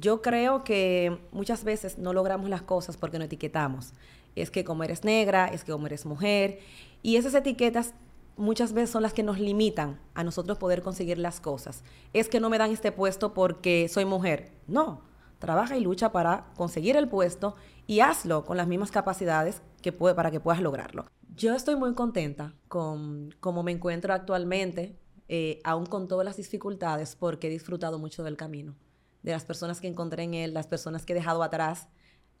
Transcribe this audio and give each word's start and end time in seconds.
yo 0.00 0.22
creo 0.22 0.64
que 0.64 1.20
muchas 1.30 1.62
veces 1.64 1.98
no 1.98 2.12
logramos 2.12 2.48
las 2.48 2.62
cosas 2.62 2.96
porque 2.96 3.18
no 3.18 3.24
etiquetamos. 3.26 3.92
Es 4.34 4.50
que 4.50 4.64
como 4.64 4.82
eres 4.82 5.04
negra, 5.04 5.46
es 5.46 5.64
que 5.64 5.72
como 5.72 5.86
eres 5.86 6.06
mujer. 6.06 6.60
Y 7.02 7.16
esas 7.16 7.34
etiquetas 7.34 7.94
muchas 8.36 8.72
veces 8.72 8.90
son 8.90 9.02
las 9.02 9.12
que 9.12 9.22
nos 9.22 9.38
limitan 9.38 10.00
a 10.14 10.24
nosotros 10.24 10.58
poder 10.58 10.82
conseguir 10.82 11.18
las 11.18 11.40
cosas. 11.40 11.84
Es 12.12 12.28
que 12.28 12.40
no 12.40 12.48
me 12.48 12.58
dan 12.58 12.70
este 12.70 12.92
puesto 12.92 13.34
porque 13.34 13.88
soy 13.88 14.06
mujer. 14.06 14.52
No, 14.66 15.02
trabaja 15.38 15.76
y 15.76 15.82
lucha 15.82 16.12
para 16.12 16.46
conseguir 16.56 16.96
el 16.96 17.08
puesto 17.08 17.54
y 17.86 18.00
hazlo 18.00 18.44
con 18.44 18.56
las 18.56 18.68
mismas 18.68 18.90
capacidades 18.90 19.62
que 19.82 19.92
puede, 19.92 20.14
para 20.14 20.30
que 20.30 20.40
puedas 20.40 20.62
lograrlo. 20.62 21.06
Yo 21.36 21.54
estoy 21.54 21.76
muy 21.76 21.94
contenta 21.94 22.54
con 22.68 23.34
cómo 23.40 23.62
me 23.62 23.72
encuentro 23.72 24.14
actualmente, 24.14 24.96
eh, 25.28 25.60
aún 25.64 25.86
con 25.86 26.08
todas 26.08 26.24
las 26.24 26.36
dificultades, 26.36 27.16
porque 27.16 27.46
he 27.46 27.50
disfrutado 27.50 27.98
mucho 27.98 28.22
del 28.22 28.36
camino, 28.36 28.74
de 29.22 29.32
las 29.32 29.44
personas 29.44 29.80
que 29.80 29.88
encontré 29.88 30.24
en 30.24 30.34
él, 30.34 30.54
las 30.54 30.66
personas 30.66 31.04
que 31.04 31.12
he 31.12 31.16
dejado 31.16 31.42
atrás, 31.42 31.88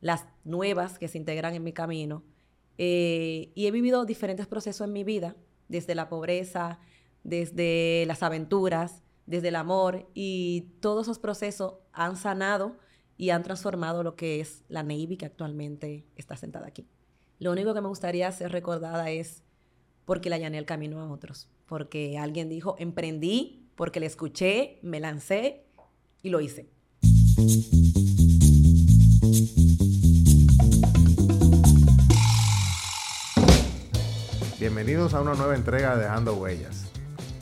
las 0.00 0.26
nuevas 0.44 0.98
que 0.98 1.08
se 1.08 1.18
integran 1.18 1.54
en 1.54 1.64
mi 1.64 1.72
camino. 1.72 2.22
Eh, 2.78 3.52
y 3.54 3.66
he 3.66 3.70
vivido 3.70 4.04
diferentes 4.04 4.46
procesos 4.46 4.86
en 4.86 4.92
mi 4.92 5.04
vida 5.04 5.36
desde 5.68 5.94
la 5.94 6.08
pobreza, 6.08 6.78
desde 7.22 8.04
las 8.06 8.22
aventuras, 8.22 9.02
desde 9.26 9.48
el 9.48 9.56
amor, 9.56 10.08
y 10.14 10.72
todos 10.80 11.06
esos 11.06 11.18
procesos 11.18 11.74
han 11.92 12.16
sanado 12.16 12.78
y 13.16 13.30
han 13.30 13.42
transformado 13.42 14.02
lo 14.02 14.16
que 14.16 14.40
es 14.40 14.64
la 14.68 14.82
Navy 14.82 15.16
que 15.18 15.26
actualmente 15.26 16.06
está 16.16 16.36
sentada 16.36 16.66
aquí. 16.66 16.88
Lo 17.38 17.52
único 17.52 17.74
que 17.74 17.80
me 17.80 17.88
gustaría 17.88 18.30
ser 18.32 18.50
recordada 18.50 19.10
es 19.10 19.42
porque 20.06 20.30
le 20.30 20.36
allané 20.36 20.58
el 20.58 20.64
camino 20.64 21.00
a 21.00 21.10
otros, 21.10 21.48
porque 21.66 22.18
alguien 22.18 22.48
dijo, 22.48 22.76
emprendí, 22.78 23.68
porque 23.76 24.00
le 24.00 24.06
escuché, 24.06 24.78
me 24.82 25.00
lancé 25.00 25.66
y 26.22 26.30
lo 26.30 26.40
hice. 26.40 26.68
Bienvenidos 34.58 35.14
a 35.14 35.22
una 35.22 35.34
nueva 35.34 35.54
entrega 35.54 35.96
de 35.96 36.02
Dejando 36.02 36.34
Huellas. 36.34 36.90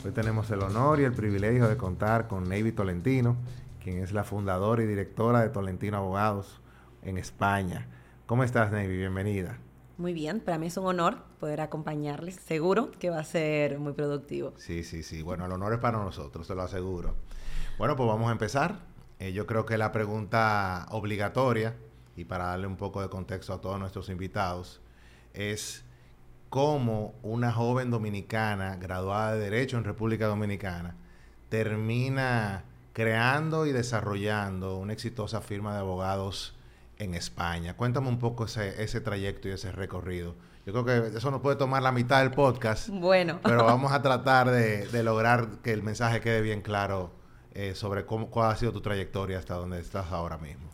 Hoy 0.05 0.11
tenemos 0.11 0.49
el 0.51 0.61
honor 0.61 1.01
y 1.01 1.03
el 1.03 1.13
privilegio 1.13 1.67
de 1.67 1.75
contar 1.75 2.27
con 2.27 2.43
Navy 2.47 2.71
Tolentino, 2.71 3.35
quien 3.83 4.01
es 4.01 4.13
la 4.13 4.23
fundadora 4.23 4.83
y 4.83 4.87
directora 4.87 5.41
de 5.41 5.49
Tolentino 5.49 5.97
Abogados 5.97 6.61
en 7.03 7.17
España. 7.17 7.87
¿Cómo 8.25 8.43
estás, 8.43 8.71
Navy? 8.71 8.95
Bienvenida. 8.95 9.57
Muy 9.99 10.13
bien, 10.13 10.39
para 10.39 10.57
mí 10.57 10.67
es 10.67 10.77
un 10.77 10.85
honor 10.85 11.17
poder 11.41 11.59
acompañarles. 11.59 12.35
Seguro 12.35 12.89
que 12.99 13.09
va 13.09 13.19
a 13.19 13.23
ser 13.25 13.79
muy 13.79 13.91
productivo. 13.91 14.53
Sí, 14.55 14.85
sí, 14.85 15.03
sí. 15.03 15.21
Bueno, 15.21 15.45
el 15.45 15.51
honor 15.51 15.73
es 15.73 15.79
para 15.79 15.97
nosotros, 15.97 16.47
te 16.47 16.55
lo 16.55 16.61
aseguro. 16.61 17.17
Bueno, 17.77 17.97
pues 17.97 18.07
vamos 18.07 18.29
a 18.29 18.31
empezar. 18.31 18.79
Eh, 19.19 19.33
yo 19.33 19.45
creo 19.45 19.65
que 19.65 19.77
la 19.77 19.91
pregunta 19.91 20.87
obligatoria, 20.91 21.75
y 22.15 22.23
para 22.23 22.45
darle 22.45 22.67
un 22.67 22.77
poco 22.77 23.01
de 23.01 23.09
contexto 23.09 23.51
a 23.51 23.59
todos 23.59 23.77
nuestros 23.77 24.07
invitados, 24.07 24.79
es 25.33 25.83
cómo 26.47 27.13
una 27.21 27.51
joven 27.51 27.91
dominicana 27.91 28.77
graduada 28.77 29.33
de 29.33 29.41
Derecho 29.41 29.77
en 29.77 29.83
República 29.83 30.27
Dominicana 30.27 30.95
termina 31.49 32.63
creando 32.93 33.65
y 33.65 33.73
desarrollando 33.73 34.77
una 34.77 34.93
exitosa 34.93 35.41
firma 35.41 35.73
de 35.73 35.79
abogados 35.79 36.55
en 36.99 37.15
España. 37.15 37.75
Cuéntame 37.75 38.09
un 38.09 38.19
poco 38.19 38.45
ese, 38.45 38.83
ese 38.83 39.01
trayecto 39.01 39.47
y 39.47 39.51
ese 39.51 39.71
recorrido. 39.71 40.35
Yo 40.65 40.73
creo 40.73 40.85
que 40.85 41.17
eso 41.17 41.31
nos 41.31 41.41
puede 41.41 41.55
tomar 41.55 41.81
la 41.81 41.91
mitad 41.91 42.19
del 42.21 42.31
podcast. 42.31 42.89
Bueno. 42.89 43.39
Pero 43.41 43.63
vamos 43.65 43.91
a 43.91 44.01
tratar 44.01 44.51
de, 44.51 44.87
de 44.87 45.03
lograr 45.03 45.47
que 45.63 45.71
el 45.71 45.81
mensaje 45.81 46.21
quede 46.21 46.41
bien 46.41 46.61
claro 46.61 47.17
eh, 47.55 47.73
sobre 47.73 48.05
cómo, 48.05 48.29
cuál 48.29 48.51
ha 48.51 48.55
sido 48.55 48.71
tu 48.71 48.81
trayectoria 48.81 49.39
hasta 49.39 49.55
donde 49.55 49.79
estás 49.79 50.11
ahora 50.11 50.37
mismo. 50.37 50.69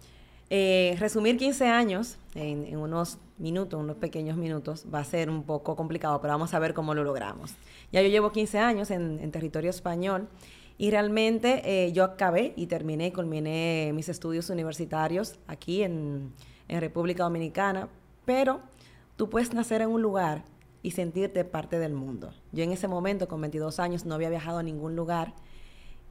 Eh, 0.50 0.96
resumir 1.00 1.38
15 1.38 1.68
años 1.68 2.18
en, 2.36 2.78
unos 2.78 3.18
minutos, 3.38 3.80
unos 3.80 3.96
pequeños 3.96 4.38
minutos, 4.38 4.86
va 4.94 5.00
a 5.00 5.04
ser 5.04 5.30
un 5.30 5.44
poco 5.44 5.76
complicado, 5.76 6.22
pero 6.22 6.34
vamos 6.34 6.54
a 6.54 6.60
ver 6.60 6.74
cómo 6.74 6.94
lo 6.94 7.04
logramos. 7.04 7.56
Ya 7.92 8.02
yo 8.02 8.10
llevo 8.10 8.32
15 8.32 8.60
años 8.60 8.92
en, 8.92 9.32
territorio 9.32 9.70
español 9.70 10.28
y 10.78 10.92
realmente 10.92 11.62
eh, 11.64 11.92
yo 11.94 12.04
acabé 12.04 12.54
y 12.56 12.68
terminé, 12.68 13.14
culminé 13.14 13.92
mis 13.94 14.10
estudios 14.10 14.50
universitarios 14.50 15.40
aquí 15.48 15.84
en, 15.84 16.34
en 16.68 16.82
República 16.82 17.24
Dominicana, 17.24 17.88
pero 18.26 18.62
tú 19.16 19.30
puedes 19.30 19.54
nacer 19.54 19.82
en 19.82 19.90
un 19.90 20.02
lugar 20.02 20.44
y 20.82 20.92
sentirte 20.92 21.46
parte 21.46 21.80
del 21.80 21.94
mundo. 21.94 22.32
Yo 22.52 22.64
en 22.64 22.72
ese 22.72 22.88
momento, 22.88 23.28
con 23.28 23.42
22 23.42 23.80
años, 23.80 24.06
no 24.06 24.16
había 24.16 24.30
viajado 24.30 24.60
a 24.60 24.64
ningún 24.64 24.96
lugar 24.96 25.34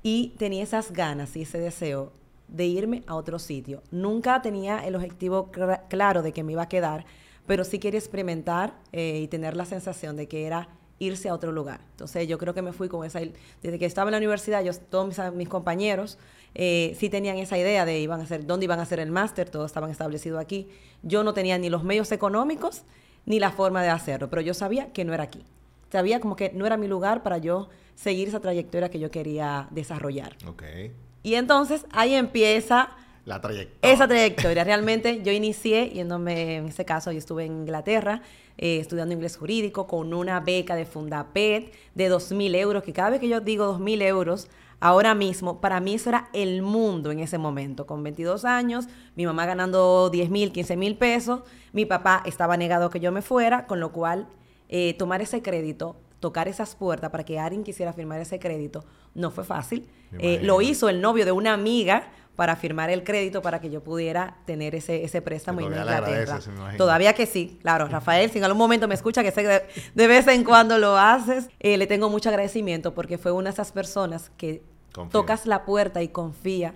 y 0.02 0.34
tenía 0.38 0.62
esas 0.62 0.92
ganas 0.92 1.36
y 1.36 1.42
ese 1.42 1.58
deseo 1.58 2.12
de 2.48 2.66
irme 2.66 3.02
a 3.06 3.14
otro 3.14 3.38
sitio. 3.38 3.82
Nunca 3.90 4.42
tenía 4.42 4.86
el 4.86 4.96
objetivo 4.96 5.50
claro 5.88 6.22
de 6.22 6.32
que 6.32 6.42
me 6.42 6.52
iba 6.52 6.62
a 6.62 6.68
quedar, 6.68 7.04
pero 7.46 7.64
sí 7.64 7.78
quería 7.78 7.98
experimentar 7.98 8.74
eh, 8.92 9.20
y 9.22 9.28
tener 9.28 9.56
la 9.56 9.64
sensación 9.64 10.16
de 10.16 10.28
que 10.28 10.46
era 10.46 10.68
irse 10.98 11.28
a 11.28 11.34
otro 11.34 11.52
lugar. 11.52 11.80
Entonces 11.92 12.26
yo 12.28 12.38
creo 12.38 12.54
que 12.54 12.62
me 12.62 12.72
fui 12.72 12.88
con 12.88 13.04
esa... 13.04 13.20
Desde 13.62 13.78
que 13.78 13.86
estaba 13.86 14.08
en 14.08 14.12
la 14.12 14.18
universidad, 14.18 14.62
yo, 14.62 14.72
todos 14.74 15.34
mis, 15.34 15.48
compañeros 15.48 16.18
eh, 16.54 16.96
sí 16.98 17.08
tenían 17.10 17.36
esa 17.38 17.58
idea 17.58 17.84
de 17.84 18.00
iban 18.00 18.20
a 18.20 18.24
hacer, 18.24 18.46
dónde 18.46 18.64
iban 18.64 18.78
a 18.78 18.82
hacer 18.82 19.00
el 19.00 19.10
máster, 19.10 19.50
todos 19.50 19.66
estaban 19.66 19.90
establecidos 19.90 20.40
aquí. 20.40 20.68
Yo 21.02 21.24
no 21.24 21.34
tenía 21.34 21.58
ni 21.58 21.70
los 21.70 21.84
medios 21.84 22.12
económicos 22.12 22.82
ni 23.26 23.38
la 23.38 23.50
forma 23.50 23.82
de 23.82 23.88
hacerlo, 23.88 24.28
pero 24.30 24.42
yo 24.42 24.54
sabía 24.54 24.92
que 24.92 25.04
no 25.04 25.14
era 25.14 25.24
aquí. 25.24 25.44
Sabía 25.90 26.20
como 26.20 26.36
que 26.36 26.52
no 26.52 26.66
era 26.66 26.76
mi 26.76 26.88
lugar 26.88 27.22
para 27.22 27.38
yo 27.38 27.68
seguir 27.94 28.28
esa 28.28 28.40
trayectoria 28.40 28.90
que 28.90 28.98
yo 28.98 29.10
quería 29.10 29.68
desarrollar. 29.70 30.36
Okay. 30.46 30.92
Y 31.22 31.34
entonces 31.34 31.86
ahí 31.90 32.14
empieza 32.14 32.90
la 33.24 33.40
trayectoria. 33.40 33.92
Esa 33.94 34.06
trayectoria. 34.06 34.64
Realmente 34.64 35.22
yo 35.22 35.32
inicié 35.32 35.90
yéndome, 35.90 36.56
en 36.56 36.66
ese 36.66 36.84
caso, 36.84 37.10
yo 37.12 37.18
estuve 37.18 37.44
en 37.44 37.52
Inglaterra 37.52 38.22
eh, 38.58 38.78
estudiando 38.78 39.14
inglés 39.14 39.36
jurídico 39.36 39.86
con 39.86 40.12
una 40.12 40.40
beca 40.40 40.76
de 40.76 40.84
Fundapet 40.84 41.72
de 41.94 42.10
2.000 42.10 42.54
euros, 42.56 42.82
que 42.82 42.92
cada 42.92 43.10
vez 43.10 43.20
que 43.20 43.28
yo 43.28 43.40
digo 43.40 43.78
2.000 43.78 44.02
euros, 44.02 44.48
ahora 44.80 45.14
mismo, 45.14 45.60
para 45.60 45.80
mí 45.80 45.94
eso 45.94 46.10
era 46.10 46.28
el 46.32 46.62
mundo 46.62 47.10
en 47.10 47.20
ese 47.20 47.38
momento. 47.38 47.86
Con 47.86 48.02
22 48.02 48.44
años, 48.44 48.86
mi 49.16 49.26
mamá 49.26 49.46
ganando 49.46 50.10
10.000, 50.12 50.52
15.000 50.52 50.98
pesos, 50.98 51.40
mi 51.72 51.86
papá 51.86 52.22
estaba 52.26 52.56
negado 52.56 52.90
que 52.90 53.00
yo 53.00 53.10
me 53.10 53.22
fuera, 53.22 53.66
con 53.66 53.80
lo 53.80 53.92
cual 53.92 54.28
eh, 54.68 54.94
tomar 54.94 55.22
ese 55.22 55.42
crédito 55.42 55.96
tocar 56.24 56.48
esas 56.48 56.74
puertas 56.74 57.10
para 57.10 57.22
que 57.22 57.38
alguien 57.38 57.62
quisiera 57.62 57.92
firmar 57.92 58.18
ese 58.18 58.38
crédito 58.38 58.82
no 59.14 59.30
fue 59.30 59.44
fácil. 59.44 59.86
Eh, 60.18 60.40
lo 60.42 60.62
hizo 60.62 60.88
el 60.88 61.02
novio 61.02 61.26
de 61.26 61.32
una 61.32 61.52
amiga 61.52 62.10
para 62.36 62.56
firmar 62.56 62.90
el 62.90 63.04
crédito 63.04 63.42
para 63.42 63.60
que 63.60 63.70
yo 63.70 63.82
pudiera 63.82 64.36
tener 64.44 64.74
ese, 64.74 65.04
ese 65.04 65.22
préstamo 65.22 65.60
en 65.60 65.66
Inglaterra. 65.66 66.40
Todavía 66.76 67.12
que 67.12 67.26
sí, 67.26 67.58
claro. 67.62 67.86
Rafael, 67.86 68.30
si 68.30 68.38
en 68.38 68.44
algún 68.44 68.58
momento 68.58 68.88
me 68.88 68.94
escucha, 68.94 69.22
que 69.22 69.30
sé 69.30 69.42
que 69.42 69.62
de, 69.94 70.06
vez 70.06 70.26
en 70.26 70.44
cuando 70.44 70.78
lo 70.78 70.96
haces, 70.96 71.48
eh, 71.60 71.76
le 71.76 71.86
tengo 71.86 72.10
mucho 72.10 72.28
agradecimiento 72.28 72.94
porque 72.94 73.18
fue 73.18 73.32
una 73.32 73.50
de 73.50 73.54
esas 73.54 73.72
personas 73.72 74.30
que 74.36 74.62
tocas 75.10 75.46
la 75.46 75.64
puerta 75.64 76.02
y 76.02 76.08
confía. 76.08 76.74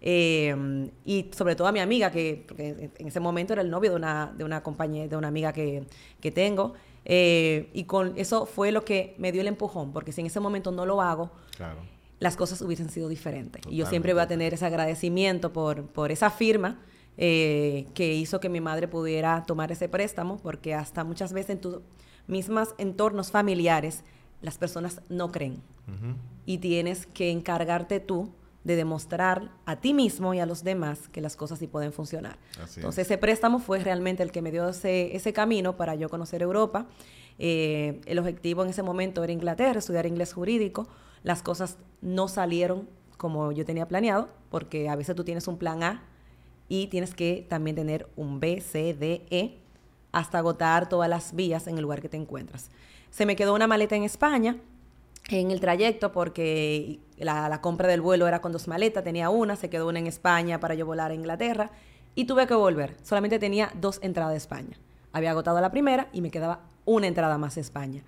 Eh, 0.00 0.90
y 1.04 1.30
sobre 1.34 1.56
todo 1.56 1.68
a 1.68 1.72
mi 1.72 1.80
amiga, 1.80 2.10
que 2.10 2.46
en 2.98 3.06
ese 3.06 3.20
momento 3.20 3.52
era 3.52 3.62
el 3.62 3.70
novio 3.70 3.90
de 3.90 3.96
una, 3.96 4.32
de 4.36 4.44
una 4.44 4.62
compañera, 4.62 5.08
de 5.08 5.16
una 5.16 5.28
amiga 5.28 5.52
que, 5.52 5.84
que 6.20 6.30
tengo. 6.30 6.74
Eh, 7.08 7.70
y 7.72 7.84
con 7.84 8.14
eso 8.16 8.46
fue 8.46 8.72
lo 8.72 8.84
que 8.84 9.14
me 9.18 9.30
dio 9.30 9.40
el 9.40 9.46
empujón, 9.46 9.92
porque 9.92 10.10
si 10.10 10.20
en 10.22 10.26
ese 10.26 10.40
momento 10.40 10.72
no 10.72 10.84
lo 10.84 11.00
hago, 11.00 11.30
las 12.18 12.36
cosas 12.36 12.60
hubiesen 12.62 12.88
sido 12.88 13.08
diferentes. 13.08 13.62
Y 13.68 13.76
yo 13.76 13.86
siempre 13.86 14.12
voy 14.12 14.22
a 14.22 14.26
tener 14.26 14.54
ese 14.54 14.66
agradecimiento 14.66 15.52
por, 15.52 15.86
por 15.86 16.10
esa 16.10 16.30
firma 16.30 16.78
eh, 17.18 17.86
que 17.94 18.14
hizo 18.14 18.40
que 18.40 18.48
mi 18.48 18.60
madre 18.60 18.88
pudiera 18.88 19.44
tomar 19.46 19.72
ese 19.72 19.88
préstamo, 19.88 20.38
porque 20.38 20.74
hasta 20.74 21.04
muchas 21.04 21.32
veces 21.32 21.50
en 21.50 21.60
tus 21.60 21.80
mismos 22.26 22.74
entornos 22.78 23.30
familiares 23.30 24.02
las 24.42 24.58
personas 24.58 25.00
no 25.08 25.32
creen. 25.32 25.62
Y 26.44 26.58
tienes 26.58 27.06
que 27.06 27.30
encargarte 27.30 28.00
tú 28.00 28.32
de 28.64 28.74
demostrar 28.74 29.52
a 29.64 29.76
ti 29.76 29.94
mismo 29.94 30.34
y 30.34 30.40
a 30.40 30.46
los 30.46 30.64
demás 30.64 31.08
que 31.08 31.20
las 31.20 31.36
cosas 31.36 31.60
sí 31.60 31.68
pueden 31.68 31.92
funcionar. 31.92 32.36
Entonces 32.74 33.06
ese 33.06 33.16
préstamo 33.16 33.60
fue 33.60 33.78
realmente 33.78 34.22
el 34.24 34.32
que 34.32 34.42
me 34.42 34.50
dio 34.50 34.68
ese, 34.68 35.14
ese 35.14 35.32
camino 35.32 35.76
para 35.76 35.94
yo 35.94 36.08
conocer 36.08 36.42
Europa. 36.42 36.86
Eh, 37.38 38.00
el 38.06 38.18
objetivo 38.18 38.64
en 38.64 38.70
ese 38.70 38.82
momento 38.82 39.22
era 39.22 39.32
Inglaterra, 39.32 39.78
estudiar 39.78 40.06
inglés 40.06 40.32
jurídico. 40.32 40.88
Las 41.22 41.42
cosas 41.42 41.78
no 42.00 42.28
salieron 42.28 42.88
como 43.16 43.52
yo 43.52 43.64
tenía 43.64 43.88
planeado, 43.88 44.28
porque 44.50 44.88
a 44.88 44.96
veces 44.96 45.16
tú 45.16 45.24
tienes 45.24 45.48
un 45.48 45.58
plan 45.58 45.82
A 45.82 46.02
y 46.68 46.88
tienes 46.88 47.14
que 47.14 47.46
también 47.48 47.76
tener 47.76 48.08
un 48.16 48.40
B, 48.40 48.60
C, 48.60 48.94
D, 48.94 49.24
E, 49.30 49.58
hasta 50.12 50.38
agotar 50.38 50.88
todas 50.88 51.08
las 51.08 51.34
vías 51.34 51.66
en 51.66 51.76
el 51.76 51.82
lugar 51.82 52.00
que 52.00 52.08
te 52.08 52.16
encuentras. 52.16 52.70
Se 53.10 53.26
me 53.26 53.36
quedó 53.36 53.54
una 53.54 53.66
maleta 53.66 53.96
en 53.96 54.02
España, 54.02 54.56
en 55.28 55.50
el 55.50 55.60
trayecto 55.60 56.12
porque 56.12 57.00
la, 57.18 57.60
compra 57.60 57.88
del 57.88 58.00
vuelo 58.00 58.28
era 58.28 58.40
con 58.40 58.52
dos 58.52 58.68
maletas, 58.68 59.04
tenía 59.04 59.30
una, 59.30 59.56
se 59.56 59.70
quedó 59.70 59.88
una 59.88 59.98
en 59.98 60.06
España 60.06 60.60
para 60.60 60.74
yo 60.74 60.86
volar 60.86 61.10
a 61.10 61.14
Inglaterra 61.14 61.70
y 62.14 62.24
tuve 62.24 62.46
que 62.46 62.54
volver. 62.54 62.96
Solamente 63.02 63.38
tenía 63.38 63.72
dos 63.74 63.98
entradas 64.02 64.34
a 64.34 64.36
España. 64.36 64.76
Había 65.12 65.30
agotado 65.30 65.60
la 65.60 65.70
primera 65.70 66.08
y 66.12 66.20
me 66.20 66.30
quedaba 66.30 66.60
una 66.84 67.06
entrada 67.06 67.38
más 67.38 67.56
a 67.56 67.60
España. 67.60 68.02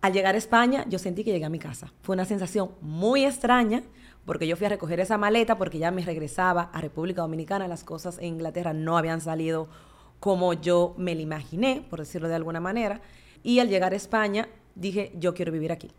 Al 0.00 0.12
llegar 0.12 0.34
a 0.34 0.38
España, 0.38 0.84
yo 0.88 0.98
sentí 0.98 1.24
que 1.24 1.32
llegué 1.32 1.44
a 1.44 1.50
mi 1.50 1.58
casa. 1.58 1.92
Fue 2.02 2.14
una 2.14 2.24
sensación 2.24 2.70
muy 2.80 3.24
extraña 3.24 3.82
porque 4.24 4.46
yo 4.46 4.56
fui 4.56 4.66
a 4.66 4.70
recoger 4.70 5.00
esa 5.00 5.18
maleta 5.18 5.56
porque 5.56 5.78
ya 5.78 5.90
me 5.90 6.02
regresaba 6.02 6.70
a 6.72 6.80
República 6.80 7.22
Dominicana, 7.22 7.68
las 7.68 7.84
cosas 7.84 8.18
en 8.18 8.34
Inglaterra 8.34 8.72
no 8.72 8.98
habían 8.98 9.20
salido 9.20 9.68
como 10.20 10.52
yo 10.54 10.94
me 10.96 11.14
lo 11.14 11.20
imaginé, 11.20 11.84
por 11.88 12.00
decirlo 12.00 12.28
de 12.28 12.34
alguna 12.34 12.60
manera, 12.60 13.00
y 13.42 13.60
al 13.60 13.68
llegar 13.68 13.92
a 13.92 13.96
España 13.96 14.48
dije, 14.74 15.12
yo 15.16 15.34
quiero 15.34 15.52
vivir 15.52 15.72
aquí. 15.72 15.90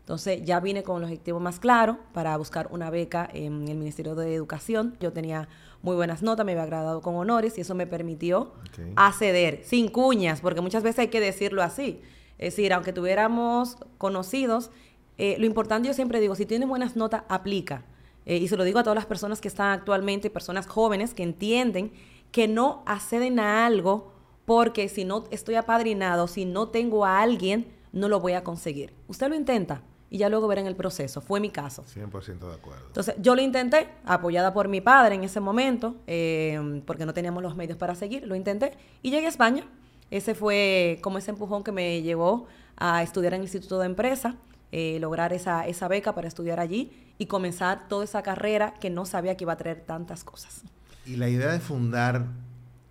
Entonces 0.00 0.44
ya 0.44 0.58
vine 0.60 0.82
con 0.82 0.98
el 0.98 1.04
objetivo 1.04 1.38
más 1.38 1.60
claro 1.60 1.98
para 2.12 2.36
buscar 2.36 2.68
una 2.72 2.90
beca 2.90 3.28
en 3.32 3.68
el 3.68 3.76
Ministerio 3.76 4.16
de 4.16 4.34
Educación. 4.34 4.96
Yo 5.00 5.12
tenía 5.12 5.48
muy 5.80 5.94
buenas 5.94 6.22
notas, 6.22 6.44
me 6.44 6.52
había 6.52 6.66
graduado 6.66 7.00
con 7.00 7.14
honores 7.14 7.56
y 7.56 7.60
eso 7.60 7.74
me 7.76 7.86
permitió 7.86 8.52
acceder 8.96 9.60
sin 9.64 9.88
cuñas, 9.88 10.40
porque 10.40 10.60
muchas 10.60 10.82
veces 10.82 11.00
hay 11.00 11.08
que 11.08 11.20
decirlo 11.20 11.62
así. 11.62 12.00
Es 12.42 12.56
decir, 12.56 12.72
aunque 12.72 12.92
tuviéramos 12.92 13.76
conocidos, 13.98 14.72
eh, 15.16 15.36
lo 15.38 15.46
importante 15.46 15.86
yo 15.86 15.94
siempre 15.94 16.20
digo, 16.20 16.34
si 16.34 16.44
tienes 16.44 16.68
buenas 16.68 16.96
notas, 16.96 17.22
aplica. 17.28 17.84
Eh, 18.26 18.38
y 18.38 18.48
se 18.48 18.56
lo 18.56 18.64
digo 18.64 18.80
a 18.80 18.82
todas 18.82 18.96
las 18.96 19.06
personas 19.06 19.40
que 19.40 19.46
están 19.46 19.70
actualmente, 19.70 20.28
personas 20.28 20.66
jóvenes 20.66 21.14
que 21.14 21.22
entienden 21.22 21.92
que 22.32 22.48
no 22.48 22.82
acceden 22.84 23.38
a 23.38 23.64
algo 23.64 24.12
porque 24.44 24.88
si 24.88 25.04
no 25.04 25.24
estoy 25.30 25.54
apadrinado, 25.54 26.26
si 26.26 26.44
no 26.44 26.68
tengo 26.68 27.04
a 27.04 27.22
alguien, 27.22 27.68
no 27.92 28.08
lo 28.08 28.18
voy 28.18 28.32
a 28.32 28.42
conseguir. 28.42 28.92
Usted 29.06 29.28
lo 29.28 29.36
intenta, 29.36 29.82
y 30.10 30.18
ya 30.18 30.28
luego 30.28 30.48
verán 30.48 30.66
el 30.66 30.74
proceso. 30.74 31.20
Fue 31.20 31.38
mi 31.38 31.50
caso. 31.50 31.84
100% 31.84 32.48
de 32.48 32.54
acuerdo. 32.54 32.86
Entonces, 32.88 33.14
yo 33.18 33.36
lo 33.36 33.40
intenté, 33.40 33.88
apoyada 34.04 34.52
por 34.52 34.66
mi 34.66 34.80
padre 34.80 35.14
en 35.14 35.22
ese 35.22 35.38
momento, 35.38 35.94
eh, 36.08 36.82
porque 36.86 37.06
no 37.06 37.14
teníamos 37.14 37.42
los 37.42 37.54
medios 37.54 37.78
para 37.78 37.94
seguir, 37.94 38.26
lo 38.26 38.34
intenté 38.34 38.72
y 39.00 39.10
llegué 39.10 39.26
a 39.26 39.28
España. 39.28 39.64
Ese 40.12 40.34
fue 40.34 40.98
como 41.00 41.16
ese 41.16 41.30
empujón 41.30 41.64
que 41.64 41.72
me 41.72 42.02
llevó 42.02 42.46
a 42.76 43.02
estudiar 43.02 43.32
en 43.32 43.40
el 43.40 43.44
Instituto 43.46 43.78
de 43.78 43.86
Empresa, 43.86 44.36
eh, 44.70 44.98
lograr 45.00 45.32
esa, 45.32 45.66
esa 45.66 45.88
beca 45.88 46.14
para 46.14 46.28
estudiar 46.28 46.60
allí 46.60 46.92
y 47.16 47.26
comenzar 47.26 47.88
toda 47.88 48.04
esa 48.04 48.22
carrera 48.22 48.74
que 48.74 48.90
no 48.90 49.06
sabía 49.06 49.38
que 49.38 49.44
iba 49.44 49.54
a 49.54 49.56
traer 49.56 49.80
tantas 49.80 50.22
cosas. 50.22 50.64
Y 51.06 51.16
la 51.16 51.30
idea 51.30 51.50
de 51.50 51.60
fundar 51.60 52.26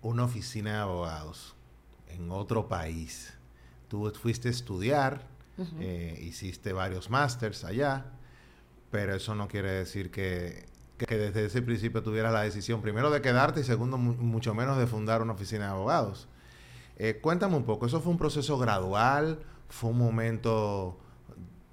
una 0.02 0.24
oficina 0.24 0.72
de 0.72 0.78
abogados 0.78 1.54
en 2.08 2.28
otro 2.32 2.66
país, 2.66 3.32
tú 3.86 4.12
fuiste 4.20 4.48
a 4.48 4.50
estudiar, 4.50 5.22
eh, 5.78 6.18
hiciste 6.20 6.72
varios 6.72 7.08
másters 7.08 7.62
allá, 7.62 8.04
pero 8.90 9.14
eso 9.14 9.36
no 9.36 9.46
quiere 9.46 9.70
decir 9.70 10.10
que, 10.10 10.66
desde 10.98 11.44
ese 11.44 11.62
principio 11.62 12.02
tuvieras 12.02 12.32
la 12.32 12.42
decisión, 12.42 12.82
primero 12.82 13.12
de 13.12 13.22
quedarte 13.22 13.60
y 13.60 13.64
segundo, 13.64 13.96
mucho 13.96 14.54
menos 14.54 14.76
de 14.76 14.88
fundar 14.88 15.22
una 15.22 15.34
oficina 15.34 15.66
de 15.66 15.70
abogados. 15.70 16.26
Eh, 17.04 17.18
cuéntame 17.20 17.56
un 17.56 17.64
poco, 17.64 17.86
¿eso 17.86 18.00
fue 18.00 18.12
un 18.12 18.16
proceso 18.16 18.56
gradual? 18.58 19.40
¿Fue 19.68 19.90
un 19.90 19.98
momento 19.98 21.00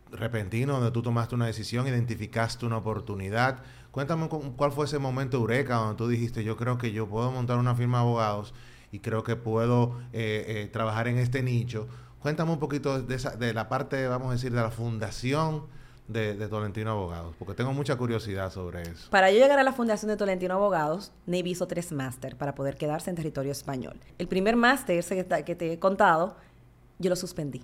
repentino 0.09 0.73
donde 0.73 0.89
tú 0.89 1.03
tomaste 1.03 1.35
una 1.35 1.45
decisión, 1.45 1.87
identificaste 1.87 2.65
una 2.65 2.77
oportunidad? 2.77 3.59
Cuéntame 3.91 4.27
cuál 4.27 4.71
fue 4.71 4.85
ese 4.85 4.97
momento 4.97 5.37
eureka 5.37 5.75
donde 5.75 5.97
tú 5.97 6.07
dijiste, 6.07 6.43
yo 6.43 6.57
creo 6.57 6.79
que 6.79 6.91
yo 6.91 7.07
puedo 7.07 7.31
montar 7.31 7.59
una 7.59 7.75
firma 7.75 7.99
de 7.99 8.05
abogados 8.05 8.55
y 8.91 9.01
creo 9.01 9.23
que 9.23 9.35
puedo 9.35 9.99
eh, 10.13 10.67
trabajar 10.73 11.07
en 11.07 11.19
este 11.19 11.43
nicho 11.43 11.87
Cuéntame 12.19 12.51
un 12.51 12.59
poquito 12.59 12.99
de, 12.99 13.15
esa, 13.15 13.35
de 13.35 13.53
la 13.53 13.69
parte, 13.69 14.07
vamos 14.07 14.29
a 14.29 14.31
decir, 14.31 14.51
de 14.51 14.61
la 14.61 14.71
fundación 14.71 15.67
de, 16.09 16.47
Tolentino 16.47 16.91
Abogados, 16.91 17.35
porque 17.37 17.53
tengo 17.53 17.71
mucha 17.71 17.95
curiosidad 17.95 18.51
sobre 18.51 18.81
eso. 18.81 19.09
Para 19.11 19.31
yo 19.31 19.37
llegar 19.37 19.59
a 19.59 19.63
la 19.63 19.73
fundación 19.73 20.09
de 20.09 20.17
Tolentino 20.17 20.55
Abogados, 20.55 21.11
Navy 21.27 21.51
hizo 21.51 21.67
tres 21.67 21.91
máster 21.91 22.35
para 22.35 22.55
poder 22.55 22.75
quedarse 22.75 23.11
en 23.11 23.15
territorio 23.15 23.51
español. 23.51 23.99
El 24.17 24.27
primer 24.27 24.55
máster 24.55 25.03
que 25.45 25.55
te 25.55 25.73
he 25.73 25.79
contado, 25.79 26.35
yo 26.97 27.09
lo 27.09 27.15
suspendí. 27.15 27.61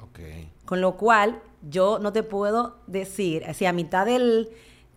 Ok. 0.00 0.18
Con 0.64 0.80
lo 0.80 0.96
cual, 0.96 1.40
yo 1.62 1.98
no 2.00 2.12
te 2.12 2.22
puedo 2.22 2.76
decir, 2.86 3.44
si 3.54 3.64
a 3.66 3.72
mitad 3.72 4.06
del... 4.06 4.50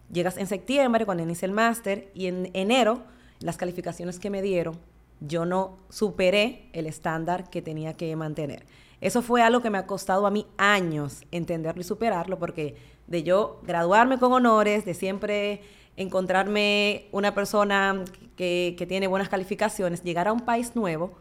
Llegas 0.09 0.37
en 0.37 0.47
septiembre, 0.47 1.05
cuando 1.05 1.23
inicia 1.23 1.45
el 1.45 1.51
máster, 1.51 2.09
y 2.13 2.27
en 2.27 2.49
enero, 2.53 3.03
las 3.41 3.57
calificaciones 3.57 4.19
que 4.19 4.29
me 4.29 4.41
dieron, 4.41 4.79
yo 5.19 5.45
no 5.45 5.77
superé 5.89 6.69
el 6.71 6.87
estándar 6.87 7.49
que 7.49 7.61
tenía 7.61 7.93
que 7.93 8.15
mantener. 8.15 8.65
Eso 8.99 9.21
fue 9.21 9.41
algo 9.41 9.61
que 9.61 9.69
me 9.69 9.77
ha 9.77 9.85
costado 9.85 10.25
a 10.25 10.31
mí 10.31 10.47
años 10.57 11.23
entenderlo 11.31 11.81
y 11.81 11.83
superarlo, 11.83 12.39
porque 12.39 12.75
de 13.05 13.23
yo 13.23 13.61
graduarme 13.63 14.17
con 14.17 14.33
honores, 14.33 14.85
de 14.85 14.93
siempre 14.93 15.61
encontrarme 15.95 17.07
una 17.11 17.33
persona 17.33 18.03
que, 18.35 18.85
tiene 18.87 19.07
buenas 19.07 19.29
calificaciones, 19.29 20.03
llegar 20.03 20.27
a 20.27 20.33
un 20.33 20.41
país 20.41 20.75
nuevo, 20.75 21.13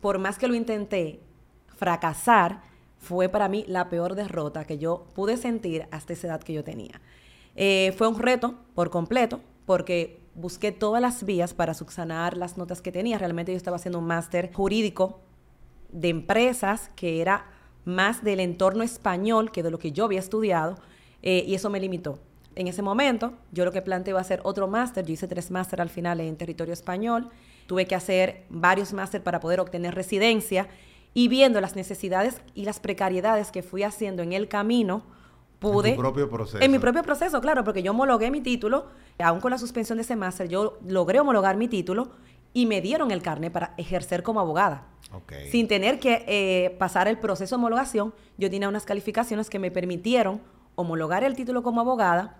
por 0.00 0.18
más 0.18 0.38
que 0.38 0.48
lo 0.48 0.54
intenté, 0.54 1.20
fracasar 1.76 2.62
fue 2.98 3.28
para 3.28 3.48
mí 3.48 3.64
la 3.66 3.88
peor 3.88 4.14
derrota 4.14 4.64
que 4.64 4.78
yo 4.78 5.06
pude 5.14 5.36
sentir 5.36 5.86
hasta 5.90 6.12
esa 6.12 6.26
edad 6.26 6.42
que 6.42 6.52
yo 6.52 6.64
tenía. 6.64 7.00
Eh, 7.56 7.94
fue 7.96 8.08
un 8.08 8.18
reto 8.18 8.54
por 8.74 8.90
completo, 8.90 9.40
porque 9.66 10.20
busqué 10.34 10.72
todas 10.72 11.00
las 11.00 11.24
vías 11.24 11.54
para 11.54 11.74
subsanar 11.74 12.36
las 12.36 12.56
notas 12.56 12.82
que 12.82 12.92
tenía. 12.92 13.18
Realmente 13.18 13.52
yo 13.52 13.56
estaba 13.56 13.76
haciendo 13.76 13.98
un 13.98 14.06
máster 14.06 14.52
jurídico 14.52 15.20
de 15.92 16.08
empresas 16.08 16.90
que 16.96 17.20
era 17.20 17.46
más 17.84 18.22
del 18.22 18.40
entorno 18.40 18.82
español 18.82 19.50
que 19.50 19.62
de 19.62 19.70
lo 19.70 19.78
que 19.78 19.92
yo 19.92 20.04
había 20.04 20.20
estudiado 20.20 20.76
eh, 21.22 21.44
y 21.46 21.54
eso 21.54 21.70
me 21.70 21.80
limitó. 21.80 22.18
En 22.56 22.66
ese 22.66 22.82
momento 22.82 23.32
yo 23.52 23.64
lo 23.64 23.72
que 23.72 23.82
planteé 23.82 24.14
a 24.14 24.18
hacer 24.18 24.40
otro 24.42 24.68
máster, 24.68 25.04
yo 25.04 25.12
hice 25.12 25.28
tres 25.28 25.50
máster 25.50 25.80
al 25.80 25.88
final 25.88 26.20
en 26.20 26.36
territorio 26.36 26.74
español, 26.74 27.30
tuve 27.66 27.86
que 27.86 27.94
hacer 27.94 28.44
varios 28.50 28.92
máster 28.92 29.22
para 29.22 29.40
poder 29.40 29.60
obtener 29.60 29.94
residencia. 29.94 30.68
Y 31.12 31.28
viendo 31.28 31.60
las 31.60 31.74
necesidades 31.74 32.40
y 32.54 32.64
las 32.64 32.78
precariedades 32.78 33.50
que 33.50 33.62
fui 33.62 33.82
haciendo 33.82 34.22
en 34.22 34.32
el 34.32 34.46
camino, 34.46 35.02
pude... 35.58 35.90
En 35.90 35.96
tu 35.96 36.00
propio 36.00 36.30
proceso. 36.30 36.62
En 36.62 36.70
mi 36.70 36.78
propio 36.78 37.02
proceso, 37.02 37.40
claro, 37.40 37.64
porque 37.64 37.82
yo 37.82 37.90
homologué 37.90 38.30
mi 38.30 38.40
título, 38.40 38.86
aún 39.18 39.40
con 39.40 39.50
la 39.50 39.58
suspensión 39.58 39.98
de 39.98 40.02
ese 40.02 40.14
máster, 40.16 40.48
yo 40.48 40.78
logré 40.86 41.18
homologar 41.20 41.56
mi 41.56 41.68
título 41.68 42.10
y 42.52 42.66
me 42.66 42.80
dieron 42.80 43.10
el 43.10 43.22
carnet 43.22 43.52
para 43.52 43.74
ejercer 43.76 44.22
como 44.22 44.40
abogada. 44.40 44.86
Sin 45.50 45.66
tener 45.66 45.98
que 45.98 46.24
eh, 46.28 46.76
pasar 46.78 47.08
el 47.08 47.18
proceso 47.18 47.56
de 47.56 47.58
homologación, 47.58 48.14
yo 48.38 48.48
tenía 48.48 48.68
unas 48.68 48.84
calificaciones 48.84 49.50
que 49.50 49.58
me 49.58 49.72
permitieron 49.72 50.40
homologar 50.76 51.24
el 51.24 51.34
título 51.34 51.62
como 51.62 51.80
abogada 51.80 52.38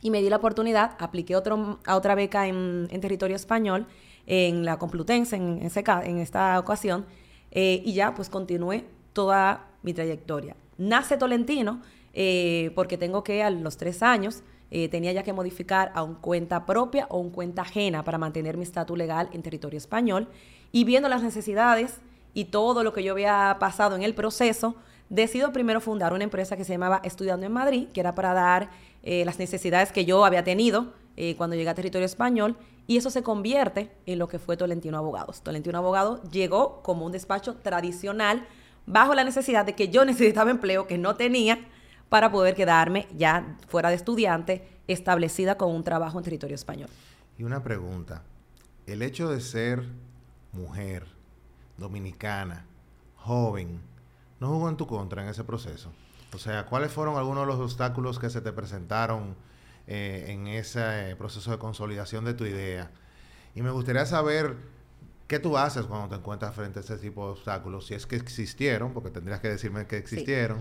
y 0.00 0.10
me 0.10 0.22
di 0.22 0.30
la 0.30 0.36
oportunidad, 0.36 0.96
apliqué 0.98 1.36
otro, 1.36 1.80
a 1.84 1.96
otra 1.96 2.14
beca 2.14 2.46
en, 2.46 2.88
territorio 3.00 3.36
español, 3.36 3.86
en 4.26 4.64
la 4.64 4.78
Complutense 4.78 5.36
en, 5.36 5.60
en 5.60 6.18
esta 6.18 6.58
ocasión, 6.58 7.04
eh, 7.50 7.82
y 7.84 7.92
ya 7.92 8.14
pues 8.14 8.30
continué 8.30 8.86
toda 9.12 9.66
mi 9.82 9.92
trayectoria. 9.92 10.56
Nace 10.76 11.16
Tolentino 11.16 11.82
eh, 12.14 12.70
porque 12.74 12.96
tengo 12.96 13.24
que 13.24 13.42
a 13.42 13.50
los 13.50 13.76
tres 13.76 14.02
años 14.02 14.42
eh, 14.70 14.88
tenía 14.88 15.12
ya 15.12 15.22
que 15.22 15.32
modificar 15.32 15.90
a 15.94 16.02
un 16.02 16.14
cuenta 16.14 16.66
propia 16.66 17.06
o 17.10 17.18
un 17.18 17.30
cuenta 17.30 17.62
ajena 17.62 18.04
para 18.04 18.18
mantener 18.18 18.56
mi 18.56 18.64
estatus 18.64 18.98
legal 18.98 19.28
en 19.32 19.42
territorio 19.42 19.78
español. 19.78 20.28
Y 20.72 20.84
viendo 20.84 21.08
las 21.08 21.22
necesidades 21.22 21.98
y 22.34 22.46
todo 22.46 22.84
lo 22.84 22.92
que 22.92 23.02
yo 23.02 23.12
había 23.12 23.56
pasado 23.58 23.96
en 23.96 24.02
el 24.02 24.14
proceso, 24.14 24.76
decido 25.08 25.52
primero 25.52 25.80
fundar 25.80 26.12
una 26.12 26.24
empresa 26.24 26.56
que 26.56 26.64
se 26.64 26.72
llamaba 26.72 27.00
Estudiando 27.02 27.46
en 27.46 27.52
Madrid, 27.52 27.88
que 27.92 28.00
era 28.00 28.14
para 28.14 28.34
dar 28.34 28.70
eh, 29.02 29.24
las 29.24 29.38
necesidades 29.38 29.92
que 29.92 30.04
yo 30.04 30.24
había 30.24 30.44
tenido 30.44 30.92
eh, 31.16 31.34
cuando 31.36 31.56
llegué 31.56 31.70
a 31.70 31.74
territorio 31.74 32.06
español, 32.06 32.56
y 32.86 32.96
eso 32.96 33.10
se 33.10 33.22
convierte 33.22 33.90
en 34.06 34.18
lo 34.18 34.28
que 34.28 34.38
fue 34.38 34.56
Tolentino 34.56 34.98
Abogados. 34.98 35.42
Tolentino 35.42 35.78
Abogado 35.78 36.22
llegó 36.30 36.82
como 36.82 37.06
un 37.06 37.12
despacho 37.12 37.56
tradicional 37.56 38.46
bajo 38.86 39.14
la 39.14 39.24
necesidad 39.24 39.64
de 39.64 39.74
que 39.74 39.88
yo 39.88 40.04
necesitaba 40.06 40.50
empleo 40.50 40.86
que 40.86 40.98
no 40.98 41.16
tenía 41.16 41.58
para 42.08 42.30
poder 42.30 42.54
quedarme 42.54 43.06
ya 43.16 43.56
fuera 43.68 43.90
de 43.90 43.96
estudiante, 43.96 44.66
establecida 44.86 45.56
con 45.56 45.74
un 45.74 45.84
trabajo 45.84 46.18
en 46.18 46.24
territorio 46.24 46.54
español. 46.54 46.88
Y 47.36 47.44
una 47.44 47.62
pregunta, 47.62 48.22
el 48.86 49.02
hecho 49.02 49.28
de 49.30 49.40
ser 49.40 49.84
mujer, 50.52 51.06
dominicana, 51.76 52.64
joven, 53.16 53.80
¿no 54.40 54.48
jugó 54.48 54.68
en 54.68 54.76
tu 54.76 54.86
contra 54.86 55.22
en 55.22 55.28
ese 55.28 55.44
proceso? 55.44 55.92
O 56.34 56.38
sea, 56.38 56.66
¿cuáles 56.66 56.92
fueron 56.92 57.16
algunos 57.16 57.46
de 57.46 57.52
los 57.52 57.60
obstáculos 57.60 58.18
que 58.18 58.30
se 58.30 58.40
te 58.40 58.52
presentaron 58.52 59.34
eh, 59.86 60.26
en 60.28 60.46
ese 60.46 61.14
proceso 61.16 61.50
de 61.50 61.58
consolidación 61.58 62.24
de 62.24 62.34
tu 62.34 62.44
idea? 62.44 62.90
Y 63.54 63.62
me 63.62 63.70
gustaría 63.70 64.04
saber 64.06 64.56
qué 65.26 65.38
tú 65.38 65.56
haces 65.56 65.86
cuando 65.86 66.08
te 66.08 66.14
encuentras 66.16 66.54
frente 66.54 66.80
a 66.80 66.82
ese 66.82 66.96
tipo 66.96 67.26
de 67.26 67.32
obstáculos, 67.32 67.86
si 67.86 67.94
es 67.94 68.06
que 68.06 68.16
existieron, 68.16 68.92
porque 68.92 69.10
tendrías 69.10 69.40
que 69.40 69.48
decirme 69.48 69.86
que 69.86 69.98
existieron. 69.98 70.60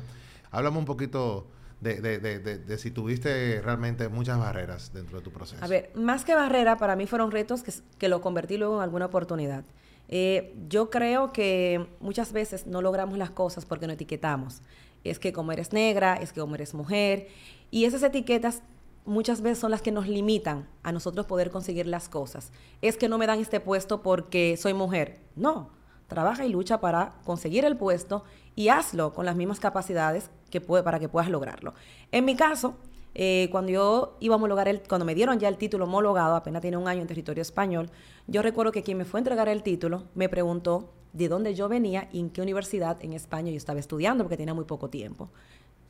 Háblame 0.52 0.78
un 0.78 0.86
poquito 0.86 1.48
de, 1.80 2.78
si 2.78 2.92
tuviste 2.92 3.62
realmente 3.62 4.10
muchas 4.10 4.40
barreras 4.40 4.92
dentro 4.94 5.20
de 5.20 5.24
tu 5.24 5.32
proceso. 5.32 5.64
A 5.64 5.68
ver, 5.68 5.92
más 5.96 6.26
que 6.26 6.36
barrera, 6.36 6.78
para 6.78 6.96
mí 6.96 7.06
fueron 7.06 7.32
retos 7.32 7.64
que, 7.98 8.08
lo 8.10 8.22
convertí 8.22 8.58
luego 8.58 8.78
en 8.78 8.84
alguna 8.84 9.06
oportunidad. 9.06 9.64
Eh, 10.10 10.56
yo 10.70 10.90
creo 10.90 11.34
que 11.34 11.88
muchas 12.00 12.32
veces 12.32 12.66
no 12.66 12.82
logramos 12.82 13.18
las 13.18 13.32
cosas 13.32 13.66
porque 13.66 13.88
no 13.88 13.94
etiquetamos. 13.94 14.62
Es 15.04 15.20
que 15.20 15.34
como 15.34 15.52
eres 15.52 15.74
negra, 15.74 16.16
es 16.16 16.34
que 16.34 16.40
como 16.42 16.56
eres 16.56 16.74
mujer. 16.74 17.28
Y 17.70 17.86
esas 17.86 18.04
etiquetas 18.04 18.64
muchas 19.06 19.42
veces 19.42 19.60
son 19.60 19.72
las 19.72 19.82
que 19.82 19.92
nos 19.92 20.08
limitan 20.08 20.68
a 20.84 20.92
nosotros 20.92 21.26
poder 21.26 21.52
conseguir 21.52 21.88
las 21.88 22.10
cosas. 22.10 22.52
Es 22.82 22.98
que 22.98 23.10
no 23.10 23.18
me 23.18 23.28
dan 23.28 23.40
este 23.40 23.60
puesto 23.60 24.02
porque 24.02 24.58
soy 24.58 24.74
mujer. 24.74 25.20
No, 25.36 25.70
trabaja 26.08 26.46
y 26.46 26.50
lucha 26.50 26.80
para 26.80 27.14
conseguir 27.24 27.66
el 27.66 27.78
puesto 27.78 28.24
y 28.56 28.70
hazlo 28.70 29.14
con 29.14 29.26
las 29.26 29.36
mismas 29.36 29.60
capacidades 29.60 30.30
que 30.50 30.62
puede, 30.62 30.84
para 30.84 31.00
que 31.00 31.10
puedas 31.10 31.30
lograrlo. 31.30 31.74
En 32.12 32.26
mi 32.26 32.36
caso, 32.36 32.76
Eh, 33.20 33.48
cuando 33.50 33.72
yo 33.72 34.18
iba 34.20 34.36
a 34.36 34.38
homologar 34.38 34.68
el, 34.68 34.80
cuando 34.88 35.04
me 35.04 35.16
dieron 35.16 35.40
ya 35.40 35.48
el 35.48 35.58
título 35.58 35.86
homologado, 35.86 36.36
apenas 36.36 36.62
tiene 36.62 36.78
un 36.78 36.88
año 36.88 37.02
en 37.02 37.08
territorio 37.08 37.42
español, 37.42 37.90
yo 38.28 38.44
recuerdo 38.44 38.72
que 38.72 38.84
quien 38.84 38.96
me 39.00 39.06
fue 39.06 39.18
a 39.18 39.22
entregar 39.22 39.50
el 39.50 39.64
título 39.64 40.04
me 40.14 40.30
preguntó 40.30 40.94
de 41.14 41.28
dónde 41.28 41.56
yo 41.56 41.68
venía 41.68 42.10
y 42.12 42.20
en 42.20 42.30
qué 42.30 42.44
universidad 42.44 42.96
en 43.04 43.14
España 43.14 43.50
yo 43.50 43.58
estaba 43.58 43.80
estudiando, 43.80 44.24
porque 44.24 44.38
tenía 44.38 44.54
muy 44.54 44.66
poco 44.66 44.90
tiempo. 44.90 45.30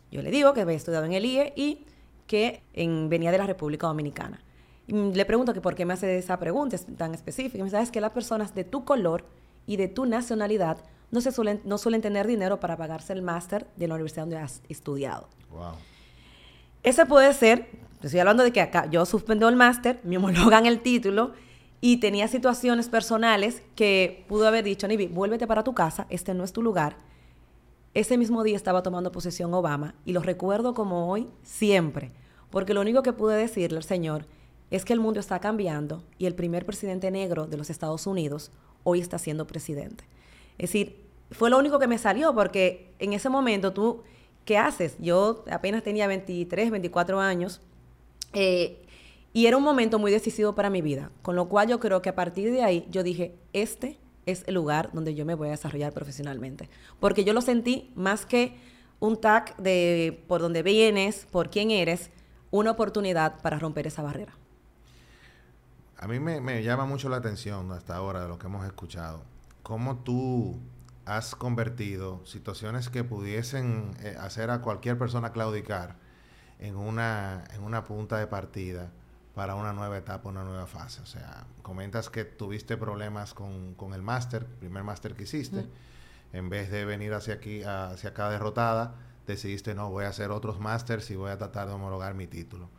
Yo 0.10 0.22
le 0.22 0.32
digo 0.32 0.54
que 0.54 0.62
había 0.62 0.78
estudiado 0.78 1.04
en 1.04 1.12
el 1.12 1.26
IE 1.26 1.52
y 1.58 1.84
que 2.28 2.62
venía 3.10 3.32
de 3.32 3.40
la 3.40 3.48
República 3.48 3.88
Dominicana. 3.88 4.40
Le 4.88 5.26
pregunto 5.26 5.54
que 5.54 5.60
por 5.60 5.76
qué 5.76 5.84
me 5.84 5.96
hace 5.96 6.18
esa 6.18 6.38
pregunta 6.38 6.78
tan 6.98 7.14
específica. 7.14 7.58
Me 7.58 7.70
dice, 7.70 7.82
es 7.82 7.92
que 7.92 8.00
las 8.00 8.12
personas 8.12 8.56
de 8.56 8.64
tu 8.64 8.86
color 8.86 9.26
y 9.66 9.76
de 9.76 9.90
tu 9.90 10.06
nacionalidad 10.06 10.78
no, 11.12 11.22
se 11.22 11.32
suelen, 11.32 11.62
no 11.64 11.78
suelen 11.78 12.02
tener 12.02 12.28
dinero 12.28 12.60
para 12.60 12.78
pagarse 12.78 13.14
el 13.14 13.22
máster 13.22 13.68
de 13.76 13.88
la 13.88 13.96
universidad 13.96 14.24
donde 14.24 14.38
has 14.38 14.62
estudiado. 14.70 15.28
Wow. 15.52 15.74
Ese 16.84 17.06
puede 17.06 17.34
ser, 17.34 17.70
estoy 18.02 18.20
hablando 18.20 18.44
de 18.44 18.52
que 18.52 18.62
acá 18.62 18.90
yo 18.90 19.06
suspendo 19.06 19.50
el 19.50 19.56
máster, 19.56 20.00
me 20.04 20.18
homologan 20.18 20.66
el 20.66 20.82
título 20.82 21.34
y 21.82 21.98
tenía 21.98 22.28
situaciones 22.28 22.90
personales 22.90 23.62
que 23.76 24.26
pudo 24.28 24.48
haber 24.48 24.64
dicho, 24.64 24.88
Nibi, 24.88 25.08
vuélvete 25.08 25.48
para 25.48 25.64
tu 25.64 25.74
casa, 25.74 26.08
este 26.10 26.34
no 26.34 26.44
es 26.44 26.54
tu 26.54 26.62
lugar. 26.62 26.98
Ese 27.94 28.18
mismo 28.18 28.44
día 28.44 28.56
estaba 28.56 28.84
tomando 28.84 29.12
posesión 29.12 29.54
Obama 29.54 29.96
y 30.06 30.14
lo 30.14 30.22
recuerdo 30.22 30.74
como 30.74 31.10
hoy 31.12 31.28
siempre, 31.44 32.12
porque 32.52 32.74
lo 32.74 32.82
único 32.82 33.04
que 33.04 33.14
pude 33.14 33.36
decirle 33.36 33.78
al 33.78 33.84
señor 33.84 34.26
es 34.70 34.86
que 34.86 34.94
el 34.94 35.00
mundo 35.00 35.20
está 35.20 35.40
cambiando 35.40 36.04
y 36.18 36.26
el 36.26 36.36
primer 36.36 36.66
presidente 36.66 37.10
negro 37.12 37.48
de 37.48 37.58
los 37.58 37.70
Estados 37.70 38.06
Unidos 38.06 38.52
hoy 38.84 39.00
está 39.00 39.18
siendo 39.18 39.48
presidente. 39.48 40.04
Es 40.58 40.70
decir, 40.70 41.06
fue 41.32 41.50
lo 41.50 41.58
único 41.58 41.80
que 41.80 41.88
me 41.88 41.98
salió 41.98 42.34
porque 42.34 42.94
en 43.00 43.14
ese 43.14 43.30
momento 43.30 43.74
tú, 43.74 44.04
¿qué 44.46 44.58
haces? 44.58 44.96
Yo 45.00 45.44
apenas 45.52 45.84
tenía 45.84 46.08
23, 46.08 46.72
24 46.72 47.20
años 47.20 47.62
eh, 48.34 48.84
y 49.34 49.46
era 49.46 49.58
un 49.58 49.64
momento 49.64 50.00
muy 50.00 50.12
decisivo 50.12 50.56
para 50.56 50.70
mi 50.70 50.82
vida, 50.82 51.12
con 51.22 51.36
lo 51.36 51.48
cual 51.48 51.68
yo 51.68 51.80
creo 51.80 52.02
que 52.02 52.10
a 52.10 52.16
partir 52.16 52.52
de 52.52 52.64
ahí 52.64 52.88
yo 52.90 53.04
dije, 53.04 53.36
este 53.54 54.00
es 54.26 54.44
el 54.48 54.56
lugar 54.56 54.90
donde 54.94 55.16
yo 55.16 55.26
me 55.26 55.36
voy 55.36 55.50
a 55.50 55.52
desarrollar 55.52 55.94
profesionalmente, 55.94 56.70
porque 57.00 57.24
yo 57.24 57.34
lo 57.34 57.42
sentí 57.42 57.92
más 57.96 58.26
que 58.26 58.58
un 59.00 59.20
tag 59.20 59.56
de 59.58 60.24
por 60.28 60.42
dónde 60.42 60.64
vienes, 60.64 61.28
por 61.32 61.50
quién 61.50 61.72
eres, 61.72 62.10
una 62.52 62.72
oportunidad 62.72 63.42
para 63.42 63.60
romper 63.60 63.88
esa 63.88 64.02
barrera. 64.02 64.34
A 65.98 66.08
mí 66.08 66.20
me, 66.20 66.64
llama 66.64 66.86
mucho 66.86 67.10
la 67.10 67.18
atención 67.18 67.72
hasta 67.72 67.96
ahora 67.96 68.22
de 68.22 68.28
lo 68.28 68.38
que 68.38 68.48
hemos 68.48 68.66
escuchado. 68.66 69.24
Cómo 69.68 69.98
tú 69.98 70.62
has 71.04 71.36
convertido 71.36 72.26
situaciones 72.26 72.88
que 72.88 73.04
pudiesen 73.04 73.98
eh, 74.00 74.16
hacer 74.18 74.50
a 74.50 74.62
cualquier 74.62 74.98
persona 74.98 75.34
claudicar 75.34 75.98
en 76.58 76.78
una, 76.78 77.44
en 77.54 77.64
una 77.64 77.84
punta 77.84 78.18
de 78.18 78.28
partida 78.28 78.94
para 79.36 79.56
una 79.56 79.74
nueva 79.74 79.98
etapa, 79.98 80.30
una 80.30 80.46
nueva 80.46 80.68
fase. 80.68 81.02
O 81.02 81.06
sea, 81.06 81.46
comentas 81.64 82.10
que 82.10 82.24
tuviste 82.24 82.78
problemas 82.78 83.34
con, 83.34 83.74
con 83.74 83.94
el 83.94 84.02
máster, 84.02 84.46
primer 84.46 84.86
máster 84.86 85.16
que 85.16 85.24
hiciste. 85.24 85.66
En 86.32 86.48
vez 86.48 86.72
de 86.72 86.86
venir 86.86 87.14
hacia 87.14 87.34
aquí, 87.34 87.62
hacia 87.62 88.12
acá 88.12 88.30
derrotada, 88.30 88.96
decidiste, 89.26 89.76
no, 89.76 89.90
voy 89.90 90.06
a 90.06 90.08
hacer 90.08 90.32
otros 90.32 90.62
másters 90.62 91.12
y 91.12 91.18
voy 91.18 91.32
a 91.32 91.38
tratar 91.38 91.68
de 91.68 91.74
homologar 91.74 92.14
mi 92.14 92.28
título. 92.28 92.70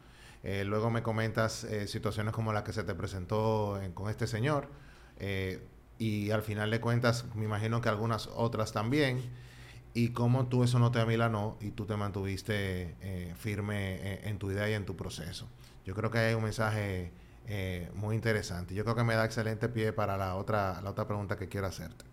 Eh, 0.43 0.65
luego 0.65 0.89
me 0.89 1.03
comentas 1.03 1.65
eh, 1.65 1.87
situaciones 1.87 2.33
como 2.33 2.55
la 2.55 2.65
que 2.65 2.73
se 2.73 2.83
te 2.83 2.95
presentó 2.95 3.79
con 3.93 4.09
este 4.09 4.27
señor. 4.27 4.71
Eh, 5.19 5.69
y 5.99 6.31
al 6.31 6.43
final 6.43 6.71
le 6.71 6.81
cuentas, 6.81 7.25
me 7.35 7.45
imagino 7.45 7.81
que 7.81 7.89
algunas 7.89 8.29
otras 8.29 8.73
también. 8.73 9.21
Y 9.95 10.11
cómo 10.11 10.47
tú 10.47 10.63
eso 10.65 10.79
no 10.79 10.93
te 10.93 11.01
amilanó 11.01 11.57
y 11.61 11.71
tú 11.71 11.85
te 11.87 11.97
mantuviste 11.97 13.35
firme 13.37 14.29
en 14.29 14.39
tu 14.39 14.51
idea 14.51 14.71
y 14.71 14.75
en 14.75 14.85
tu 14.85 14.97
proceso. 14.97 15.49
Yo 15.85 15.95
creo 15.95 16.11
que 16.11 16.19
hay 16.19 16.35
un 16.35 16.45
mensaje 16.45 17.11
muy 17.95 18.15
interesante. 18.15 18.75
Yo 18.75 18.85
creo 18.85 18.95
que 18.95 19.03
me 19.03 19.15
da 19.15 19.25
excelente 19.25 19.69
pie 19.69 19.93
para 19.93 20.17
la 20.17 20.37
otra, 20.37 20.81
la 20.83 20.91
otra 20.91 21.07
pregunta 21.07 21.37
que 21.37 21.49
quiero 21.49 21.67
hacerte. 21.67 22.05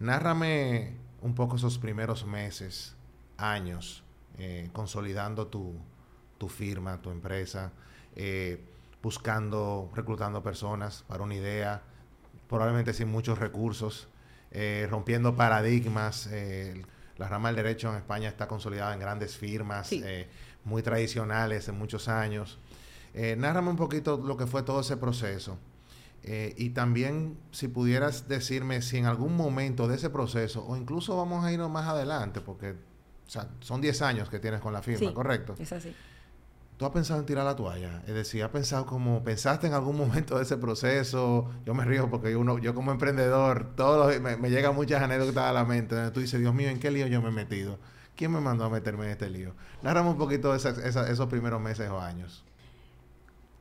Nárrame 0.00 0.96
un 1.20 1.34
poco 1.34 1.56
esos 1.56 1.78
primeros 1.78 2.26
meses, 2.26 2.96
años, 3.36 4.02
consolidando 4.72 5.46
tu, 5.46 5.78
tu 6.38 6.48
firma, 6.48 7.00
tu 7.00 7.10
empresa, 7.10 7.72
eh, 8.14 8.64
buscando, 9.02 9.90
reclutando 9.94 10.42
personas 10.42 11.04
para 11.06 11.22
una 11.22 11.34
idea, 11.34 11.82
probablemente 12.48 12.92
sin 12.92 13.08
muchos 13.08 13.38
recursos, 13.38 14.08
eh, 14.50 14.86
rompiendo 14.90 15.36
paradigmas. 15.36 16.28
Eh, 16.30 16.82
la 17.18 17.28
rama 17.28 17.48
del 17.48 17.56
derecho 17.56 17.90
en 17.90 17.96
España 17.96 18.28
está 18.28 18.46
consolidada 18.46 18.92
en 18.92 19.00
grandes 19.00 19.36
firmas, 19.36 19.90
muy 20.64 20.82
tradicionales 20.82 21.68
en 21.68 21.78
muchos 21.78 22.08
años. 22.08 22.58
nárrame 23.14 23.70
un 23.70 23.76
poquito 23.76 24.18
lo 24.18 24.36
que 24.36 24.46
fue 24.46 24.62
todo 24.62 24.80
ese 24.80 24.98
proceso. 24.98 25.58
y 26.22 26.70
también 26.70 27.38
si 27.52 27.68
pudieras 27.68 28.28
decirme 28.28 28.82
si 28.82 28.98
en 28.98 29.06
algún 29.06 29.34
momento 29.34 29.88
de 29.88 29.94
ese 29.94 30.10
proceso, 30.10 30.66
o 30.66 30.76
incluso 30.76 31.16
vamos 31.16 31.42
a 31.44 31.52
irnos 31.52 31.70
más 31.70 31.88
adelante, 31.88 32.42
porque 32.42 32.74
son 33.60 33.80
10 33.80 34.02
años 34.02 34.28
que 34.28 34.38
tienes 34.38 34.60
con 34.60 34.72
la 34.72 34.82
firma, 34.82 35.14
¿correcto? 35.14 35.54
Es 35.58 35.72
así. 35.72 35.94
¿Tú 36.76 36.84
has 36.84 36.90
pensado 36.90 37.20
en 37.20 37.26
tirar 37.26 37.44
la 37.44 37.56
toalla? 37.56 38.02
Es 38.06 38.14
decir, 38.14 38.44
¿has 38.44 38.50
pensado 38.50 38.84
como, 38.84 39.24
pensaste 39.24 39.66
en 39.66 39.72
algún 39.72 39.96
momento 39.96 40.36
de 40.36 40.42
ese 40.42 40.58
proceso? 40.58 41.50
Yo 41.64 41.72
me 41.72 41.84
río 41.84 42.10
porque 42.10 42.36
uno, 42.36 42.58
yo 42.58 42.74
como 42.74 42.92
emprendedor, 42.92 43.74
todos 43.76 44.20
me, 44.20 44.36
me 44.36 44.50
llegan 44.50 44.74
muchas 44.74 45.02
anécdotas 45.02 45.44
a 45.44 45.52
la 45.52 45.64
mente. 45.64 46.10
tú 46.10 46.20
dices, 46.20 46.38
Dios 46.38 46.54
mío, 46.54 46.68
¿en 46.68 46.78
qué 46.78 46.90
lío 46.90 47.06
yo 47.06 47.22
me 47.22 47.28
he 47.28 47.32
metido? 47.32 47.78
¿Quién 48.14 48.30
me 48.30 48.40
mandó 48.40 48.64
a 48.64 48.70
meterme 48.70 49.06
en 49.06 49.12
este 49.12 49.30
lío? 49.30 49.54
Nárrame 49.82 50.10
un 50.10 50.18
poquito 50.18 50.52
de 50.52 50.58
esos 50.58 51.26
primeros 51.28 51.60
meses 51.60 51.88
o 51.88 51.98
años. 51.98 52.44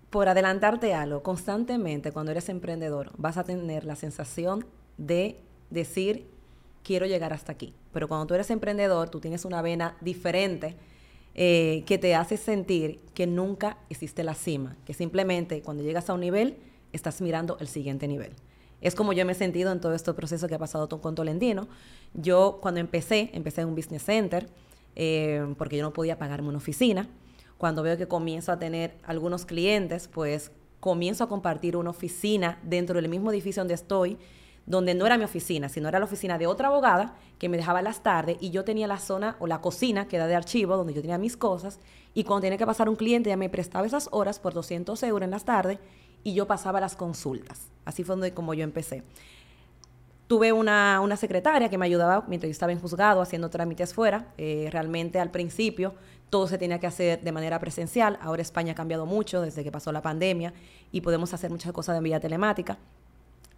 Por 0.10 0.28
adelantarte 0.28 0.94
algo, 0.94 1.24
constantemente 1.24 2.12
cuando 2.12 2.32
eres 2.32 2.50
emprendedor 2.50 3.12
vas 3.18 3.38
a 3.38 3.44
tener 3.44 3.86
la 3.86 3.96
sensación 3.96 4.66
de 4.98 5.42
decir, 5.70 6.30
quiero 6.84 7.06
llegar 7.06 7.32
hasta 7.34 7.54
aquí. 7.54 7.74
Pero 7.94 8.08
cuando 8.08 8.28
tú 8.28 8.34
eres 8.34 8.50
emprendedor, 8.50 9.10
tú 9.10 9.20
tienes 9.20 9.46
una 9.46 9.62
vena 9.62 9.98
diferente 10.02 10.78
eh, 11.38 11.84
que 11.86 11.98
te 11.98 12.16
hace 12.16 12.38
sentir 12.38 13.02
que 13.14 13.28
nunca 13.28 13.78
existe 13.90 14.24
la 14.24 14.36
cima, 14.36 14.78
que 14.86 14.94
simplemente 14.94 15.62
cuando 15.62 15.84
llegas 15.84 16.10
a 16.10 16.14
un 16.14 16.22
nivel, 16.22 16.58
estás 16.94 17.20
mirando 17.20 17.58
el 17.60 17.68
siguiente 17.68 18.08
nivel. 18.08 18.32
Es 18.80 18.96
como 18.96 19.12
yo 19.12 19.26
me 19.26 19.34
he 19.34 19.36
sentido 19.36 19.72
en 19.72 19.82
todo 19.82 19.94
este 19.94 20.14
proceso 20.14 20.48
que 20.48 20.56
ha 20.56 20.60
pasado 20.60 20.88
con 21.02 21.14
Tolentino. 21.14 21.68
Yo 22.14 22.60
cuando 22.62 22.80
empecé, 22.80 23.32
empecé 23.34 23.62
en 23.62 23.68
un 23.68 23.76
business 23.76 24.04
center, 24.04 24.50
eh, 24.96 25.46
porque 25.58 25.76
yo 25.76 25.84
no 25.84 25.92
podía 25.92 26.18
pagarme 26.18 26.48
una 26.50 26.58
oficina. 26.60 27.10
Cuando 27.58 27.84
veo 27.84 27.98
que 27.98 28.08
comienzo 28.08 28.52
a 28.52 28.60
tener 28.60 28.96
algunos 29.04 29.46
clientes, 29.46 30.08
pues 30.08 30.52
comienzo 30.80 31.24
a 31.24 31.28
compartir 31.28 31.76
una 31.76 31.90
oficina 31.90 32.60
dentro 32.64 33.02
del 33.02 33.10
mismo 33.10 33.32
edificio 33.32 33.62
donde 33.62 33.74
estoy 33.74 34.18
donde 34.66 34.96
no 34.96 35.06
era 35.06 35.18
mi 35.18 35.24
oficina, 35.24 35.70
sino 35.70 35.88
era 35.88 36.00
la 36.00 36.06
oficina 36.06 36.38
de 36.38 36.48
otra 36.48 36.70
abogada 36.70 37.16
que 37.38 37.50
me 37.50 37.58
dejaba 37.58 37.82
las 37.82 38.02
tardes 38.02 38.38
y 38.40 38.50
yo 38.50 38.64
tenía 38.64 38.88
la 38.88 38.98
zona 38.98 39.36
o 39.40 39.48
la 39.48 39.62
cocina 39.62 40.08
que 40.08 40.16
era 40.16 40.28
de 40.28 40.36
archivo 40.36 40.76
donde 40.76 40.94
yo 40.94 41.02
tenía 41.02 41.18
mis 41.18 41.38
cosas 41.38 41.80
y 42.14 42.24
cuando 42.24 42.42
tenía 42.42 42.58
que 42.58 42.66
pasar 42.66 42.90
un 42.90 42.96
cliente 42.96 43.30
ya 43.30 43.38
me 43.38 43.50
prestaba 43.50 43.86
esas 43.86 44.10
horas 44.12 44.40
por 44.40 44.54
200 44.54 45.02
euros 45.04 45.24
en 45.24 45.32
las 45.32 45.46
tardes 45.46 45.80
y 46.24 46.34
yo 46.34 46.48
pasaba 46.48 46.80
las 46.80 46.96
consultas. 46.96 47.68
Así 47.86 48.04
fue 48.04 48.14
donde, 48.14 48.34
como 48.34 48.54
yo 48.54 48.64
empecé. 48.64 49.04
Tuve 50.28 50.52
una, 50.52 51.16
secretaria 51.18 51.70
que 51.70 51.78
me 51.78 51.86
ayudaba 51.86 52.26
mientras 52.28 52.48
yo 52.48 52.52
estaba 52.52 52.72
en 52.72 52.80
juzgado 52.80 53.22
haciendo 53.22 53.52
trámites 53.52 53.94
fuera. 53.94 54.34
Eh, 54.40 54.70
realmente 54.72 55.20
al 55.20 55.30
principio 55.30 55.94
todo 56.32 56.48
se 56.48 56.58
tenía 56.58 56.80
que 56.80 56.88
hacer 56.88 57.22
de 57.22 57.32
manera 57.32 57.60
presencial. 57.60 58.18
Ahora 58.22 58.42
España 58.42 58.72
ha 58.72 58.76
cambiado 58.76 59.06
mucho 59.06 59.42
desde 59.42 59.64
que 59.64 59.72
pasó 59.72 59.92
la 59.92 60.02
pandemia 60.02 60.52
y 60.92 61.02
podemos 61.02 61.32
hacer 61.36 61.52
muchas 61.52 61.72
cosas 61.74 61.96
de 61.96 62.02
vía 62.02 62.20
telemática. 62.20 62.80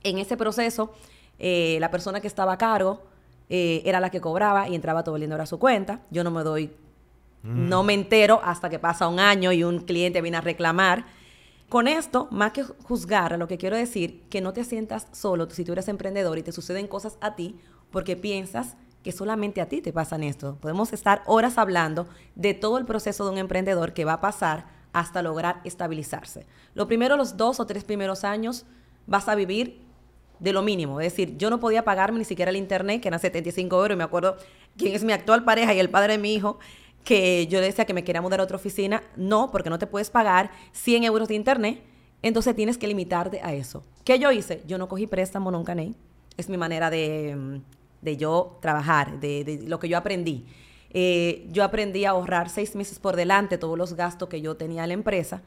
En 0.07 0.19
ese 0.19 0.37
proceso, 0.37 0.93
eh, 1.37 1.77
la 1.81 1.91
persona 1.91 2.21
que 2.21 2.27
estaba 2.27 2.53
a 2.53 2.57
cargo 2.57 3.01
eh, 3.49 3.81
era 3.83 3.99
la 3.99 4.09
que 4.09 4.21
cobraba 4.21 4.69
y 4.69 4.75
entraba 4.75 5.03
todo 5.03 5.17
el 5.17 5.21
dinero 5.21 5.43
a 5.43 5.45
su 5.45 5.59
cuenta. 5.59 5.99
Yo 6.11 6.23
no 6.23 6.31
me 6.31 6.43
doy, 6.43 6.67
mm. 7.43 7.67
no 7.67 7.83
me 7.83 7.93
entero 7.93 8.39
hasta 8.41 8.69
que 8.69 8.79
pasa 8.79 9.09
un 9.09 9.19
año 9.19 9.51
y 9.51 9.65
un 9.65 9.79
cliente 9.79 10.21
viene 10.21 10.37
a 10.37 10.41
reclamar. 10.41 11.05
Con 11.67 11.89
esto, 11.89 12.29
más 12.31 12.53
que 12.53 12.63
juzgar, 12.63 13.37
lo 13.37 13.49
que 13.49 13.57
quiero 13.57 13.75
decir, 13.75 14.23
que 14.29 14.39
no 14.39 14.53
te 14.53 14.63
sientas 14.63 15.07
solo 15.11 15.49
si 15.49 15.65
tú 15.65 15.73
eres 15.73 15.89
emprendedor 15.89 16.37
y 16.37 16.43
te 16.43 16.53
suceden 16.53 16.87
cosas 16.87 17.17
a 17.19 17.35
ti 17.35 17.59
porque 17.91 18.15
piensas 18.15 18.77
que 19.03 19.11
solamente 19.11 19.59
a 19.59 19.67
ti 19.67 19.81
te 19.81 19.91
pasan 19.91 20.23
esto. 20.23 20.55
Podemos 20.61 20.93
estar 20.93 21.21
horas 21.25 21.57
hablando 21.57 22.07
de 22.35 22.53
todo 22.53 22.77
el 22.77 22.85
proceso 22.85 23.25
de 23.25 23.31
un 23.31 23.37
emprendedor 23.39 23.93
que 23.93 24.05
va 24.05 24.13
a 24.13 24.21
pasar 24.21 24.67
hasta 24.93 25.21
lograr 25.21 25.59
estabilizarse. 25.65 26.47
Lo 26.73 26.87
primero, 26.87 27.17
los 27.17 27.35
dos 27.35 27.59
o 27.59 27.65
tres 27.65 27.83
primeros 27.83 28.23
años, 28.23 28.65
vas 29.05 29.27
a 29.27 29.35
vivir 29.35 29.86
de 30.39 30.53
lo 30.53 30.61
mínimo. 30.61 30.99
Es 31.01 31.11
decir, 31.13 31.37
yo 31.37 31.49
no 31.49 31.59
podía 31.59 31.83
pagarme 31.83 32.19
ni 32.19 32.25
siquiera 32.25 32.49
el 32.51 32.57
internet, 32.57 33.01
que 33.01 33.07
eran 33.07 33.19
75 33.19 33.75
euros. 33.75 33.95
Y 33.95 33.97
me 33.97 34.03
acuerdo 34.03 34.37
quién 34.77 34.93
es 34.95 35.03
mi 35.03 35.13
actual 35.13 35.43
pareja 35.43 35.73
y 35.73 35.79
el 35.79 35.89
padre 35.89 36.13
de 36.13 36.19
mi 36.19 36.33
hijo, 36.33 36.59
que 37.03 37.47
yo 37.47 37.61
decía 37.61 37.85
que 37.85 37.93
me 37.93 38.03
quería 38.03 38.21
mudar 38.21 38.39
a 38.39 38.43
otra 38.43 38.57
oficina. 38.57 39.03
No, 39.15 39.49
porque 39.51 39.69
no 39.69 39.79
te 39.79 39.87
puedes 39.87 40.09
pagar 40.09 40.51
100 40.73 41.03
euros 41.05 41.27
de 41.27 41.35
internet. 41.35 41.81
Entonces 42.21 42.55
tienes 42.55 42.77
que 42.77 42.87
limitarte 42.87 43.39
a 43.41 43.53
eso. 43.53 43.83
¿Qué 44.03 44.19
yo 44.19 44.31
hice? 44.31 44.63
Yo 44.67 44.77
no 44.77 44.87
cogí 44.87 45.07
préstamo 45.07 45.51
nunca, 45.51 45.75
Es 46.35 46.49
mi 46.49 46.57
manera 46.57 46.89
de, 46.89 47.61
de 48.01 48.17
yo 48.17 48.57
trabajar, 48.61 49.19
de, 49.19 49.43
de, 49.43 49.67
lo 49.67 49.79
que 49.79 49.87
yo 49.89 49.97
aprendí. 49.97 50.45
eh, 50.89 51.47
yo 51.51 51.63
aprendí 51.63 52.05
a 52.05 52.11
ahorrar 52.11 52.49
seis 52.49 52.75
meses 52.75 52.97
por 52.99 53.15
delante 53.15 53.57
todos 53.57 53.77
los 53.77 53.93
gastos 53.93 54.29
que 54.29 54.41
yo 54.41 54.55
tenía 54.55 54.83
en 54.83 54.89
la 54.89 54.93
empresa 54.93 55.41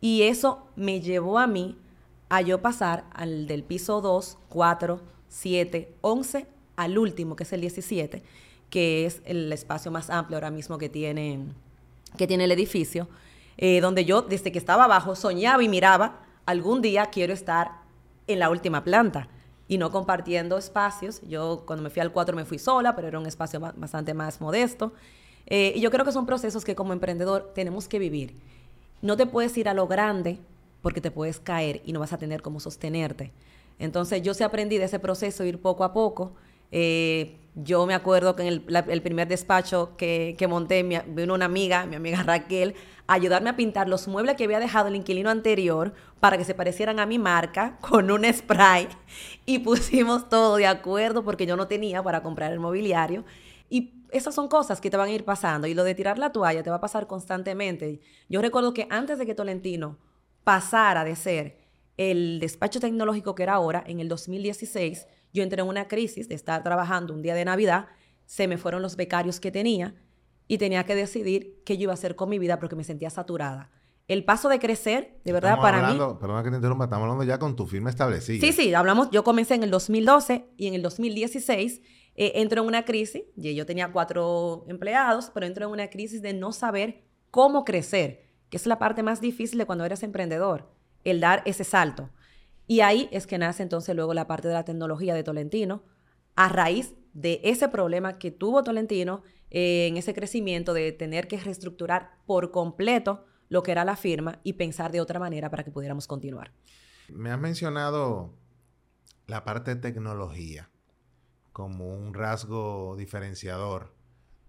y 0.00 0.22
eso 0.22 0.66
me 0.74 1.00
llevó 1.00 1.38
a 1.38 1.46
mí 1.46 1.76
a 2.28 2.40
yo 2.40 2.60
pasar 2.60 3.04
al 3.12 3.46
del 3.46 3.62
piso 3.62 4.00
2, 4.00 4.38
4, 4.48 5.00
7, 5.28 5.94
11 6.00 6.46
al 6.76 6.98
último, 6.98 7.36
que 7.36 7.44
es 7.44 7.52
el 7.52 7.60
17, 7.60 8.22
que 8.70 9.06
es 9.06 9.22
el 9.24 9.52
espacio 9.52 9.90
más 9.90 10.10
amplio 10.10 10.36
ahora 10.36 10.50
mismo 10.50 10.78
que 10.78 10.88
tiene, 10.88 11.40
que 12.16 12.26
tiene 12.26 12.44
el 12.44 12.52
edificio, 12.52 13.08
eh, 13.58 13.80
donde 13.80 14.04
yo 14.04 14.22
desde 14.22 14.52
que 14.52 14.58
estaba 14.58 14.84
abajo 14.84 15.14
soñaba 15.14 15.62
y 15.62 15.68
miraba, 15.68 16.20
algún 16.44 16.82
día 16.82 17.06
quiero 17.06 17.32
estar 17.32 17.72
en 18.26 18.38
la 18.38 18.50
última 18.50 18.84
planta 18.84 19.28
y 19.68 19.78
no 19.78 19.90
compartiendo 19.90 20.58
espacios. 20.58 21.20
Yo 21.22 21.64
cuando 21.66 21.82
me 21.82 21.90
fui 21.90 22.00
al 22.00 22.12
4 22.12 22.36
me 22.36 22.44
fui 22.44 22.58
sola, 22.58 22.94
pero 22.94 23.08
era 23.08 23.18
un 23.18 23.26
espacio 23.26 23.60
bastante 23.60 24.14
más 24.14 24.40
modesto. 24.40 24.92
Eh, 25.46 25.72
y 25.76 25.80
yo 25.80 25.90
creo 25.90 26.04
que 26.04 26.12
son 26.12 26.26
procesos 26.26 26.64
que 26.64 26.74
como 26.74 26.92
emprendedor 26.92 27.52
tenemos 27.54 27.88
que 27.88 27.98
vivir. 27.98 28.34
No 29.02 29.16
te 29.16 29.26
puedes 29.26 29.56
ir 29.56 29.68
a 29.68 29.74
lo 29.74 29.86
grande 29.86 30.38
porque 30.86 31.00
te 31.00 31.10
puedes 31.10 31.40
caer 31.40 31.82
y 31.84 31.92
no 31.92 31.98
vas 31.98 32.12
a 32.12 32.16
tener 32.16 32.42
cómo 32.42 32.60
sostenerte. 32.60 33.32
Entonces 33.80 34.22
yo 34.22 34.34
sí 34.34 34.44
aprendí 34.44 34.78
de 34.78 34.84
ese 34.84 35.00
proceso, 35.00 35.42
ir 35.42 35.60
poco 35.60 35.82
a 35.82 35.92
poco. 35.92 36.36
Eh, 36.70 37.40
yo 37.56 37.86
me 37.86 37.94
acuerdo 37.94 38.36
que 38.36 38.46
en 38.46 38.64
el, 38.68 39.02
primer 39.02 39.26
despacho 39.26 39.96
que, 39.96 40.46
monté, 40.48 40.84
vino 41.08 41.34
una 41.34 41.46
amiga, 41.46 41.86
mi 41.86 41.96
amiga 41.96 42.22
Raquel, 42.24 42.76
a 43.08 43.14
ayudarme 43.14 43.50
a 43.50 43.56
pintar 43.56 43.88
los 43.88 44.06
muebles 44.06 44.36
que 44.36 44.44
había 44.44 44.60
dejado 44.60 44.86
el 44.86 44.94
inquilino 44.94 45.28
anterior 45.28 45.92
para 46.20 46.38
que 46.38 46.44
se 46.44 46.54
parecieran 46.54 47.00
a 47.00 47.06
mi 47.06 47.18
marca 47.18 47.78
con 47.80 48.08
un 48.12 48.24
spray 48.32 48.86
y 49.44 49.58
pusimos 49.58 50.28
todo 50.28 50.54
de 50.54 50.68
acuerdo 50.68 51.24
porque 51.24 51.46
yo 51.46 51.56
no 51.56 51.66
tenía 51.66 52.00
para 52.00 52.22
comprar 52.22 52.52
el 52.52 52.60
mobiliario. 52.60 53.24
Y 53.68 54.04
esas 54.12 54.36
son 54.36 54.46
cosas 54.46 54.80
que 54.80 54.88
te 54.88 54.96
van 54.96 55.08
a 55.08 55.12
ir 55.12 55.24
pasando. 55.24 55.66
Y 55.66 55.74
lo 55.74 55.82
de 55.82 55.96
tirar 55.96 56.16
la 56.16 56.30
toalla 56.30 56.62
te 56.62 56.70
va 56.70 56.76
a 56.76 56.80
pasar 56.80 57.08
constantemente. 57.08 57.98
Yo 58.28 58.40
recuerdo 58.40 58.72
que 58.72 58.86
antes 58.88 59.18
de 59.18 59.26
que 59.26 59.34
Tolentino 59.34 59.98
pasara 60.46 61.02
de 61.02 61.16
ser 61.16 61.58
el 61.96 62.38
despacho 62.38 62.78
tecnológico 62.78 63.34
que 63.34 63.42
era 63.42 63.54
ahora, 63.54 63.82
en 63.84 63.98
el 63.98 64.08
2016, 64.08 65.08
yo 65.32 65.42
entré 65.42 65.60
en 65.60 65.66
una 65.66 65.88
crisis 65.88 66.28
de 66.28 66.36
estar 66.36 66.62
trabajando 66.62 67.12
un 67.12 67.20
día 67.20 67.34
de 67.34 67.44
Navidad, 67.44 67.88
se 68.26 68.46
me 68.46 68.56
fueron 68.56 68.80
los 68.80 68.94
becarios 68.94 69.40
que 69.40 69.50
tenía 69.50 69.96
y 70.46 70.58
tenía 70.58 70.84
que 70.84 70.94
decidir 70.94 71.64
qué 71.66 71.76
yo 71.76 71.84
iba 71.84 71.92
a 71.92 71.94
hacer 71.94 72.14
con 72.14 72.28
mi 72.28 72.38
vida 72.38 72.60
porque 72.60 72.76
me 72.76 72.84
sentía 72.84 73.10
saturada. 73.10 73.72
El 74.06 74.24
paso 74.24 74.48
de 74.48 74.60
crecer, 74.60 75.20
de 75.24 75.32
verdad, 75.32 75.58
para 75.60 75.90
mí... 75.90 75.98
Perdona 76.20 76.44
que 76.44 76.50
te 76.50 76.56
interrumpa, 76.56 76.84
estamos 76.84 77.02
hablando 77.02 77.24
ya 77.24 77.40
con 77.40 77.56
tu 77.56 77.66
firma 77.66 77.90
establecida. 77.90 78.46
Sí, 78.46 78.52
sí, 78.52 78.72
hablamos, 78.72 79.10
yo 79.10 79.24
comencé 79.24 79.56
en 79.56 79.64
el 79.64 79.72
2012 79.72 80.50
y 80.56 80.68
en 80.68 80.74
el 80.74 80.82
2016 80.82 81.82
eh, 82.14 82.32
entro 82.36 82.62
en 82.62 82.68
una 82.68 82.84
crisis, 82.84 83.24
y 83.36 83.52
yo 83.56 83.66
tenía 83.66 83.90
cuatro 83.90 84.64
empleados, 84.68 85.32
pero 85.34 85.44
entro 85.44 85.66
en 85.66 85.72
una 85.72 85.90
crisis 85.90 86.22
de 86.22 86.34
no 86.34 86.52
saber 86.52 87.02
cómo 87.32 87.64
crecer, 87.64 88.25
que 88.50 88.56
es 88.56 88.66
la 88.66 88.78
parte 88.78 89.02
más 89.02 89.20
difícil 89.20 89.58
de 89.58 89.66
cuando 89.66 89.84
eres 89.84 90.02
emprendedor, 90.02 90.70
el 91.04 91.20
dar 91.20 91.42
ese 91.46 91.64
salto. 91.64 92.10
Y 92.66 92.80
ahí 92.80 93.08
es 93.12 93.26
que 93.26 93.38
nace 93.38 93.62
entonces 93.62 93.94
luego 93.94 94.14
la 94.14 94.26
parte 94.26 94.48
de 94.48 94.54
la 94.54 94.64
tecnología 94.64 95.14
de 95.14 95.22
Tolentino, 95.22 95.84
a 96.34 96.48
raíz 96.48 96.94
de 97.12 97.40
ese 97.44 97.68
problema 97.68 98.18
que 98.18 98.30
tuvo 98.30 98.62
Tolentino 98.62 99.22
eh, 99.50 99.86
en 99.86 99.96
ese 99.96 100.14
crecimiento 100.14 100.74
de 100.74 100.92
tener 100.92 101.28
que 101.28 101.38
reestructurar 101.38 102.18
por 102.26 102.50
completo 102.50 103.24
lo 103.48 103.62
que 103.62 103.72
era 103.72 103.84
la 103.84 103.96
firma 103.96 104.40
y 104.42 104.54
pensar 104.54 104.92
de 104.92 105.00
otra 105.00 105.18
manera 105.18 105.50
para 105.50 105.64
que 105.64 105.70
pudiéramos 105.70 106.06
continuar. 106.06 106.52
Me 107.08 107.30
has 107.30 107.38
mencionado 107.38 108.34
la 109.26 109.44
parte 109.44 109.74
de 109.74 109.80
tecnología 109.80 110.68
como 111.52 111.94
un 111.94 112.12
rasgo 112.12 112.96
diferenciador 112.96 113.94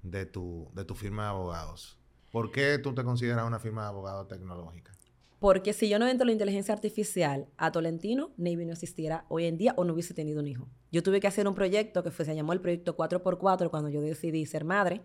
de 0.02 0.26
tu, 0.26 0.70
de 0.74 0.84
tu 0.84 0.96
firma 0.96 1.24
de 1.24 1.30
abogados. 1.30 1.97
¿Por 2.38 2.52
qué 2.52 2.78
tú 2.78 2.94
te 2.94 3.04
consideras 3.04 3.48
una 3.48 3.58
firma 3.58 3.82
de 3.82 3.88
abogados 3.88 4.28
tecnológica? 4.28 4.92
Porque 5.40 5.74
si 5.74 5.90
yo 5.90 5.98
no 5.98 6.08
entro 6.08 6.22
en 6.26 6.28
la 6.28 6.34
inteligencia 6.34 6.72
artificial 6.72 7.48
a 7.58 7.72
Tolentino, 7.72 8.30
Navy 8.38 8.64
no 8.64 8.74
existiera 8.74 9.26
hoy 9.28 9.46
en 9.46 9.58
día 9.58 9.74
o 9.76 9.84
no 9.84 9.94
hubiese 9.94 10.14
tenido 10.14 10.40
un 10.40 10.48
hijo. 10.48 10.68
Yo 10.92 11.02
tuve 11.02 11.20
que 11.20 11.26
hacer 11.26 11.48
un 11.48 11.56
proyecto 11.56 12.04
que 12.04 12.12
fue, 12.12 12.26
se 12.26 12.36
llamó 12.36 12.54
el 12.54 12.62
proyecto 12.62 12.96
4x4 12.96 13.72
cuando 13.72 13.90
yo 13.90 14.02
decidí 14.02 14.46
ser 14.46 14.66
madre, 14.66 15.02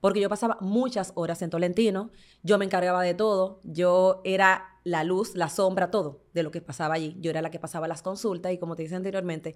porque 0.00 0.20
yo 0.20 0.28
pasaba 0.28 0.58
muchas 0.60 1.12
horas 1.14 1.40
en 1.42 1.50
Tolentino, 1.50 2.10
yo 2.42 2.58
me 2.58 2.64
encargaba 2.64 3.00
de 3.04 3.14
todo, 3.14 3.60
yo 3.62 4.20
era 4.24 4.64
la 4.82 5.04
luz, 5.04 5.36
la 5.36 5.50
sombra, 5.50 5.92
todo 5.92 6.24
de 6.34 6.42
lo 6.42 6.50
que 6.50 6.62
pasaba 6.62 6.94
allí. 6.94 7.16
Yo 7.20 7.30
era 7.30 7.42
la 7.42 7.52
que 7.52 7.60
pasaba 7.60 7.86
las 7.86 8.02
consultas 8.02 8.52
y 8.52 8.58
como 8.58 8.74
te 8.74 8.82
dije 8.82 8.96
anteriormente, 8.96 9.54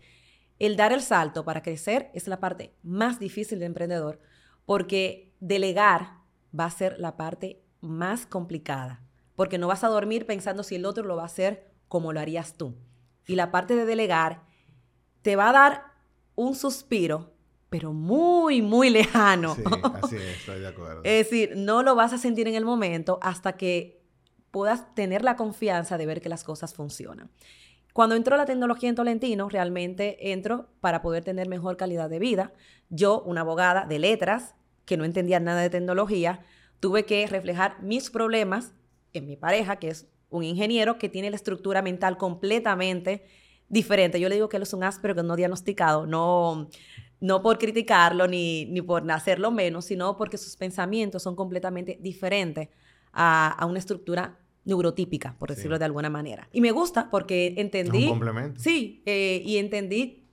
el 0.60 0.76
dar 0.76 0.92
el 0.92 1.02
salto 1.02 1.44
para 1.44 1.62
crecer 1.62 2.08
es 2.14 2.28
la 2.28 2.38
parte 2.38 2.76
más 2.84 3.18
difícil 3.18 3.58
de 3.58 3.66
emprendedor 3.66 4.20
porque 4.64 5.34
delegar 5.40 6.24
va 6.58 6.64
a 6.64 6.70
ser 6.70 6.98
la 6.98 7.16
parte 7.16 7.62
más 7.80 8.26
complicada 8.26 9.06
porque 9.36 9.58
no 9.58 9.68
vas 9.68 9.84
a 9.84 9.88
dormir 9.88 10.26
pensando 10.26 10.64
si 10.64 10.74
el 10.74 10.86
otro 10.86 11.04
lo 11.04 11.14
va 11.14 11.22
a 11.22 11.26
hacer 11.26 11.70
como 11.88 12.12
lo 12.12 12.20
harías 12.20 12.54
tú. 12.54 12.74
Y 13.26 13.36
la 13.36 13.50
parte 13.52 13.76
de 13.76 13.84
delegar 13.84 14.42
te 15.22 15.36
va 15.36 15.50
a 15.50 15.52
dar 15.52 15.84
un 16.34 16.54
suspiro, 16.54 17.34
pero 17.68 17.92
muy, 17.92 18.62
muy 18.62 18.90
lejano. 18.90 19.54
Sí, 19.54 19.62
así 20.02 20.16
es, 20.16 20.38
estoy 20.38 20.60
de 20.60 20.68
acuerdo. 20.68 21.00
es 21.04 21.24
decir, 21.24 21.52
no 21.56 21.82
lo 21.82 21.94
vas 21.94 22.12
a 22.12 22.18
sentir 22.18 22.48
en 22.48 22.54
el 22.54 22.64
momento 22.64 23.18
hasta 23.22 23.56
que 23.56 24.02
puedas 24.50 24.94
tener 24.94 25.22
la 25.22 25.36
confianza 25.36 25.98
de 25.98 26.06
ver 26.06 26.20
que 26.20 26.28
las 26.28 26.42
cosas 26.42 26.74
funcionan. 26.74 27.30
Cuando 27.92 28.14
entró 28.14 28.36
la 28.36 28.46
tecnología 28.46 28.88
en 28.88 28.94
Tolentino, 28.94 29.48
realmente 29.48 30.32
entro 30.32 30.68
para 30.80 31.02
poder 31.02 31.24
tener 31.24 31.48
mejor 31.48 31.76
calidad 31.76 32.10
de 32.10 32.18
vida. 32.18 32.52
Yo, 32.88 33.22
una 33.22 33.40
abogada 33.40 33.86
de 33.86 33.98
letras, 33.98 34.54
que 34.86 34.96
no 34.96 35.04
entendía 35.04 35.38
nada 35.40 35.60
de 35.60 35.68
tecnología, 35.68 36.40
tuve 36.80 37.04
que 37.04 37.26
reflejar 37.26 37.82
mis 37.82 38.08
problemas 38.08 38.72
en 39.12 39.26
mi 39.26 39.36
pareja, 39.36 39.76
que 39.76 39.88
es 39.88 40.06
un 40.30 40.44
ingeniero 40.44 40.98
que 40.98 41.08
tiene 41.08 41.28
la 41.30 41.36
estructura 41.36 41.82
mental 41.82 42.16
completamente 42.16 43.24
diferente. 43.68 44.20
Yo 44.20 44.28
le 44.28 44.36
digo 44.36 44.48
que 44.48 44.56
él 44.56 44.62
es 44.62 44.72
un 44.72 44.84
áspero 44.84 45.14
que 45.14 45.22
no 45.22 45.36
diagnosticado, 45.36 46.06
no, 46.06 46.68
no 47.20 47.42
por 47.42 47.58
criticarlo 47.58 48.28
ni, 48.28 48.66
ni 48.66 48.80
por 48.80 49.10
hacerlo 49.10 49.50
menos, 49.50 49.86
sino 49.86 50.16
porque 50.16 50.38
sus 50.38 50.56
pensamientos 50.56 51.22
son 51.22 51.34
completamente 51.34 51.98
diferentes 52.00 52.68
a, 53.12 53.64
una 53.68 53.78
estructura 53.78 54.38
neurotípica, 54.64 55.36
por 55.38 55.48
decirlo 55.48 55.78
de 55.78 55.84
alguna 55.84 56.10
manera. 56.10 56.48
Y 56.52 56.60
me 56.60 56.72
gusta 56.72 57.08
porque 57.10 57.54
entendí... 57.56 58.04
un 58.04 58.10
complemento. 58.10 58.60
Sí, 58.60 59.02
eh, 59.06 59.42
y 59.44 59.58
entendí 59.58 60.25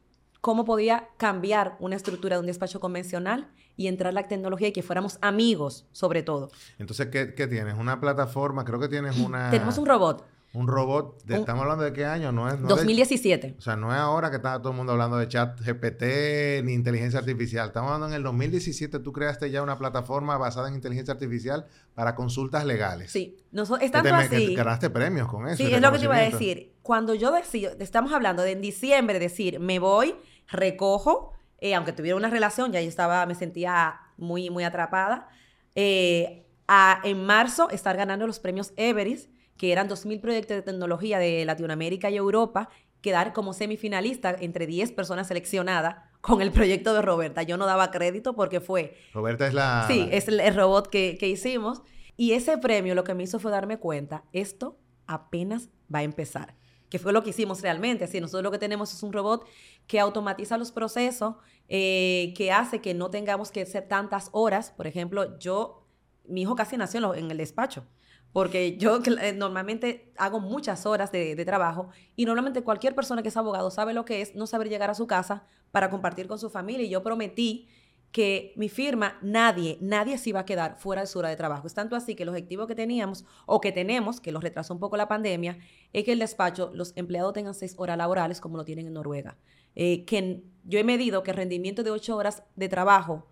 cómo 0.43 0.65
podía 0.65 1.07
cambiar 1.15 1.77
una 1.79 1.95
estructura 1.95 2.35
de 2.35 2.41
un 2.41 2.47
despacho 2.47 2.81
convencional 2.81 3.49
y 3.77 3.87
entrar 3.87 4.13
la 4.13 4.27
tecnología 4.27 4.67
y 4.67 4.73
que 4.73 4.83
fuéramos 4.83 5.17
amigos, 5.21 5.87
sobre 5.93 6.21
todo. 6.21 6.51
Entonces, 6.77 7.07
¿qué, 7.07 7.47
tienes? 7.47 7.75
¿Una 7.75 8.01
plataforma? 8.01 8.65
Creo 8.65 8.77
que 8.77 8.89
tienes 8.89 9.17
una... 9.25 9.49
Tenemos 9.51 9.77
un 9.77 9.85
robot. 9.85 10.25
Un 10.55 10.67
robot, 10.67 11.23
¿estamos 11.31 11.63
hablando 11.63 11.83
de 11.83 11.93
qué 11.93 12.05
año? 12.05 12.31
No 12.31 12.47
es, 12.47 12.61
2017. 12.61 13.55
o 13.57 13.61
sea, 13.61 13.75
no 13.75 13.91
es 13.91 13.97
ahora 13.97 14.29
que 14.29 14.35
está 14.35 14.59
todo 14.59 14.69
el 14.69 14.77
mundo 14.77 14.91
hablando 14.91 15.17
de 15.17 15.27
chat 15.27 15.59
GPT 15.59 16.63
ni 16.63 16.73
inteligencia 16.73 17.19
artificial. 17.19 17.69
Estamos 17.69 17.91
hablando 17.91 18.09
en 18.09 18.13
el 18.13 18.23
2017, 18.23 18.99
tú 18.99 19.11
creaste 19.11 19.49
ya 19.49 19.63
una 19.63 19.79
plataforma 19.79 20.37
basada 20.37 20.67
en 20.67 20.75
inteligencia 20.75 21.11
artificial 21.11 21.65
para 21.95 22.13
consultas 22.13 22.65
legales. 22.65 23.11
Sí, 23.11 23.35
es 23.81 23.91
tanto 23.91 24.13
así. 24.13 24.49
Que 24.49 24.53
ganaste 24.53 24.91
premios 24.91 25.27
con 25.27 25.47
eso. 25.47 25.57
Sí, 25.57 25.73
es 25.73 25.81
lo 25.81 25.91
que 25.91 25.97
te 25.97 26.05
iba 26.05 26.17
a 26.17 26.21
decir. 26.21 26.75
Cuando 26.83 27.15
yo 27.15 27.31
decido, 27.31 27.71
estamos 27.79 28.13
hablando 28.13 28.43
de 28.43 28.51
en 28.51 28.61
diciembre 28.61 29.17
decir, 29.17 29.59
me 29.59 29.79
voy, 29.79 30.13
recojo, 30.47 31.33
eh, 31.61 31.73
aunque 31.73 31.93
tuviera 31.93 32.15
una 32.15 32.29
relación, 32.29 32.71
ya 32.71 32.79
yo 32.79 32.89
estaba, 32.89 33.25
me 33.25 33.33
sentía 33.33 34.01
muy, 34.17 34.51
muy 34.51 34.63
atrapada. 34.65 35.29
Eh, 35.73 36.45
a, 36.67 37.01
en 37.03 37.25
marzo 37.25 37.71
estar 37.71 37.97
ganando 37.97 38.27
los 38.27 38.39
premios 38.39 38.71
Everest, 38.77 39.29
que 39.57 39.71
eran 39.71 39.87
2.000 39.87 40.21
proyectos 40.21 40.55
de 40.57 40.61
tecnología 40.61 41.19
de 41.19 41.45
Latinoamérica 41.45 42.09
y 42.09 42.17
Europa, 42.17 42.69
quedar 43.01 43.33
como 43.33 43.53
semifinalista 43.53 44.35
entre 44.39 44.65
10 44.65 44.91
personas 44.93 45.27
seleccionadas 45.27 45.97
con 46.21 46.41
el 46.41 46.51
proyecto 46.51 46.93
de 46.93 47.01
Roberta. 47.01 47.43
Yo 47.43 47.57
no 47.57 47.65
daba 47.65 47.91
crédito 47.91 48.35
porque 48.35 48.61
fue... 48.61 48.97
Roberta 49.13 49.47
es 49.47 49.53
la... 49.53 49.85
Sí, 49.87 50.07
es 50.11 50.27
el, 50.27 50.55
robot 50.55 50.87
que, 50.87 51.17
que 51.19 51.27
hicimos. 51.27 51.81
Y 52.15 52.31
ese 52.31 52.57
premio 52.57 52.95
lo 52.95 53.03
que 53.03 53.13
me 53.13 53.23
hizo 53.23 53.39
fue 53.39 53.51
darme 53.51 53.77
cuenta, 53.77 54.23
esto 54.31 54.77
apenas 55.05 55.69
va 55.93 55.99
a 55.99 56.03
empezar 56.03 56.55
que 56.93 56.99
fue 56.99 57.11
lo 57.11 57.23
que 57.23 57.31
hicimos 57.31 57.63
realmente. 57.63 58.03
Así, 58.03 58.21
nosotros 58.21 58.43
lo 58.43 58.51
que 58.51 58.59
tenemos 58.59 58.93
es 58.93 59.01
un 59.01 59.11
robot 59.13 59.47
que 59.87 59.99
automatiza 59.99 60.59
los 60.59 60.71
procesos, 60.71 61.37
eh, 61.67 62.35
que 62.37 62.51
hace 62.51 62.81
que 62.81 62.93
no 62.93 63.09
tengamos 63.09 63.49
que 63.49 63.63
hacer 63.63 63.87
tantas 63.87 64.29
horas. 64.31 64.69
Por 64.69 64.85
ejemplo, 64.85 65.39
yo, 65.39 65.87
mi 66.27 66.43
hijo 66.43 66.55
casi 66.55 66.77
nació 66.77 67.15
en, 67.15 67.31
el 67.31 67.37
despacho, 67.37 67.87
porque 68.33 68.77
yo 68.77 68.99
eh, 69.21 69.33
normalmente 69.33 70.11
hago 70.17 70.39
muchas 70.39 70.85
horas 70.85 71.11
de, 71.11 71.35
de, 71.35 71.45
trabajo 71.45 71.89
y 72.15 72.25
normalmente 72.25 72.63
cualquier 72.63 72.95
persona 72.95 73.21
que 73.21 73.29
es 73.29 73.37
abogado 73.37 73.71
sabe 73.71 73.93
lo 73.93 74.03
que 74.03 74.21
es 74.21 74.35
no 74.35 74.47
saber 74.47 74.67
llegar 74.67 74.89
a 74.89 74.95
su 74.95 75.07
casa 75.07 75.45
para 75.71 75.89
compartir 75.89 76.27
con 76.27 76.39
su 76.39 76.49
familia. 76.49 76.85
Y 76.85 76.89
yo 76.89 77.03
prometí 77.03 77.67
que 78.13 78.53
mi 78.55 78.69
firma, 78.69 79.17
nadie, 79.23 79.79
nadie 79.81 80.19
se 80.19 80.29
iba 80.29 80.41
a 80.41 80.45
quedar 80.45 80.77
fuera 80.77 81.01
de 81.01 81.07
su 81.07 81.17
hora 81.17 81.29
de 81.29 81.35
trabajo. 81.35 81.65
Es 81.65 81.73
tanto 81.73 81.95
así 81.95 82.13
que 82.13 82.21
el 82.21 82.29
objetivo 82.29 82.67
que 82.67 82.75
teníamos 82.75 83.25
o 83.47 83.59
que 83.59 83.71
tenemos, 83.71 84.21
que 84.21 84.31
lo 84.31 84.39
retrasó 84.39 84.75
un 84.75 84.79
poco 84.79 84.97
la 84.97 85.07
pandemia, 85.07 85.57
es 85.93 86.03
que 86.03 86.11
el 86.11 86.19
despacho, 86.19 86.69
los 86.75 86.95
empleados 86.95 87.33
tengan 87.33 87.55
seis 87.55 87.73
horas 87.75 87.97
laborales 87.97 88.39
como 88.39 88.55
lo 88.55 88.65
tienen 88.65 88.85
en 88.85 88.93
Noruega. 88.93 89.35
Eh, 89.75 90.05
que 90.05 90.43
yo 90.63 90.77
he 90.77 90.83
medido 90.83 91.23
que 91.23 91.31
el 91.31 91.37
rendimiento 91.37 91.81
de 91.81 91.89
ocho 91.89 92.15
horas 92.15 92.43
de 92.55 92.69
trabajo 92.69 93.27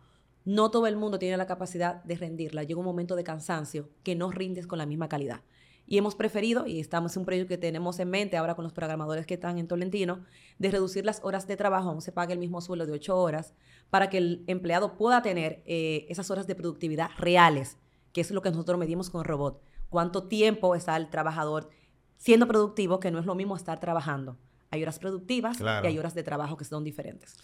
no 0.46 0.72
todo 0.72 0.88
el 0.88 0.96
mundo 0.96 1.20
tiene 1.20 1.38
la 1.38 1.46
capacidad 1.46 2.04
de 2.04 2.16
rendirla. 2.16 2.64
Llega 2.64 2.80
un 2.80 2.86
momento 2.86 3.16
de 3.16 3.24
cansancio 3.24 3.90
que 4.04 4.16
no 4.16 4.32
rindes 4.32 4.68
con 4.68 4.78
la 4.78 4.86
misma 4.86 5.08
calidad. 5.08 5.42
Y 5.88 5.98
hemos 5.98 6.16
preferido, 6.16 6.68
y 6.68 6.80
estamos 6.80 7.16
en 7.16 7.22
un 7.22 7.26
proyecto 7.26 7.50
que 7.50 7.58
tenemos 7.58 8.00
en 8.00 8.10
mente 8.10 8.38
ahora 8.38 8.56
con 8.56 8.64
los 8.64 8.72
programadores 8.72 9.26
que 9.26 9.34
están 9.34 9.58
en 9.58 9.68
Tolentino, 9.68 10.24
de 10.58 10.72
reducir 10.72 11.04
las 11.04 11.20
horas 11.24 11.48
de 11.48 11.58
trabajo, 11.58 11.90
aún 11.90 12.02
se 12.02 12.12
pague 12.14 12.34
el 12.34 12.40
mismo 12.40 12.62
sueldo 12.62 12.86
de 12.86 12.94
ocho 12.94 13.18
horas, 13.18 13.54
para 13.90 14.10
que 14.10 14.18
el 14.18 14.44
empleado 14.48 14.98
pueda 14.98 15.22
tener 15.22 15.62
eh, 15.66 16.06
esas 16.08 16.32
horas 16.32 16.48
de 16.48 16.56
productividad 16.56 17.10
reales, 17.18 17.78
que 18.14 18.22
es 18.22 18.32
lo 18.32 18.42
que 18.42 18.52
nosotros 18.52 18.80
medimos 18.80 19.10
con 19.10 19.20
el 19.20 19.26
robot. 19.26 19.62
Cuánto 19.90 20.28
tiempo 20.30 20.76
está 20.76 20.96
el 20.96 21.10
trabajador 21.10 21.70
siendo 22.16 22.48
productivo, 22.48 23.00
que 23.00 23.12
no 23.12 23.20
es 23.20 23.26
lo 23.26 23.36
mismo 23.36 23.56
estar 23.56 23.80
trabajando. 23.80 24.38
Hay 24.70 24.82
horas 24.84 25.00
productivas 25.00 25.60
y 25.60 25.66
hay 25.66 26.00
horas 26.00 26.14
de 26.14 26.24
trabajo 26.24 26.56
que 26.56 26.64
son 26.64 26.86
diferentes. 26.86 27.38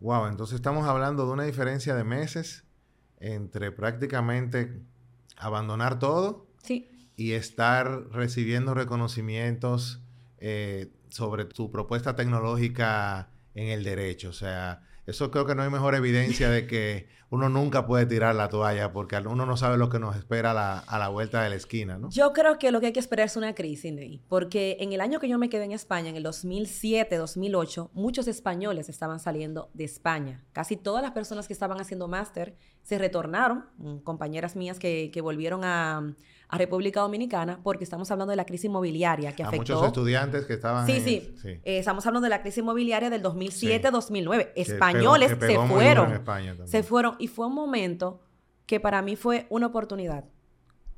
Wow, 0.00 0.26
entonces 0.26 0.56
estamos 0.56 0.86
hablando 0.86 1.26
de 1.26 1.32
una 1.32 1.44
diferencia 1.44 1.94
de 1.94 2.04
meses 2.04 2.64
entre 3.18 3.72
prácticamente 3.72 4.82
abandonar 5.36 5.98
todo 5.98 6.46
y 7.16 7.32
estar 7.32 8.08
recibiendo 8.10 8.74
reconocimientos 8.74 10.00
eh, 10.38 10.92
sobre 11.08 11.46
tu 11.46 11.70
propuesta 11.70 12.14
tecnológica 12.14 13.30
en 13.54 13.68
el 13.68 13.84
derecho. 13.84 14.30
O 14.30 14.34
sea, 14.34 14.82
eso 15.06 15.30
creo 15.30 15.46
que 15.46 15.54
no 15.54 15.62
hay 15.62 15.70
mejor 15.70 15.94
evidencia 15.94 16.50
de 16.50 16.66
que 16.66 17.08
uno 17.30 17.48
nunca 17.48 17.86
puede 17.86 18.06
tirar 18.06 18.34
la 18.34 18.48
toalla 18.48 18.92
porque 18.92 19.16
uno 19.16 19.46
no 19.46 19.56
sabe 19.56 19.76
lo 19.76 19.88
que 19.88 19.98
nos 19.98 20.16
espera 20.16 20.50
a 20.50 20.98
la, 20.98 21.08
vuelta 21.08 21.42
de 21.42 21.50
la 21.50 21.56
esquina, 21.56 21.98
¿no? 21.98 22.10
Yo 22.10 22.32
creo 22.32 22.58
que 22.58 22.70
lo 22.70 22.80
que 22.80 22.86
hay 22.86 22.92
que 22.92 23.00
esperar 23.00 23.26
es 23.26 23.36
una 23.36 23.54
crisis, 23.54 23.92
Ney, 23.92 24.22
porque 24.28 24.76
en 24.80 24.92
el 24.92 25.00
año 25.00 25.18
que 25.20 25.28
yo 25.28 25.38
me 25.38 25.48
quedé 25.48 25.64
en 25.64 25.72
España, 25.72 26.10
en 26.10 26.16
el 26.16 26.22
2007, 26.22 27.16
2008, 27.16 27.90
muchos 27.94 28.28
españoles 28.28 28.88
estaban 28.88 29.18
saliendo 29.20 29.70
de 29.74 29.84
España. 29.84 30.44
Casi 30.52 30.76
todas 30.76 31.02
las 31.02 31.12
personas 31.12 31.46
que 31.46 31.52
estaban 31.52 31.80
haciendo 31.80 32.08
máster 32.08 32.56
se 32.82 32.98
retornaron, 32.98 33.66
mm, 33.78 33.98
compañeras 33.98 34.56
mías 34.56 34.78
que 34.78 35.20
volvieron 35.22 35.62
a, 35.64 36.14
a 36.48 36.58
República 36.58 37.00
Dominicana 37.00 37.60
porque 37.62 37.84
estamos 37.84 38.10
hablando 38.10 38.30
de 38.30 38.36
la 38.36 38.44
crisis 38.44 38.66
inmobiliaria 38.66 39.34
que 39.34 39.42
afectó... 39.42 39.72
A 39.72 39.76
muchos 39.76 39.86
estudiantes 39.88 40.44
que 40.46 40.54
estaban... 40.54 40.86
Sí, 40.86 41.00
sí. 41.00 41.34
Eh, 41.44 41.78
estamos 41.78 42.06
hablando 42.06 42.24
de 42.24 42.30
la 42.30 42.40
crisis 42.40 42.58
inmobiliaria 42.58 43.10
del 43.10 43.22
2007-2009. 43.22 44.52
Españoles 44.54 45.36
se 45.40 45.58
fueron. 45.58 46.22
se 46.64 46.82
fueron. 46.82 47.16
Y 47.18 47.28
fue 47.28 47.46
un 47.46 47.54
momento 47.54 48.20
que 48.66 48.80
para 48.80 49.02
mí 49.02 49.16
fue 49.16 49.46
una 49.50 49.66
oportunidad. 49.66 50.24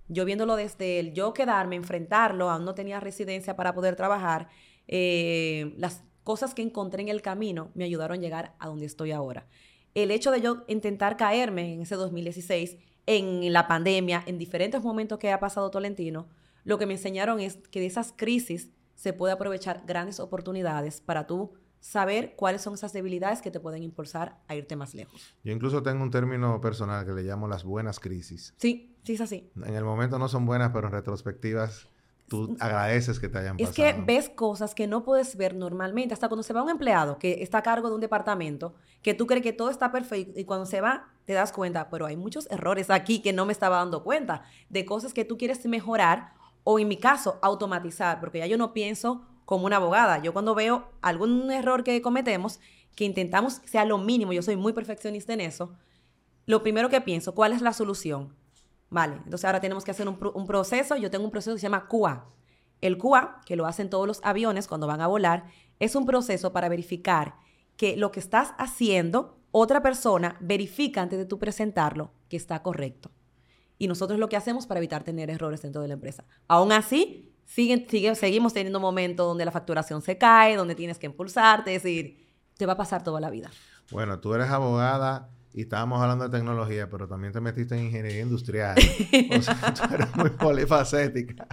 Yo 0.09 0.25
viéndolo 0.25 0.57
desde 0.57 1.01
el 1.01 1.13
yo 1.13 1.33
quedarme, 1.35 1.77
enfrentarlo, 1.77 2.51
aún 2.51 2.65
no 2.65 2.75
tenía 2.75 2.99
residencia 3.01 3.57
para 3.57 3.75
poder 3.75 3.95
trabajar, 3.95 4.49
eh, 4.87 5.75
las 5.77 6.03
cosas 6.25 6.55
que 6.55 6.63
encontré 6.63 7.03
en 7.03 7.09
el 7.09 7.23
camino 7.23 7.71
me 7.75 7.85
ayudaron 7.85 8.19
a 8.19 8.21
llegar 8.21 8.55
a 8.59 8.69
donde 8.69 8.87
estoy 8.87 9.13
ahora. 9.13 9.47
El 9.95 10.11
hecho 10.11 10.31
de 10.31 10.41
yo 10.41 10.65
intentar 10.69 11.17
caerme 11.17 11.75
en 11.75 11.83
ese 11.83 11.95
2016 11.95 12.77
en 13.09 13.51
la 13.55 13.67
pandemia, 13.67 14.23
en 14.27 14.37
diferentes 14.37 14.83
momentos 14.83 15.19
que 15.19 15.33
ha 15.33 15.41
pasado 15.41 15.71
Tolentino, 15.71 16.29
lo 16.65 16.77
que 16.77 16.85
me 16.85 16.93
enseñaron 16.93 17.41
es 17.41 17.57
que 17.71 17.81
de 17.81 17.87
esas 17.87 18.13
crisis 18.15 18.71
se 18.95 19.15
puede 19.15 19.33
aprovechar 19.33 19.83
grandes 19.87 20.21
oportunidades 20.21 21.01
para 21.01 21.27
tú 21.27 21.55
saber 21.81 22.35
cuáles 22.37 22.61
son 22.61 22.75
esas 22.75 22.93
debilidades 22.93 23.41
que 23.41 23.51
te 23.51 23.61
pueden 23.61 23.83
impulsar 23.83 24.43
a 24.47 24.55
irte 24.55 24.77
más 24.77 24.95
lejos. 24.95 25.35
Yo 25.43 25.55
incluso 25.55 25.83
tengo 25.83 26.03
un 26.03 26.11
término 26.11 26.61
personal 26.61 27.07
que 27.07 27.13
le 27.13 27.23
llamo 27.23 27.49
las 27.49 27.65
buenas 27.65 27.99
crisis. 27.99 28.53
Sí, 28.59 28.95
sí 29.05 29.15
es 29.15 29.23
así. 29.23 29.51
En 29.65 29.75
el 29.75 29.85
momento 29.85 30.19
no 30.19 30.29
son 30.29 30.45
buenas, 30.45 30.73
pero 30.75 30.89
en 30.89 30.93
retrospectivas 30.93 31.89
tú 32.29 32.57
agradeces 32.61 33.19
que 33.19 33.29
te 33.29 33.39
hayan 33.39 33.57
pasado. 33.57 33.71
Es 33.71 33.75
que 33.95 34.01
ves 34.01 34.29
cosas 34.29 34.75
que 34.75 34.87
no 34.87 35.03
puedes 35.03 35.37
ver 35.37 35.55
normalmente. 35.55 36.15
Hasta 36.15 36.29
cuando 36.29 36.43
se 36.43 36.53
va 36.53 36.63
un 36.63 36.71
empleado 36.71 37.19
que 37.19 37.43
está 37.43 37.59
a 37.59 37.63
cargo 37.63 37.89
de 37.89 37.95
un 37.95 38.01
departamento, 38.01 38.75
que 39.03 39.15
tú 39.15 39.27
crees 39.27 39.43
que 39.43 39.53
todo 39.53 39.71
está 39.71 39.91
perfecto 39.91 40.39
y 40.39 40.45
cuando 40.45 40.67
se 40.67 40.81
va 40.81 41.09
te 41.25 41.33
das 41.33 41.53
cuenta, 41.53 41.91
pero 41.91 42.07
hay 42.07 42.17
muchos 42.17 42.51
errores 42.51 42.91
aquí 42.91 43.21
que 43.21 43.33
no 43.33 43.45
me 43.45 43.53
estaba 43.53 43.77
dando 43.77 44.03
cuenta, 44.03 44.45
de 44.71 44.85
cosas 44.85 45.13
que 45.13 45.25
tú 45.25 45.37
quieres 45.37 45.65
mejorar 45.67 46.33
o 46.65 46.79
en 46.79 46.89
mi 46.89 46.97
caso 46.97 47.39
automatizar, 47.43 48.21
porque 48.21 48.39
ya 48.39 48.47
yo 48.47 48.57
no 48.57 48.73
pienso 48.73 49.23
como 49.45 49.67
una 49.67 49.77
abogada. 49.77 50.23
Yo 50.23 50.33
cuando 50.33 50.55
veo 50.55 50.89
algún 51.01 51.51
error 51.51 51.85
que 51.85 52.01
cometemos, 52.03 52.61
que 52.95 53.05
intentamos 53.05 53.61
sea 53.65 53.85
lo 53.85 53.99
mínimo, 53.99 54.33
yo 54.33 54.43
soy 54.43 54.57
muy 54.57 54.73
perfeccionista 54.73 55.33
en 55.33 55.41
eso, 55.41 55.75
lo 56.47 56.63
primero 56.63 56.89
que 56.89 57.01
pienso, 57.03 57.35
¿cuál 57.35 57.53
es 57.53 57.61
la 57.61 57.75
solución? 57.75 58.35
Vale, 58.91 59.17
entonces 59.17 59.45
ahora 59.45 59.61
tenemos 59.61 59.85
que 59.85 59.91
hacer 59.91 60.09
un, 60.09 60.47
proceso. 60.47 60.97
Yo 60.97 61.11
tengo 61.11 61.25
un 61.25 61.31
proceso 61.31 61.55
que 61.55 61.61
se 61.61 61.67
llama 61.67 61.89
QA. 61.89 62.27
El 62.81 62.97
QA, 62.97 63.41
que 63.45 63.57
lo 63.57 63.67
hacen 63.67 63.91
todos 63.91 64.07
los 64.07 64.21
aviones 64.23 64.67
cuando 64.67 64.87
van 64.87 65.01
a 65.01 65.07
volar, 65.07 65.45
es 65.79 65.95
un 65.95 66.07
proceso 66.07 66.53
para 66.53 66.69
verificar 66.69 67.35
que 67.77 67.97
lo 67.97 68.11
que 68.11 68.21
estás 68.21 68.55
haciendo, 68.59 69.39
otra 69.51 69.83
persona 69.83 70.37
verifica 70.41 71.03
antes 71.03 71.19
de 71.19 71.25
tú 71.25 71.39
presentarlo 71.39 72.13
que 72.29 72.37
está 72.37 72.63
correcto. 72.63 73.11
Y 73.79 73.89
nosotros 73.89 74.19
lo 74.19 74.29
que 74.29 74.37
hacemos 74.37 74.67
para 74.67 74.79
evitar 74.79 75.05
tener 75.05 75.31
errores 75.31 75.63
dentro 75.63 75.83
de 75.83 75.89
la 75.89 75.95
empresa. 75.95 76.25
Aún 76.49 76.73
así, 76.73 77.33
siguen, 77.45 77.87
sigue, 77.89 78.15
seguimos 78.15 78.53
teniendo 78.53 78.81
momentos 78.81 79.27
donde 79.27 79.45
la 79.45 79.53
facturación 79.53 80.03
se 80.03 80.19
cae, 80.19 80.57
donde 80.57 80.75
tienes 80.75 80.99
que 80.99 81.07
impulsarte, 81.07 81.75
es 81.75 81.83
decir, 81.83 82.27
te 82.57 82.67
va 82.67 82.73
a 82.73 82.77
pasar 82.77 83.05
toda 83.05 83.21
la 83.21 83.31
vida. 83.31 83.51
Bueno, 83.91 84.19
tú 84.19 84.35
eres 84.35 84.51
abogada 84.51 85.31
y 85.59 85.63
estábamos 85.63 86.01
hablando 86.01 86.29
de 86.29 86.39
tecnología, 86.39 86.89
pero 86.89 87.09
también 87.09 87.33
te 87.33 87.41
metiste 87.41 87.77
en 87.77 87.87
ingeniería 87.87 88.23
industrial. 88.23 88.79
o 89.37 89.43
sea, 89.43 89.75
tú 89.89 89.93
eres 89.93 90.15
muy 90.15 90.31
polifacética. 90.31 91.49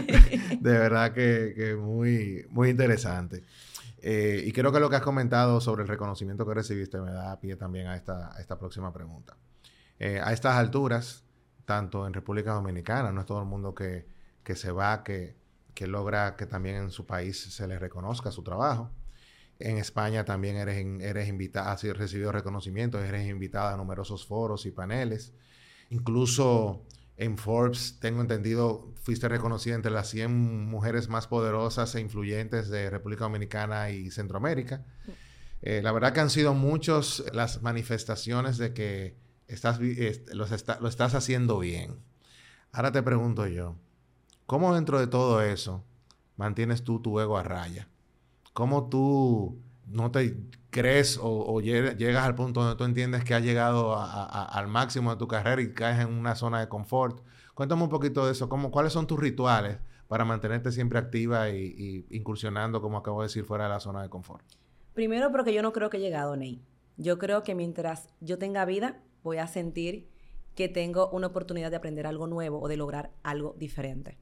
de 0.60 0.70
verdad 0.70 1.12
que, 1.12 1.76
muy, 1.76 2.46
muy 2.50 2.68
interesante. 2.68 3.42
Eh, 4.00 4.44
y 4.46 4.52
creo 4.52 4.70
que 4.70 4.78
lo 4.78 4.88
que 4.88 4.94
has 4.94 5.02
comentado 5.02 5.60
sobre 5.60 5.82
el 5.82 5.88
reconocimiento 5.88 6.46
que 6.46 6.54
recibiste 6.54 7.00
me 7.00 7.10
da 7.10 7.40
pie 7.40 7.56
también 7.56 7.88
a 7.88 7.96
esta, 7.96 8.30
esta 8.38 8.56
próxima 8.56 8.92
pregunta. 8.92 9.36
Eh, 9.98 10.20
a 10.22 10.32
estas 10.32 10.54
alturas, 10.54 11.24
tanto 11.64 12.06
en 12.06 12.12
República 12.12 12.52
Dominicana, 12.52 13.10
no 13.10 13.22
es 13.22 13.26
todo 13.26 13.40
el 13.40 13.48
mundo 13.48 13.74
que, 13.74 14.06
que 14.44 14.54
se 14.54 14.70
va, 14.70 15.02
que, 15.02 15.36
que 15.74 15.88
logra 15.88 16.36
que 16.36 16.46
también 16.46 16.76
en 16.76 16.90
su 16.92 17.06
país 17.06 17.42
se 17.42 17.66
le 17.66 17.76
reconozca 17.76 18.30
su 18.30 18.44
trabajo. 18.44 18.92
En 19.58 19.78
España 19.78 20.24
también 20.24 20.56
eres, 20.56 20.84
eres 21.00 21.28
invitada, 21.28 21.72
has 21.72 21.82
recibido 21.82 22.30
reconocimientos, 22.30 23.02
eres 23.02 23.28
invitada 23.28 23.74
a 23.74 23.76
numerosos 23.76 24.26
foros 24.26 24.66
y 24.66 24.70
paneles. 24.70 25.32
Incluso 25.90 26.84
en 27.16 27.36
Forbes, 27.36 27.98
tengo 28.00 28.20
entendido, 28.20 28.94
fuiste 29.02 29.28
reconocida 29.28 29.74
entre 29.74 29.90
las 29.90 30.08
100 30.10 30.66
mujeres 30.66 31.08
más 31.08 31.26
poderosas 31.26 31.92
e 31.96 32.00
influyentes 32.00 32.68
de 32.68 32.88
República 32.90 33.24
Dominicana 33.24 33.90
y 33.90 34.12
Centroamérica. 34.12 34.84
Eh, 35.60 35.80
la 35.82 35.90
verdad 35.90 36.12
que 36.12 36.20
han 36.20 36.30
sido 36.30 36.54
muchas 36.54 37.24
las 37.32 37.60
manifestaciones 37.62 38.56
de 38.58 38.72
que 38.72 39.16
estás, 39.48 39.80
lo 39.80 40.88
estás 40.88 41.14
haciendo 41.16 41.58
bien. 41.58 41.96
Ahora 42.70 42.92
te 42.92 43.02
pregunto 43.02 43.48
yo, 43.48 43.74
¿cómo 44.46 44.72
dentro 44.76 45.00
de 45.00 45.08
todo 45.08 45.42
eso 45.42 45.84
mantienes 46.36 46.84
tú 46.84 47.02
tu 47.02 47.18
ego 47.18 47.36
a 47.36 47.42
raya? 47.42 47.88
¿Cómo 48.58 48.88
tú 48.88 49.62
no 49.86 50.10
te 50.10 50.36
crees 50.70 51.20
o, 51.22 51.60
llegas 51.60 52.26
al 52.26 52.34
punto 52.34 52.60
donde 52.60 52.74
tú 52.74 52.82
entiendes 52.82 53.22
que 53.22 53.32
has 53.32 53.42
llegado 53.44 53.94
al 53.96 54.66
máximo 54.66 55.12
de 55.12 55.16
tu 55.16 55.28
carrera 55.28 55.62
y 55.62 55.72
caes 55.72 56.00
en 56.00 56.12
una 56.12 56.34
zona 56.34 56.58
de 56.58 56.68
confort? 56.68 57.20
Cuéntame 57.54 57.84
un 57.84 57.88
poquito 57.88 58.26
de 58.26 58.32
eso. 58.32 58.48
¿Cómo, 58.48 58.72
¿Cuáles 58.72 58.92
son 58.92 59.06
tus 59.06 59.16
rituales 59.16 59.78
para 60.08 60.24
mantenerte 60.24 60.72
siempre 60.72 60.98
activa 60.98 61.50
y, 61.50 62.04
incursionando, 62.10 62.82
como 62.82 62.98
acabo 62.98 63.20
de 63.20 63.26
decir, 63.26 63.44
fuera 63.44 63.66
de 63.66 63.70
la 63.70 63.78
zona 63.78 64.02
de 64.02 64.08
confort? 64.08 64.44
Primero, 64.92 65.30
porque 65.30 65.54
yo 65.54 65.62
no 65.62 65.72
creo 65.72 65.88
que 65.88 65.98
he 65.98 66.00
llegado, 66.00 66.34
Ney. 66.34 66.60
Yo 66.96 67.16
creo 67.16 67.44
que 67.44 67.54
mientras 67.54 68.08
yo 68.20 68.38
tenga 68.38 68.64
vida, 68.64 69.00
voy 69.22 69.36
a 69.36 69.46
sentir 69.46 70.08
que 70.56 70.68
tengo 70.68 71.08
una 71.10 71.28
oportunidad 71.28 71.70
de 71.70 71.76
aprender 71.76 72.08
algo 72.08 72.26
nuevo 72.26 72.60
o 72.60 72.66
de 72.66 72.76
lograr 72.76 73.12
algo 73.22 73.54
diferente. 73.56 74.18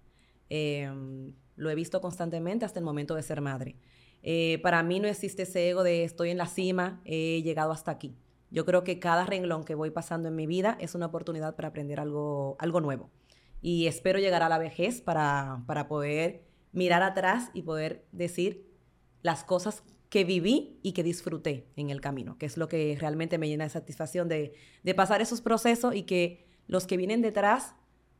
Em, 0.50 1.32
lo 1.56 1.70
he 1.70 1.74
visto 1.74 2.02
constantemente 2.02 2.66
hasta 2.66 2.78
el 2.78 2.84
momento 2.84 3.14
de 3.14 3.22
ser 3.22 3.40
madre. 3.40 3.76
Eh, 4.22 4.58
para 4.62 4.82
mí 4.82 5.00
no 5.00 5.08
existe 5.08 5.42
ese 5.42 5.68
ego 5.68 5.82
de 5.82 6.04
estoy 6.04 6.30
en 6.30 6.38
la 6.38 6.46
cima, 6.46 7.00
he 7.04 7.42
llegado 7.42 7.72
hasta 7.72 7.90
aquí. 7.90 8.16
Yo 8.50 8.64
creo 8.64 8.84
que 8.84 8.98
cada 8.98 9.26
renglón 9.26 9.64
que 9.64 9.74
voy 9.74 9.90
pasando 9.90 10.28
en 10.28 10.36
mi 10.36 10.46
vida 10.46 10.76
es 10.80 10.94
una 10.94 11.06
oportunidad 11.06 11.56
para 11.56 11.68
aprender 11.68 12.00
algo, 12.00 12.56
algo 12.58 12.80
nuevo. 12.80 13.10
Y 13.60 13.86
espero 13.86 14.18
llegar 14.18 14.42
a 14.42 14.48
la 14.48 14.58
vejez 14.58 15.00
para, 15.00 15.62
para 15.66 15.88
poder 15.88 16.44
mirar 16.72 17.02
atrás 17.02 17.50
y 17.54 17.62
poder 17.62 18.06
decir 18.12 18.66
las 19.22 19.44
cosas 19.44 19.82
que 20.08 20.24
viví 20.24 20.78
y 20.82 20.92
que 20.92 21.02
disfruté 21.02 21.68
en 21.76 21.90
el 21.90 22.00
camino, 22.00 22.38
que 22.38 22.46
es 22.46 22.56
lo 22.56 22.68
que 22.68 22.96
realmente 23.00 23.38
me 23.38 23.48
llena 23.48 23.64
de 23.64 23.70
satisfacción 23.70 24.28
de, 24.28 24.54
de 24.82 24.94
pasar 24.94 25.20
esos 25.20 25.40
procesos 25.40 25.94
y 25.94 26.02
que 26.02 26.46
los 26.68 26.86
que 26.86 26.96
vienen 26.96 27.22
detrás 27.22 27.74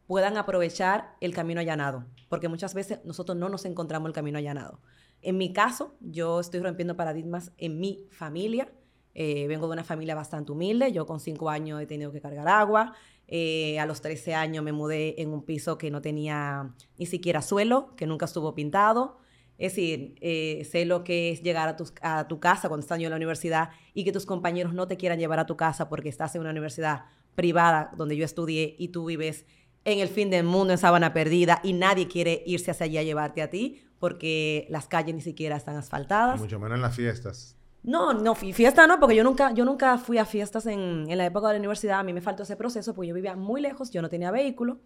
puedan 0.07 0.37
aprovechar 0.37 1.17
el 1.21 1.35
camino 1.35 1.61
allanado, 1.61 2.05
porque 2.29 2.49
muchas 2.49 2.75
veces 2.75 3.01
nosotros 3.05 3.37
no 3.37 3.49
nos 3.49 3.65
encontramos 3.65 4.09
el 4.09 4.15
camino 4.15 4.39
allanado. 4.39 4.81
En 5.23 5.39
mi 5.39 5.53
caso, 5.53 5.97
yo 6.01 6.41
estoy 6.41 6.61
rompiendo 6.61 6.97
paradigmas 6.97 7.53
en 7.59 7.81
mi 7.81 8.07
familia. 8.11 8.73
Eh, 9.15 9.47
vengo 9.49 9.67
de 9.67 9.73
una 9.73 9.85
familia 9.85 10.15
bastante 10.15 10.53
humilde. 10.53 10.93
Yo 10.93 11.07
con 11.07 11.21
cinco 11.21 11.49
años 11.49 11.81
he 11.81 11.87
tenido 11.87 12.13
que 12.13 12.21
cargar 12.21 12.49
agua. 12.49 12.95
Eh, 13.29 13.79
a 13.81 13.87
los 13.87 14.01
13 14.03 14.35
años 14.35 14.63
me 14.63 14.73
mudé 14.73 15.21
en 15.21 15.31
un 15.31 15.43
piso 15.43 15.79
que 15.79 15.91
no 15.91 16.01
tenía 16.01 16.75
ni 16.99 17.07
siquiera 17.07 17.43
suelo, 17.43 17.97
que 17.97 18.07
nunca 18.07 18.27
estuvo 18.27 18.55
pintado. 18.55 19.19
Es 19.59 19.73
decir, 19.73 20.17
eh, 20.21 20.69
sé 20.71 20.85
lo 20.85 21.03
que 21.03 21.31
es 21.31 21.43
llegar 21.43 21.69
a, 22.03 22.19
a 22.19 22.29
tu 22.29 22.41
casa 22.41 22.69
cuando 22.69 22.83
estás 22.83 23.01
en 23.01 23.09
la 23.09 23.17
universidad 23.17 23.71
y 23.95 24.05
que 24.05 24.13
tus 24.13 24.27
compañeros 24.27 24.75
no 24.75 24.87
te 24.87 24.99
quieran 24.99 25.19
llevar 25.19 25.39
a 25.39 25.47
tu 25.47 25.57
casa 25.57 25.89
porque 25.89 26.11
estás 26.11 26.35
en 26.35 26.43
una 26.43 26.51
universidad 26.51 27.07
privada 27.35 27.91
donde 27.97 28.17
yo 28.17 28.25
estudié 28.25 28.77
y 28.79 28.89
tú 28.89 29.07
vives 29.07 29.47
en 29.87 30.01
el 30.01 30.09
fin 30.09 30.31
del 30.31 30.45
mundo, 30.45 30.73
en 30.73 30.79
Sabana 30.79 31.13
Perdida, 31.13 31.61
y 31.63 31.73
nadie 31.73 32.09
quiere 32.09 32.43
irse 32.45 32.73
hacia 32.73 32.85
allá 32.85 33.01
a 33.01 33.05
llevarte 33.05 33.41
a 33.41 33.51
ti 33.51 33.86
porque 33.99 34.67
las 34.71 34.87
calles 34.87 35.15
ni 35.15 35.21
siquiera 35.21 35.57
están 35.57 35.77
asfaltadas. 35.77 36.41
Mucho 36.41 36.59
menos 36.59 36.77
en 36.77 36.83
las 36.83 36.95
fiestas. 36.95 37.57
No, 37.83 38.13
no, 38.13 38.35
fiesta 38.35 38.87
no, 38.89 38.99
porque 38.99 39.15
yo 39.15 39.23
nunca, 39.23 39.53
yo 39.53 39.65
nunca 39.65 39.97
fui 39.97 40.19
a 40.19 40.25
fiestas 40.25 40.67
en, 40.67 41.05
en 41.09 41.19
la 41.19 41.27
época 41.27 41.47
de 41.49 41.55
la 41.55 41.59
universidad. 41.61 42.01
A 42.01 42.03
mí 42.03 42.13
me 42.13 42.21
faltó 42.21 42.43
ese 42.43 42.57
proceso 42.57 42.95
porque 42.95 43.09
yo 43.09 43.15
vivía 43.15 43.37
muy 43.37 43.61
lejos, 43.61 43.91
yo 43.93 44.03
no 44.03 44.09
tenía 44.09 44.33
vehículo. 44.33 44.81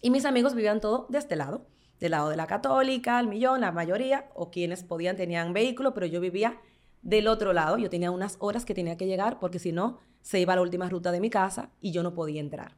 Y 0.00 0.10
mis 0.10 0.24
amigos 0.24 0.54
vivían 0.54 0.80
todo 0.80 1.06
de 1.10 1.18
este 1.18 1.36
lado, 1.36 1.66
del 2.00 2.12
lado 2.12 2.30
de 2.30 2.36
la 2.36 2.46
católica, 2.46 3.20
el 3.20 3.28
millón, 3.28 3.60
la 3.60 3.70
mayoría, 3.70 4.30
o 4.34 4.50
quienes 4.50 4.82
podían 4.82 5.16
tenían 5.16 5.52
vehículo, 5.52 5.92
pero 5.92 6.06
yo 6.06 6.20
vivía 6.20 6.58
del 7.02 7.28
otro 7.28 7.52
lado. 7.52 7.76
Yo 7.76 7.90
tenía 7.90 8.10
unas 8.10 8.36
horas 8.40 8.64
que 8.64 8.74
tenía 8.74 8.96
que 8.96 9.06
llegar 9.06 9.38
porque 9.38 9.58
si 9.58 9.72
no, 9.72 9.98
se 10.22 10.40
iba 10.40 10.54
a 10.54 10.56
la 10.56 10.62
última 10.62 10.88
ruta 10.88 11.12
de 11.12 11.20
mi 11.20 11.28
casa 11.28 11.70
y 11.80 11.92
yo 11.92 12.02
no 12.02 12.14
podía 12.14 12.40
entrar. 12.40 12.76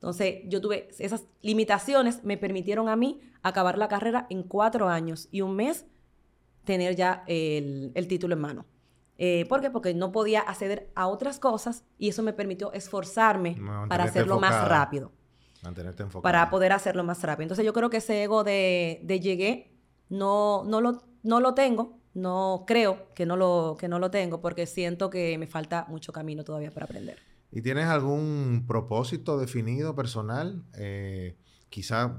Entonces, 0.00 0.38
yo 0.46 0.62
tuve 0.62 0.88
esas 0.98 1.26
limitaciones, 1.42 2.24
me 2.24 2.38
permitieron 2.38 2.88
a 2.88 2.96
mí 2.96 3.20
acabar 3.42 3.76
la 3.76 3.88
carrera 3.88 4.26
en 4.30 4.42
cuatro 4.42 4.88
años 4.88 5.28
y 5.30 5.42
un 5.42 5.54
mes 5.54 5.84
tener 6.64 6.96
ya 6.96 7.22
el, 7.26 8.06
título 8.08 8.34
en 8.34 8.40
mano. 8.40 8.66
Eh, 9.18 9.44
¿Por 9.46 9.60
qué? 9.60 9.70
Porque 9.70 9.92
no 9.92 10.10
podía 10.10 10.40
acceder 10.40 10.90
a 10.94 11.06
otras 11.06 11.38
cosas 11.38 11.84
y 11.98 12.08
eso 12.08 12.22
me 12.22 12.32
permitió 12.32 12.72
esforzarme 12.72 13.58
para 13.90 14.04
hacerlo 14.04 14.40
más 14.40 14.66
rápido. 14.66 15.12
Mantenerte 15.62 16.02
enfocado. 16.02 16.22
Para 16.22 16.48
poder 16.48 16.72
hacerlo 16.72 17.04
más 17.04 17.22
rápido. 17.22 17.44
Entonces 17.44 17.66
yo 17.66 17.74
creo 17.74 17.90
que 17.90 17.98
ese 17.98 18.22
ego 18.22 18.42
de, 18.42 19.00
de 19.04 19.20
llegué 19.20 19.76
no, 20.08 20.64
no, 20.64 20.80
lo, 20.80 21.02
no 21.22 21.40
lo 21.40 21.52
tengo, 21.52 21.98
no 22.14 22.64
creo 22.66 23.12
que 23.14 23.26
no, 23.26 23.36
lo, 23.36 23.76
que 23.78 23.88
no 23.88 23.98
lo 23.98 24.10
tengo 24.10 24.40
porque 24.40 24.64
siento 24.64 25.10
que 25.10 25.36
me 25.36 25.46
falta 25.46 25.84
mucho 25.88 26.10
camino 26.10 26.42
todavía 26.42 26.70
para 26.70 26.86
aprender. 26.86 27.18
¿Y 27.52 27.62
tienes 27.62 27.86
algún 27.86 28.64
propósito 28.66 29.38
definido 29.38 29.94
personal? 29.94 30.64
Eh, 30.74 31.36
quizá 31.68 32.18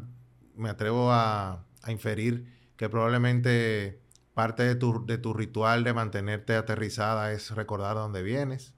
me 0.56 0.70
atrevo 0.70 1.12
a, 1.12 1.66
inferir 1.88 2.46
que 2.78 2.90
probablemente 2.90 4.02
parte 4.34 4.64
de 4.64 4.76
tu, 4.76 5.06
de 5.06 5.18
tu, 5.18 5.34
ritual 5.34 5.84
de 5.84 5.94
mantenerte 5.94 6.56
aterrizada 6.56 7.32
es 7.32 7.52
recordar 7.52 7.96
dónde 7.96 8.22
vienes. 8.24 8.74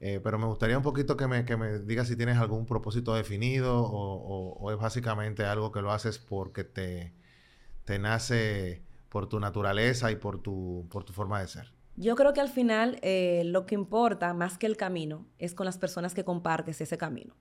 Eh, 0.00 0.20
pero 0.24 0.38
me 0.38 0.46
gustaría 0.46 0.78
un 0.78 0.82
poquito 0.82 1.16
que 1.16 1.26
me, 1.28 1.44
que 1.44 1.56
me 1.56 1.78
digas 1.80 2.08
si 2.08 2.16
tienes 2.16 2.38
algún 2.38 2.66
propósito 2.66 3.14
definido 3.14 3.82
o, 3.82 4.54
o, 4.54 4.72
es 4.72 4.78
básicamente 4.78 5.44
algo 5.44 5.72
que 5.72 5.82
lo 5.82 5.92
haces 5.92 6.18
porque 6.18 6.64
te, 6.64 7.12
te 7.84 7.98
nace 7.98 8.82
por 9.10 9.28
tu 9.28 9.40
naturaleza 9.40 10.10
y 10.10 10.16
por 10.16 10.40
tu, 10.42 10.88
por 10.90 11.04
tu 11.04 11.12
forma 11.12 11.40
de 11.40 11.48
ser. 11.48 11.79
Yo 12.00 12.16
creo 12.16 12.32
que 12.32 12.40
al 12.40 12.48
final 12.48 12.98
eh, 13.02 13.42
lo 13.44 13.66
que 13.66 13.74
importa 13.74 14.32
más 14.32 14.56
que 14.56 14.64
el 14.64 14.78
camino 14.78 15.26
es 15.38 15.52
con 15.52 15.66
las 15.66 15.76
personas 15.76 16.14
que 16.14 16.24
compartes 16.24 16.80
ese 16.80 16.96
camino. 16.96 17.36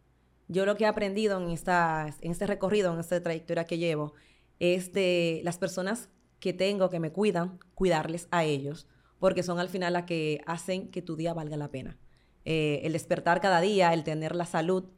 Yo 0.50 0.66
lo 0.66 0.76
que 0.76 0.84
he 0.84 0.88
aprendido 0.88 1.42
en, 1.42 1.50
esta, 1.50 2.14
en 2.20 2.32
este 2.32 2.46
recorrido, 2.46 2.94
en 2.94 3.00
esta 3.00 3.24
trayectoria 3.24 3.64
que 3.64 3.78
llevo, 3.78 4.16
es 4.60 4.92
de 4.92 5.40
las 5.46 5.58
personas 5.58 6.10
que 6.42 6.52
tengo, 6.52 6.90
que 6.90 7.00
me 7.00 7.14
cuidan, 7.14 7.58
cuidarles 7.74 8.28
a 8.32 8.44
ellos, 8.44 8.86
porque 9.18 9.44
son 9.44 9.60
al 9.60 9.70
final 9.70 9.94
las 9.94 10.04
que 10.04 10.42
hacen 10.46 10.92
que 10.92 11.02
tu 11.02 11.16
día 11.16 11.34
valga 11.34 11.56
la 11.56 11.72
pena. 11.72 11.98
Eh, 12.44 12.82
el 12.84 12.92
despertar 12.92 13.40
cada 13.40 13.62
día, 13.62 13.94
el 13.94 14.04
tener 14.04 14.36
la 14.36 14.46
salud. 14.46 14.90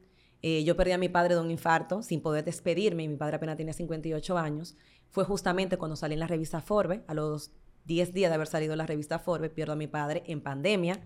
Eh, 0.42 0.64
yo 0.64 0.74
perdí 0.74 0.90
a 0.90 0.98
mi 0.98 1.08
padre 1.08 1.36
de 1.36 1.40
un 1.40 1.52
infarto 1.52 2.02
sin 2.02 2.20
poder 2.20 2.44
despedirme, 2.44 3.04
y 3.04 3.08
mi 3.08 3.16
padre 3.16 3.36
apenas 3.36 3.56
tenía 3.56 3.74
58 3.74 4.38
años. 4.38 4.74
Fue 5.08 5.22
justamente 5.22 5.76
cuando 5.76 5.94
salí 5.94 6.14
en 6.14 6.20
la 6.20 6.26
revista 6.26 6.60
Forbes, 6.60 7.02
a 7.06 7.14
los 7.14 7.52
10 7.84 8.12
días 8.12 8.30
de 8.30 8.34
haber 8.34 8.46
salido 8.46 8.76
la 8.76 8.86
revista 8.86 9.18
Forbes, 9.18 9.50
pierdo 9.50 9.72
a 9.72 9.76
mi 9.76 9.86
padre 9.86 10.22
en 10.26 10.40
pandemia. 10.40 11.02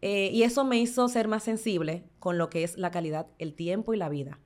Eh, 0.00 0.30
y 0.32 0.42
eso 0.44 0.64
me 0.64 0.78
hizo 0.78 1.08
ser 1.08 1.26
más 1.26 1.42
sensible 1.42 2.04
con 2.18 2.38
lo 2.38 2.50
que 2.50 2.62
es 2.62 2.78
la 2.78 2.90
calidad, 2.90 3.26
el 3.38 3.54
tiempo 3.54 3.94
y 3.94 3.96
la 3.96 4.08
vida. 4.08 4.38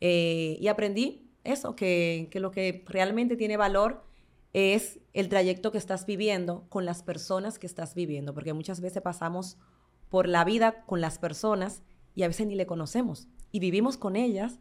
Eh, 0.00 0.56
y 0.60 0.68
aprendí 0.68 1.30
eso, 1.42 1.74
que, 1.74 2.28
que, 2.30 2.40
lo 2.40 2.50
que 2.50 2.84
realmente 2.86 3.36
tiene 3.36 3.56
valor 3.56 4.04
es 4.52 5.00
el 5.12 5.28
trayecto 5.28 5.72
que 5.72 5.78
estás 5.78 6.06
viviendo 6.06 6.66
con 6.68 6.84
las 6.84 7.02
personas 7.02 7.58
que 7.58 7.66
estás 7.66 7.94
viviendo, 7.94 8.34
porque 8.34 8.52
muchas 8.52 8.80
veces 8.80 9.02
pasamos 9.02 9.58
por 10.08 10.28
la 10.28 10.44
vida 10.44 10.84
con 10.86 11.00
las 11.00 11.18
personas 11.18 11.82
y 12.14 12.22
a 12.24 12.28
veces 12.28 12.46
ni 12.46 12.54
le 12.54 12.66
conocemos 12.66 13.28
y 13.52 13.60
vivimos 13.60 13.96
con 13.96 14.16
ellas 14.16 14.60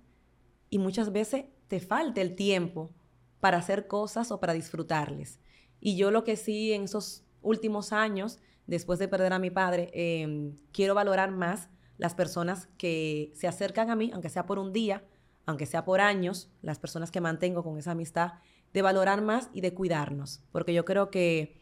y 0.69 0.79
muchas 0.79 1.11
veces 1.11 1.45
te 1.67 1.79
falta 1.79 2.21
el 2.21 2.35
tiempo 2.35 2.91
para 3.39 3.57
hacer 3.57 3.87
cosas 3.87 4.31
o 4.31 4.39
para 4.39 4.53
disfrutarles. 4.53 5.39
Y 5.79 5.95
yo 5.95 6.11
lo 6.11 6.23
que 6.23 6.35
sí 6.35 6.73
en 6.73 6.83
esos 6.83 7.23
últimos 7.41 7.93
años, 7.93 8.39
después 8.67 8.99
de 8.99 9.07
perder 9.07 9.33
a 9.33 9.39
mi 9.39 9.49
padre, 9.49 9.91
em, 9.93 10.55
quiero 10.71 10.95
valorar 10.95 11.31
más 11.31 11.69
las 11.97 12.15
personas 12.15 12.67
que 12.77 13.31
se 13.35 13.47
acercan 13.47 13.89
a 13.89 13.95
mí, 13.95 14.11
aunque 14.13 14.29
sea 14.29 14.45
por 14.45 14.59
un 14.59 14.71
día, 14.71 15.03
aunque 15.45 15.65
sea 15.65 15.83
por 15.83 16.01
años, 16.01 16.51
las 16.61 16.79
personas 16.79 17.11
que 17.11 17.21
mantengo 17.21 17.63
con 17.63 17.77
esa 17.77 17.91
amistad, 17.91 18.33
de 18.73 18.81
valorar 18.81 19.21
más 19.21 19.49
y 19.53 19.61
de 19.61 19.73
cuidarnos. 19.73 20.41
Porque 20.51 20.73
yo 20.73 20.85
creo 20.85 21.09
que 21.09 21.59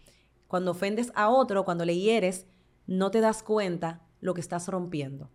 cuando 0.48 0.72
ofendes 0.72 1.12
a 1.16 1.30
otro, 1.30 1.66
cuando 1.66 1.86
le 1.86 1.98
hieres, 1.98 2.46
no 2.86 3.12
te 3.12 3.22
das 3.22 3.44
cuenta 3.44 4.02
lo 4.22 4.34
que 4.34 4.42
estás 4.42 4.68
rompiendo. 4.68 5.30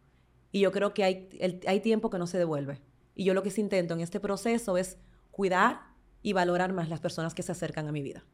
Y 0.50 0.60
yo 0.60 0.72
creo 0.72 0.92
que 0.92 1.04
hay, 1.04 1.80
tiempo 1.80 2.10
que 2.10 2.18
no 2.18 2.26
se 2.26 2.38
devuelve. 2.38 2.80
Y 3.14 3.24
yo 3.24 3.34
lo 3.34 3.42
que 3.42 3.50
sí 3.50 3.60
intento 3.60 3.94
en 3.94 4.00
este 4.00 4.20
proceso 4.20 4.76
es 4.76 4.98
cuidar 5.30 5.80
y 6.22 6.34
valorar 6.34 6.72
más 6.72 6.88
las 6.88 7.00
personas 7.00 7.34
que 7.34 7.42
se 7.42 7.52
acercan 7.52 7.88
a 7.88 7.92
mi 7.92 8.02
vida. 8.02 8.24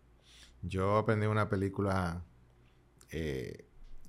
Yo 0.62 0.97
aprendí 0.97 1.27
una 1.27 1.49
película 1.49 2.25
eh, 3.11 3.66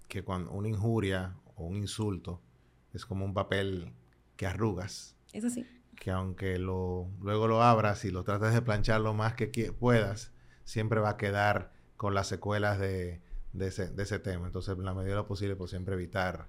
que 0.07 0.23
cuando 0.23 0.51
una 0.51 0.67
injuria 0.67 1.35
o 1.55 1.65
un 1.65 1.77
insulto 1.77 2.41
es 2.93 3.05
como 3.05 3.25
un 3.25 3.33
papel 3.33 3.93
que 4.35 4.47
arrugas. 4.47 5.15
Es 5.33 5.45
así. 5.45 5.65
Que 5.95 6.11
aunque 6.11 6.57
lo, 6.57 7.09
luego 7.21 7.47
lo 7.47 7.61
abras 7.61 8.05
y 8.05 8.11
lo 8.11 8.23
trates 8.23 8.53
de 8.53 8.61
planchar 8.61 9.01
lo 9.01 9.13
más 9.13 9.35
que 9.35 9.47
puedas, 9.71 10.31
siempre 10.63 10.99
va 10.99 11.11
a 11.11 11.17
quedar 11.17 11.73
con 11.97 12.13
las 12.13 12.27
secuelas 12.27 12.79
de, 12.79 13.21
ese, 13.59 13.89
de 13.89 14.03
ese 14.03 14.19
tema. 14.19 14.47
Entonces, 14.47 14.77
en 14.77 14.85
la 14.85 14.93
medida 14.93 15.11
de 15.11 15.17
lo 15.17 15.27
posible, 15.27 15.55
pues 15.55 15.71
siempre 15.71 15.95
evitar 15.95 16.47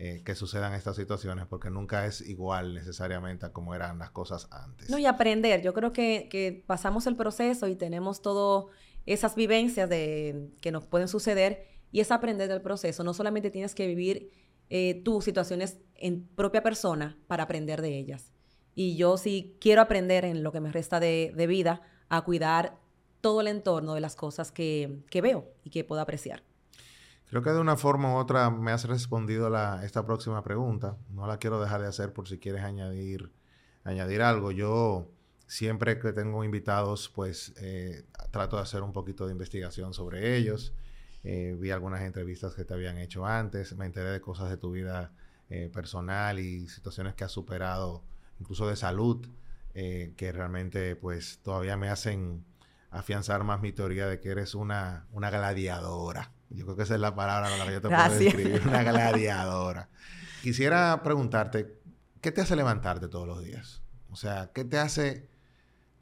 eh, 0.00 0.22
que 0.24 0.34
sucedan 0.34 0.74
estas 0.74 0.94
situaciones 0.94 1.46
porque 1.46 1.70
nunca 1.70 2.06
es 2.06 2.20
igual 2.20 2.72
necesariamente 2.72 3.46
a 3.46 3.52
como 3.52 3.74
eran 3.74 3.98
las 3.98 4.10
cosas 4.10 4.48
antes. 4.52 4.90
No, 4.90 4.98
y 4.98 5.06
aprender. 5.06 5.60
Yo 5.62 5.74
creo 5.74 5.92
que, 5.92 6.28
que 6.30 6.62
pasamos 6.66 7.06
el 7.06 7.16
proceso 7.16 7.66
y 7.66 7.74
tenemos 7.74 8.22
todo 8.22 8.68
esas 9.06 9.34
vivencias 9.34 9.88
de, 9.88 10.50
que 10.60 10.70
nos 10.70 10.86
pueden 10.86 11.08
suceder 11.08 11.66
y 11.90 12.00
es 12.00 12.10
aprender 12.10 12.48
del 12.48 12.60
proceso. 12.60 13.04
No 13.04 13.14
solamente 13.14 13.50
tienes 13.50 13.74
que 13.74 13.86
vivir 13.86 14.30
eh, 14.70 15.02
tus 15.04 15.24
situaciones 15.24 15.78
en 15.94 16.26
propia 16.26 16.62
persona 16.62 17.18
para 17.26 17.44
aprender 17.44 17.80
de 17.80 17.98
ellas. 17.98 18.32
Y 18.74 18.96
yo 18.96 19.16
sí 19.16 19.56
quiero 19.60 19.82
aprender 19.82 20.24
en 20.24 20.42
lo 20.42 20.52
que 20.52 20.60
me 20.60 20.70
resta 20.70 21.00
de, 21.00 21.32
vida 21.48 21.82
a 22.08 22.22
cuidar 22.22 22.78
todo 23.20 23.40
el 23.40 23.48
entorno 23.48 23.94
de 23.94 24.00
las 24.00 24.14
cosas 24.14 24.52
que, 24.52 25.02
que 25.10 25.20
veo 25.20 25.50
y 25.64 25.70
que 25.70 25.84
puedo 25.84 26.00
apreciar. 26.00 26.44
Creo 27.28 27.42
que 27.42 27.50
de 27.50 27.60
una 27.60 27.76
forma 27.76 28.14
u 28.14 28.16
otra 28.16 28.50
me 28.50 28.70
has 28.70 28.86
respondido 28.86 29.50
la, 29.50 29.84
esta 29.84 30.06
próxima 30.06 30.42
pregunta. 30.42 30.96
No 31.10 31.26
la 31.26 31.38
quiero 31.38 31.60
dejar 31.60 31.82
de 31.82 31.88
hacer 31.88 32.12
por 32.12 32.28
si 32.28 32.38
quieres 32.38 32.62
añadir, 32.62 33.32
añadir 33.84 34.22
algo. 34.22 34.50
Yo 34.50 35.10
siempre 35.48 35.98
que 35.98 36.12
tengo 36.12 36.44
invitados, 36.44 37.08
pues 37.08 37.52
eh, 37.56 38.04
trato 38.30 38.56
de 38.56 38.62
hacer 38.62 38.82
un 38.82 38.92
poquito 38.92 39.26
de 39.26 39.32
investigación 39.32 39.92
sobre 39.92 40.36
ellos. 40.36 40.72
Eh, 41.24 41.56
vi 41.58 41.72
algunas 41.72 42.02
entrevistas 42.02 42.54
que 42.54 42.64
te 42.64 42.74
habían 42.74 42.98
hecho 42.98 43.26
antes. 43.26 43.74
Me 43.74 43.86
enteré 43.86 44.10
de 44.10 44.20
cosas 44.20 44.50
de 44.50 44.58
tu 44.58 44.70
vida 44.70 45.12
eh, 45.50 45.70
personal 45.72 46.38
y 46.38 46.68
situaciones 46.68 47.14
que 47.14 47.24
has 47.24 47.32
superado, 47.32 48.04
incluso 48.38 48.68
de 48.68 48.76
salud, 48.76 49.26
que 49.74 50.32
realmente 50.32 50.96
pues 50.96 51.38
todavía 51.40 51.76
me 51.76 51.88
hacen 51.88 52.44
afianzar 52.90 53.44
más 53.44 53.60
mi 53.60 53.72
teoría 53.72 54.08
de 54.08 54.18
que 54.18 54.30
eres 54.30 54.56
una, 54.56 55.06
una 55.12 55.30
gladiadora. 55.30 56.32
Yo 56.50 56.64
creo 56.64 56.76
que 56.76 56.82
esa 56.82 56.94
es 56.94 57.00
la 57.00 57.14
palabra 57.14 57.48
con 57.48 57.58
la 57.58 57.66
que 57.66 57.72
yo 57.72 57.80
te 57.80 57.88
puedo 57.88 58.18
describir, 58.18 58.62
una 58.66 58.82
gladiadora. 58.90 59.88
Quisiera 60.42 61.00
preguntarte, 61.04 61.78
¿qué 62.20 62.32
te 62.32 62.40
hace 62.40 62.56
levantarte 62.56 63.08
todos 63.08 63.26
los 63.26 63.42
días? 63.42 63.82
O 64.10 64.16
sea, 64.16 64.50
¿qué 64.54 64.64
te 64.64 64.78
hace, 64.78 65.28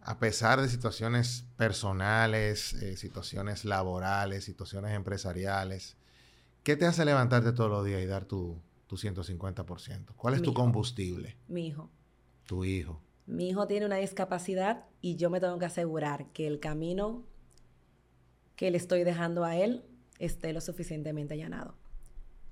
a 0.06 0.20
pesar 0.20 0.62
de 0.62 0.68
situaciones 0.68 1.44
personales, 1.56 2.74
eh, 2.74 2.96
situaciones 2.96 3.64
laborales, 3.64 4.44
situaciones 4.44 4.92
empresariales, 4.94 5.96
¿qué 6.62 6.76
te 6.76 6.86
hace 6.86 7.04
levantarte 7.04 7.52
todos 7.52 7.68
los 7.68 7.84
días 7.84 8.00
y 8.00 8.06
dar 8.06 8.24
tu, 8.24 8.62
tu 8.86 8.96
150%? 8.96 10.14
¿Cuál 10.14 10.34
es 10.34 10.42
tu 10.42 10.54
combustible? 10.54 11.36
Mi 11.48 11.66
hijo. 11.66 11.90
Tu 12.46 12.64
hijo. 12.64 13.02
Mi 13.26 13.48
hijo 13.48 13.66
tiene 13.66 13.84
una 13.84 13.96
discapacidad 13.96 14.84
y 15.00 15.16
yo 15.16 15.28
me 15.28 15.40
tengo 15.40 15.58
que 15.58 15.64
asegurar 15.64 16.30
que 16.32 16.46
el 16.46 16.60
camino 16.60 17.26
que 18.54 18.70
le 18.70 18.76
estoy 18.76 19.02
dejando 19.02 19.44
a 19.44 19.56
él 19.56 19.84
esté 20.20 20.52
lo 20.52 20.60
suficientemente 20.60 21.34
allanado. 21.34 21.74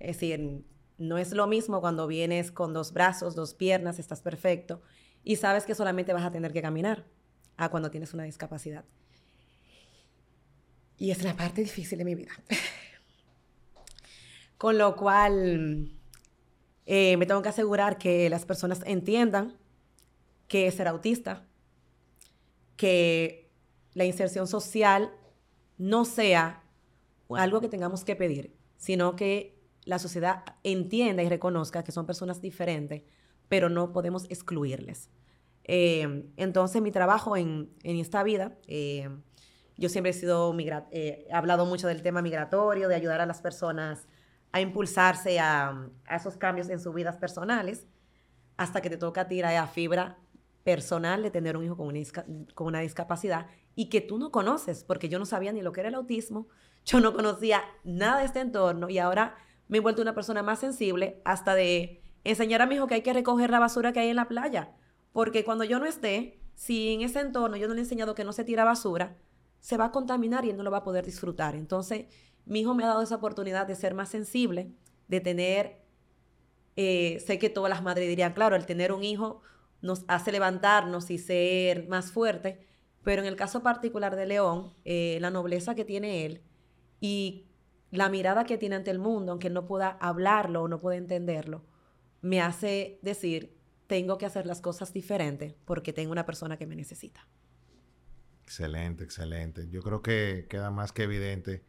Es 0.01 0.17
decir, 0.17 0.65
no 0.99 1.19
es 1.19 1.33
lo 1.33 1.47
mismo 1.47 1.81
cuando 1.81 2.09
vienes 2.09 2.51
con 2.51 2.73
dos 2.73 2.93
brazos, 2.93 3.37
dos 3.37 3.55
piernas, 3.55 4.01
estás 4.01 4.23
perfecto 4.23 4.83
y 5.23 5.37
sabes 5.37 5.67
que 5.67 5.77
solamente 5.77 6.13
vas 6.13 6.25
a 6.25 6.33
tener 6.33 6.53
que 6.53 6.61
caminar 6.61 7.07
a 7.57 7.69
cuando 7.69 7.91
tienes 7.91 8.15
una 8.15 8.25
discapacidad. 8.25 8.85
Y 10.97 11.11
es 11.11 11.23
la 11.23 11.37
parte 11.37 11.63
difícil 11.63 11.99
de 11.99 12.05
mi 12.05 12.15
vida. 12.15 12.33
Con 14.59 14.79
lo 14.79 14.97
cual, 14.97 15.93
eh, 16.87 17.17
me 17.17 17.27
tengo 17.27 17.43
que 17.43 17.49
asegurar 17.49 17.99
que 17.99 18.29
las 18.31 18.45
personas 18.45 18.83
entiendan 18.87 19.57
que 20.49 20.71
ser 20.71 20.89
autista, 20.89 21.47
que 22.77 23.51
la 23.95 24.05
inserción 24.05 24.47
social 24.47 25.13
no 25.79 26.05
sea 26.05 26.63
algo 27.31 27.61
que 27.61 27.69
tengamos 27.69 28.05
que 28.05 28.17
pedir, 28.17 28.55
sino 28.77 29.17
que 29.17 29.59
la 29.85 29.99
sociedad 29.99 30.45
entienda 30.63 31.23
y 31.23 31.29
reconozca 31.29 31.85
que 31.85 31.93
son 31.93 32.07
personas 32.07 32.41
diferentes, 32.41 33.03
pero 33.49 33.69
no 33.69 33.93
podemos 33.93 34.25
excluirles. 34.31 35.11
Eh, 35.65 36.27
entonces, 36.37 36.81
mi 36.83 36.91
trabajo 36.91 37.37
en, 37.37 37.71
esta 37.83 38.23
vida, 38.23 38.57
eh, 38.67 39.09
yo 39.77 39.89
siempre 39.89 40.11
he 40.11 40.15
sido, 40.15 40.55
he 40.91 41.27
hablado 41.33 41.67
mucho 41.67 41.89
del 41.89 42.03
tema 42.03 42.23
migratorio, 42.23 42.89
de 42.89 42.95
ayudar 42.95 43.21
a 43.21 43.27
las 43.27 43.41
personas 43.41 44.07
a 44.53 44.61
impulsarse 44.61 45.41
a, 45.41 45.89
esos 46.09 46.37
cambios 46.37 46.69
en 46.69 46.79
sus 46.79 46.95
vidas 46.95 47.17
personales, 47.17 47.89
hasta 48.57 48.81
que 48.81 48.89
te 48.89 48.97
toca 48.97 49.27
tirar 49.27 49.57
a 49.57 49.67
fibra 49.67 50.17
personal 50.63 51.25
de 51.25 51.33
tener 51.33 51.57
un 51.57 51.65
hijo 51.65 51.77
con 51.77 51.89
una, 51.89 51.99
con 52.55 52.69
una 52.69 52.79
discapacidad 52.79 53.47
y 53.75 53.89
que 53.89 54.01
tú 54.01 54.17
no 54.17 54.31
conoces, 54.31 54.85
porque 54.85 55.09
yo 55.09 55.19
no 55.19 55.27
sabía 55.27 55.53
ni 55.53 55.61
lo 55.61 55.73
que 55.73 55.81
era 55.81 55.89
el 55.89 55.97
autismo, 55.97 56.47
yo 56.85 57.01
no 57.01 57.13
conocía 57.13 57.63
nada 57.83 58.21
de 58.21 58.27
este 58.27 58.41
entorno 58.41 58.89
y 58.89 58.99
ahora 58.99 59.35
me 59.67 59.79
he 59.79 59.81
vuelto 59.81 60.03
una 60.03 60.15
persona 60.15 60.43
más 60.45 60.61
sensible 60.61 61.21
hasta 61.25 61.55
de 61.55 62.03
enseñar 62.23 62.63
a 62.63 62.67
mi 62.67 62.77
hijo 62.77 62.87
que 62.87 62.95
hay 62.95 63.03
que 63.03 63.13
recoger 63.13 63.51
la 63.51 63.59
basura 63.59 63.93
que 63.93 64.01
hay 64.01 64.11
en 64.11 64.17
la 64.17 64.29
playa, 64.29 64.71
porque 65.15 65.45
cuando 65.45 65.63
yo 65.63 65.79
no 65.79 65.87
esté, 65.87 66.41
si 66.57 66.93
en 66.93 67.03
ese 67.03 67.21
entorno 67.21 67.57
yo 67.57 67.69
no 67.69 67.75
le 67.75 67.81
he 67.81 67.85
enseñado 67.85 68.17
que 68.17 68.25
no 68.25 68.33
se 68.33 68.43
tira 68.43 68.65
basura, 68.65 69.17
se 69.61 69.77
va 69.77 69.87
a 69.87 69.93
contaminar 69.93 70.45
y 70.45 70.51
él 70.51 70.57
no 70.57 70.65
lo 70.65 70.73
va 70.73 70.79
a 70.79 70.85
poder 70.85 71.07
disfrutar. 71.07 71.55
Entonces, 71.55 72.07
mi 72.47 72.61
hijo 72.61 72.75
me 72.75 72.83
ha 72.83 72.89
dado 72.89 73.01
esa 73.01 73.15
oportunidad 73.15 73.65
de 73.69 73.77
ser 73.77 73.95
más 73.95 74.09
sensible, 74.09 74.73
de 75.07 75.21
tener, 75.21 75.79
eh, 76.75 77.23
sé 77.25 77.39
que 77.39 77.49
todas 77.49 77.71
las 77.71 77.85
madres 77.85 78.09
dirían, 78.09 78.33
claro, 78.33 78.57
el 78.57 78.67
tener 78.67 78.91
un 78.91 79.05
hijo 79.05 79.41
nos 79.83 80.05
hace 80.09 80.33
levantarnos 80.33 81.09
y 81.13 81.19
ser 81.19 81.87
más 81.87 82.11
fuerte, 82.11 82.67
pero 83.05 83.23
en 83.23 83.29
el 83.29 83.37
caso 83.37 83.63
particular 83.63 84.17
de 84.17 84.27
León, 84.27 84.75
eh, 84.85 85.19
la 85.21 85.31
nobleza 85.31 85.77
que 85.77 85.85
tiene 85.85 86.27
él 86.27 86.43
y 86.99 87.47
la 87.93 88.09
mirada 88.09 88.47
que 88.47 88.59
tiene 88.59 88.75
ante 88.75 88.91
el 88.91 88.99
mundo, 88.99 89.31
aunque 89.31 89.47
él 89.47 89.55
no 89.55 89.69
pueda 89.69 89.91
hablarlo 90.01 90.65
o 90.65 90.69
no 90.69 90.81
pueda 90.81 90.97
entenderlo, 90.97 91.63
me 92.21 92.41
hace 92.41 92.99
decir, 93.01 93.55
tengo 93.87 94.19
que 94.19 94.27
hacer 94.27 94.47
las 94.47 94.61
cosas 94.61 94.93
diferentes 94.93 95.55
porque 95.65 95.93
tengo 95.93 96.13
una 96.13 96.27
persona 96.27 96.57
que 96.57 96.67
me 96.67 96.77
necesita. 96.77 97.27
Excelente, 98.43 99.05
excelente. 99.05 99.69
Yo 99.71 99.83
creo 99.83 100.03
que 100.03 100.47
queda 100.49 100.71
más 100.71 100.93
que 100.93 101.05
evidente 101.05 101.65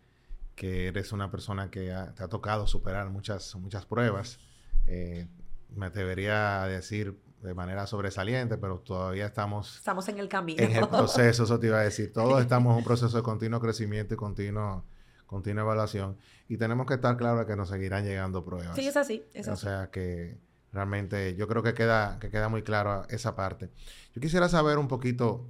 que 0.56 0.88
eres 0.88 1.12
una 1.12 1.32
persona 1.32 1.70
que 1.70 1.94
te 2.16 2.24
ha 2.24 2.28
tocado 2.28 2.68
superar 2.68 3.10
muchas, 3.10 3.56
muchas 3.56 3.86
pruebas. 3.86 4.40
Eh, 4.88 5.28
me 5.70 5.88
atrevería 5.88 6.64
a 6.64 6.68
decir 6.68 7.20
de 7.42 7.54
manera 7.54 7.86
sobresaliente, 7.88 8.58
pero 8.58 8.80
todavía 8.80 9.26
estamos... 9.26 9.78
Estamos 9.78 10.08
en 10.10 10.20
el 10.20 10.30
camino. 10.30 10.64
En 10.64 10.72
el 10.72 10.88
proceso, 10.88 11.44
eso 11.44 11.60
te 11.60 11.68
iba 11.68 11.80
a 11.80 11.84
decir. 11.84 12.12
Todos 12.12 12.42
estamos 12.42 12.72
en 12.72 12.78
un 12.80 12.84
proceso 12.84 13.16
de 13.16 13.24
continuo 13.24 13.60
crecimiento 13.60 14.14
y 14.14 14.18
continuo, 14.18 14.86
continua 15.26 15.64
evaluación. 15.64 16.18
Y 16.48 16.58
tenemos 16.58 16.88
que 16.88 16.96
estar 16.96 17.18
claros 17.18 17.46
que 17.46 17.56
nos 17.56 17.70
seguirán 17.70 18.06
llegando 18.06 18.44
pruebas. 18.44 18.76
Sí, 18.76 18.88
es 18.88 18.98
así. 18.98 19.24
Es 19.34 19.48
o 19.48 19.56
sea 19.56 19.90
que 19.92 20.38
realmente 20.76 21.36
yo 21.36 21.48
creo 21.48 21.64
que 21.64 21.74
queda, 21.74 22.20
que 22.20 22.30
queda 22.30 22.50
muy 22.50 22.64
claro 22.64 23.06
esa 23.10 23.36
parte. 23.36 23.72
Yo 24.14 24.22
quisiera 24.22 24.50
saber 24.50 24.78
un 24.78 24.88
poquito 24.88 25.50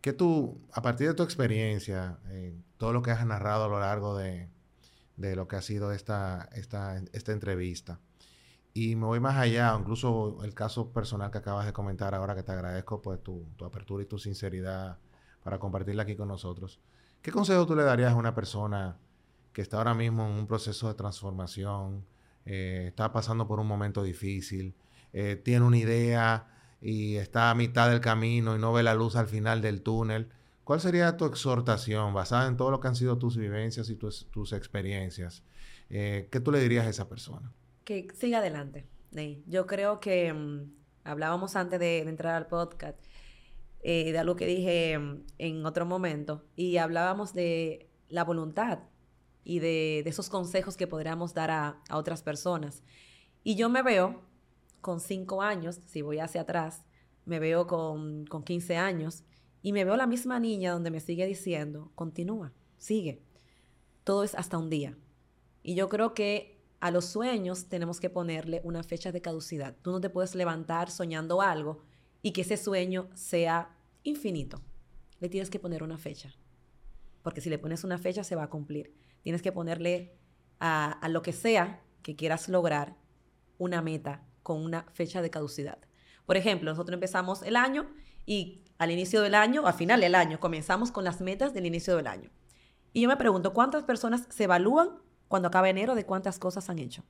que 0.00 0.12
tú, 0.12 0.60
a 0.72 0.82
partir 0.82 1.08
de 1.08 1.14
tu 1.14 1.22
experiencia, 1.22 2.18
eh, 2.28 2.54
todo 2.78 2.92
lo 2.92 3.02
que 3.02 3.10
has 3.10 3.26
narrado 3.26 3.64
a 3.64 3.68
lo 3.68 3.80
largo 3.80 4.16
de, 4.16 4.48
lo 5.18 5.48
que 5.48 5.56
ha 5.56 5.62
sido 5.62 5.92
esta, 5.92 6.48
esta, 6.54 7.02
esta 7.12 7.32
entrevista, 7.32 8.00
y 8.72 8.94
me 8.94 9.06
voy 9.06 9.20
más 9.20 9.36
allá, 9.36 9.76
incluso 9.78 10.38
el 10.44 10.54
caso 10.54 10.92
personal 10.92 11.30
que 11.30 11.38
acabas 11.38 11.66
de 11.66 11.72
comentar 11.72 12.14
ahora, 12.14 12.34
que 12.36 12.42
te 12.42 12.52
agradezco 12.52 13.02
pues 13.02 13.22
tu, 13.22 13.44
apertura 13.64 14.04
y 14.04 14.06
tu 14.06 14.18
sinceridad 14.18 14.98
para 15.42 15.58
compartirla 15.58 16.04
aquí 16.04 16.14
con 16.14 16.28
nosotros. 16.28 16.80
¿Qué 17.20 17.32
consejo 17.32 17.66
tú 17.66 17.74
le 17.74 17.82
darías 17.82 18.12
a 18.12 18.16
una 18.16 18.34
persona 18.34 18.96
que 19.52 19.62
está 19.62 19.78
ahora 19.78 19.94
mismo 19.94 20.24
en 20.24 20.32
un 20.32 20.46
proceso 20.46 20.86
de 20.88 20.94
transformación, 20.94 22.06
eh, 22.46 22.86
está 22.88 23.12
pasando 23.12 23.46
por 23.46 23.60
un 23.60 23.66
momento 23.66 24.02
difícil, 24.02 24.74
eh, 25.12 25.40
tiene 25.42 25.64
una 25.64 25.78
idea 25.78 26.48
y 26.80 27.16
está 27.16 27.50
a 27.50 27.54
mitad 27.54 27.90
del 27.90 28.00
camino 28.00 28.56
y 28.56 28.58
no 28.58 28.72
ve 28.72 28.82
la 28.82 28.94
luz 28.94 29.16
al 29.16 29.26
final 29.26 29.60
del 29.60 29.82
túnel? 29.82 30.28
¿Cuál 30.64 30.80
sería 30.80 31.16
tu 31.16 31.24
exhortación 31.24 32.14
basada 32.14 32.46
en 32.46 32.56
todo 32.56 32.70
lo 32.70 32.80
que 32.80 32.88
han 32.88 32.96
sido 32.96 33.18
tus 33.18 33.36
vivencias 33.36 33.90
y 33.90 33.96
tus, 33.96 34.30
tus 34.30 34.52
experiencias? 34.52 35.42
Eh, 35.88 36.28
¿Qué 36.30 36.40
tú 36.40 36.52
le 36.52 36.60
dirías 36.60 36.86
a 36.86 36.90
esa 36.90 37.08
persona? 37.08 37.52
Que 37.84 38.06
siga 38.14 38.38
adelante. 38.38 38.86
Yo 39.46 39.66
creo 39.66 39.98
que 39.98 40.32
mm, 40.32 40.72
hablábamos 41.04 41.56
antes 41.56 41.80
de, 41.80 41.98
entrar 41.98 42.36
al 42.36 42.46
podcast 42.46 42.96
eh, 43.82 44.12
de 44.12 44.18
algo 44.18 44.36
que 44.36 44.46
dije 44.46 44.98
mm, 44.98 45.24
en 45.38 45.66
otro 45.66 45.84
momento 45.86 46.44
y 46.54 46.76
hablábamos 46.76 47.34
de 47.34 47.88
la 48.08 48.22
voluntad 48.24 48.78
y 49.44 49.58
de, 49.58 50.00
esos 50.00 50.28
consejos 50.28 50.76
que 50.76 50.86
podríamos 50.86 51.34
dar 51.34 51.50
a, 51.50 51.82
otras 51.90 52.22
personas. 52.22 52.82
Y 53.42 53.54
yo 53.56 53.68
me 53.68 53.82
veo 53.82 54.22
con 54.80 55.00
cinco 55.00 55.42
años, 55.42 55.80
si 55.86 56.02
voy 56.02 56.18
hacia 56.18 56.42
atrás, 56.42 56.84
me 57.24 57.38
veo 57.38 57.66
con, 57.66 58.26
con 58.26 58.42
15 58.42 58.76
años 58.76 59.24
y 59.62 59.72
me 59.72 59.84
veo 59.84 59.96
la 59.96 60.06
misma 60.06 60.40
niña 60.40 60.72
donde 60.72 60.90
me 60.90 61.00
sigue 61.00 61.26
diciendo, 61.26 61.92
continúa, 61.94 62.52
sigue. 62.78 63.22
Todo 64.04 64.24
es 64.24 64.34
hasta 64.34 64.58
un 64.58 64.70
día. 64.70 64.96
Y 65.62 65.74
yo 65.74 65.88
creo 65.88 66.14
que 66.14 66.60
a 66.80 66.90
los 66.90 67.04
sueños 67.04 67.66
tenemos 67.68 68.00
que 68.00 68.08
ponerle 68.08 68.62
una 68.64 68.82
fecha 68.82 69.12
de 69.12 69.20
caducidad. 69.20 69.76
Tú 69.82 69.90
no 69.90 70.00
te 70.00 70.08
puedes 70.08 70.34
levantar 70.34 70.90
soñando 70.90 71.42
algo 71.42 71.82
y 72.22 72.32
que 72.32 72.40
ese 72.40 72.56
sueño 72.56 73.10
sea 73.14 73.76
infinito. 74.02 74.62
Le 75.20 75.28
tienes 75.28 75.50
que 75.50 75.58
poner 75.58 75.82
una 75.82 75.98
fecha. 75.98 76.34
Porque 77.22 77.42
si 77.42 77.50
le 77.50 77.58
pones 77.58 77.84
una 77.84 77.98
fecha 77.98 78.24
se 78.24 78.34
va 78.34 78.44
a 78.44 78.50
cumplir. 78.50 78.94
Tienes 79.22 79.42
que 79.42 79.52
ponerle 79.52 80.16
a, 80.60 81.06
lo 81.08 81.22
que 81.22 81.32
sea 81.32 81.82
que 82.02 82.16
quieras 82.16 82.48
lograr 82.48 82.96
una 83.58 83.82
meta 83.82 84.22
con 84.42 84.62
una 84.62 84.84
fecha 84.92 85.22
de 85.22 85.30
caducidad. 85.30 85.78
Por 86.26 86.36
ejemplo, 86.36 86.70
nosotros 86.70 86.94
empezamos 86.94 87.42
el 87.42 87.56
año 87.56 87.90
y 88.26 88.62
al 88.78 88.90
inicio 88.90 89.22
del 89.22 89.34
año, 89.34 89.66
a 89.66 89.72
final 89.72 90.00
del 90.00 90.14
año, 90.14 90.40
comenzamos 90.40 90.92
con 90.92 91.04
las 91.04 91.20
metas 91.20 91.52
del 91.52 91.66
inicio 91.66 91.96
del 91.96 92.06
año. 92.06 92.30
Y 92.92 93.02
yo 93.02 93.08
me 93.08 93.16
pregunto, 93.16 93.52
¿cuántas 93.52 93.84
personas 93.84 94.26
se 94.30 94.44
evalúan 94.44 94.98
cuando 95.28 95.48
acaba 95.48 95.68
enero 95.68 95.94
de 95.94 96.06
cuántas 96.06 96.38
cosas 96.38 96.70
han 96.70 96.78
hecho? 96.78 97.04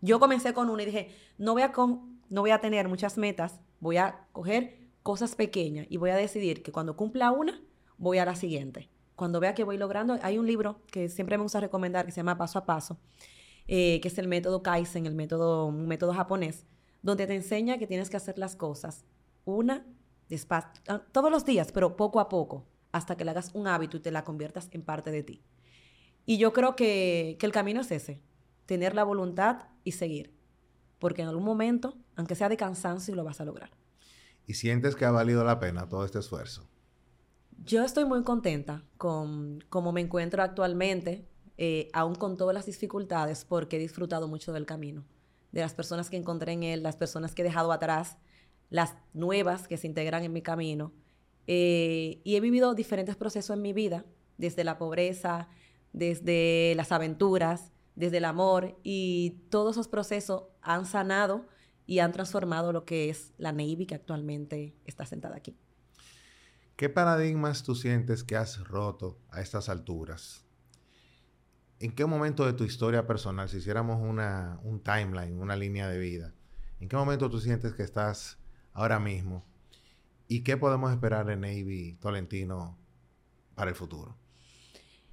Yo 0.00 0.18
comencé 0.18 0.52
con 0.54 0.70
una 0.70 0.82
y 0.82 0.86
dije, 0.86 1.14
no 1.38 1.52
voy 1.52 1.62
a, 1.62 1.72
no 1.76 2.40
voy 2.40 2.50
a 2.50 2.60
tener 2.60 2.88
muchas 2.88 3.18
metas, 3.18 3.60
voy 3.80 3.98
a 3.98 4.26
coger 4.32 4.78
cosas 5.02 5.34
pequeñas 5.34 5.86
y 5.90 5.96
voy 5.96 6.10
a 6.10 6.16
decidir 6.16 6.62
que 6.62 6.72
cuando 6.72 6.96
cumpla 6.96 7.30
una, 7.30 7.60
voy 7.98 8.18
a 8.18 8.24
la 8.24 8.34
siguiente. 8.34 8.91
Cuando 9.16 9.40
vea 9.40 9.54
que 9.54 9.64
voy 9.64 9.78
logrando, 9.78 10.18
hay 10.22 10.38
un 10.38 10.46
libro 10.46 10.80
que 10.90 11.08
siempre 11.08 11.36
me 11.36 11.42
gusta 11.42 11.60
recomendar 11.60 12.06
que 12.06 12.12
se 12.12 12.16
llama 12.16 12.38
Paso 12.38 12.58
a 12.58 12.64
Paso, 12.64 12.98
eh, 13.68 14.00
que 14.00 14.08
es 14.08 14.18
el 14.18 14.28
método 14.28 14.62
Kaizen, 14.62 15.06
el 15.06 15.14
método, 15.14 15.66
un 15.66 15.86
método 15.86 16.12
japonés, 16.12 16.66
donde 17.02 17.26
te 17.26 17.34
enseña 17.34 17.78
que 17.78 17.86
tienes 17.86 18.10
que 18.10 18.16
hacer 18.16 18.38
las 18.38 18.56
cosas 18.56 19.04
una 19.44 19.84
Ah, 20.50 21.02
todos 21.12 21.30
los 21.30 21.44
días, 21.44 21.72
pero 21.72 21.96
poco 21.96 22.20
a 22.20 22.28
poco, 22.28 22.66
hasta 22.90 23.16
que 23.16 23.24
le 23.24 23.32
hagas 23.32 23.50
un 23.54 23.66
hábito 23.66 23.96
y 23.96 24.00
te 24.00 24.10
la 24.10 24.24
conviertas 24.24 24.68
en 24.72 24.82
parte 24.82 25.10
de 25.10 25.22
ti. 25.22 25.42
Y 26.24 26.38
yo 26.38 26.52
creo 26.52 26.74
que, 26.76 27.36
que 27.38 27.46
el 27.46 27.52
camino 27.52 27.80
es 27.80 27.90
ese, 27.90 28.22
tener 28.66 28.94
la 28.94 29.04
voluntad 29.04 29.68
y 29.84 29.92
seguir, 29.92 30.32
porque 30.98 31.22
en 31.22 31.28
algún 31.28 31.44
momento, 31.44 31.96
aunque 32.16 32.34
sea 32.34 32.48
de 32.48 32.56
cansancio, 32.56 33.14
lo 33.14 33.24
vas 33.24 33.40
a 33.40 33.44
lograr. 33.44 33.70
¿Y 34.46 34.54
sientes 34.54 34.96
que 34.96 35.04
ha 35.04 35.10
valido 35.10 35.44
la 35.44 35.58
pena 35.60 35.88
todo 35.88 36.04
este 36.04 36.18
esfuerzo? 36.18 36.68
Yo 37.64 37.84
estoy 37.84 38.04
muy 38.04 38.24
contenta 38.24 38.82
con 38.98 39.62
cómo 39.68 39.92
me 39.92 40.00
encuentro 40.00 40.42
actualmente, 40.42 41.28
eh, 41.58 41.90
aún 41.92 42.16
con 42.16 42.36
todas 42.36 42.54
las 42.54 42.66
dificultades, 42.66 43.44
porque 43.44 43.76
he 43.76 43.78
disfrutado 43.78 44.26
mucho 44.26 44.52
del 44.52 44.66
camino, 44.66 45.04
de 45.52 45.60
las 45.60 45.72
personas 45.72 46.10
que 46.10 46.16
encontré 46.16 46.52
en 46.52 46.64
él, 46.64 46.82
las 46.82 46.96
personas 46.96 47.34
que 47.34 47.42
he 47.42 47.44
dejado 47.44 47.70
atrás, 47.70 48.18
las 48.68 48.96
nuevas 49.12 49.68
que 49.68 49.76
se 49.76 49.86
integran 49.86 50.24
en 50.24 50.32
mi 50.32 50.42
camino. 50.42 50.92
Eh, 51.46 52.20
y 52.24 52.34
he 52.34 52.40
vivido 52.40 52.74
diferentes 52.74 53.14
procesos 53.14 53.56
en 53.56 53.62
mi 53.62 53.72
vida, 53.72 54.04
desde 54.38 54.64
la 54.64 54.76
pobreza, 54.76 55.48
desde 55.92 56.74
las 56.74 56.90
aventuras, 56.90 57.70
desde 57.94 58.16
el 58.16 58.24
amor, 58.24 58.76
y 58.82 59.40
todos 59.50 59.76
esos 59.76 59.86
procesos 59.86 60.44
han 60.62 60.84
sanado 60.84 61.46
y 61.86 62.00
han 62.00 62.10
transformado 62.10 62.72
lo 62.72 62.84
que 62.84 63.08
es 63.08 63.34
la 63.38 63.52
Navy 63.52 63.86
que 63.86 63.94
actualmente 63.94 64.74
está 64.84 65.06
sentada 65.06 65.36
aquí. 65.36 65.56
¿Qué 66.76 66.88
paradigmas 66.88 67.62
tú 67.62 67.74
sientes 67.74 68.24
que 68.24 68.36
has 68.36 68.66
roto 68.66 69.18
a 69.30 69.40
estas 69.40 69.68
alturas? 69.68 70.44
¿En 71.78 71.92
qué 71.94 72.06
momento 72.06 72.46
de 72.46 72.52
tu 72.52 72.64
historia 72.64 73.06
personal, 73.06 73.48
si 73.48 73.58
hiciéramos 73.58 74.00
una, 74.00 74.60
un 74.62 74.80
timeline, 74.80 75.38
una 75.38 75.56
línea 75.56 75.88
de 75.88 75.98
vida, 75.98 76.34
en 76.80 76.88
qué 76.88 76.96
momento 76.96 77.28
tú 77.28 77.40
sientes 77.40 77.74
que 77.74 77.82
estás 77.82 78.38
ahora 78.72 78.98
mismo? 78.98 79.44
¿Y 80.28 80.42
qué 80.42 80.56
podemos 80.56 80.90
esperar 80.92 81.26
de 81.26 81.36
Navy 81.36 81.98
Tolentino 82.00 82.78
para 83.54 83.70
el 83.70 83.76
futuro? 83.76 84.16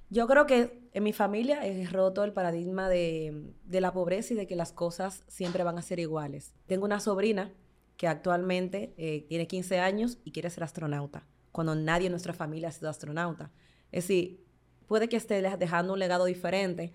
Yo 0.08 0.26
creo 0.26 0.46
que 0.46 0.88
en 0.92 1.04
mi 1.04 1.12
familia 1.12 1.64
he 1.64 1.86
roto 1.86 2.24
el 2.24 2.32
paradigma 2.32 2.88
de, 2.88 3.52
la 3.68 3.92
pobreza 3.92 4.34
y 4.34 4.36
de 4.36 4.46
que 4.46 4.56
las 4.56 4.72
cosas 4.72 5.22
siempre 5.28 5.62
van 5.62 5.78
a 5.78 5.82
ser 5.82 6.00
iguales. 6.00 6.52
Tengo 6.66 6.84
una 6.84 6.98
sobrina 6.98 7.52
que 7.96 8.08
actualmente 8.08 8.92
eh, 8.96 9.26
tiene 9.28 9.46
15 9.46 9.78
años 9.78 10.18
y 10.24 10.32
quiere 10.32 10.50
ser 10.50 10.64
astronauta, 10.64 11.26
cuando 11.52 11.74
nadie 11.74 12.06
en 12.06 12.12
nuestra 12.12 12.32
familia 12.32 12.68
ha 12.68 12.72
sido 12.72 12.90
astronauta. 12.90 13.50
Es 13.92 14.04
decir, 14.04 14.44
puede 14.86 15.08
que 15.08 15.16
esté 15.16 15.40
dejando 15.56 15.92
un 15.92 15.98
legado 15.98 16.24
diferente 16.24 16.92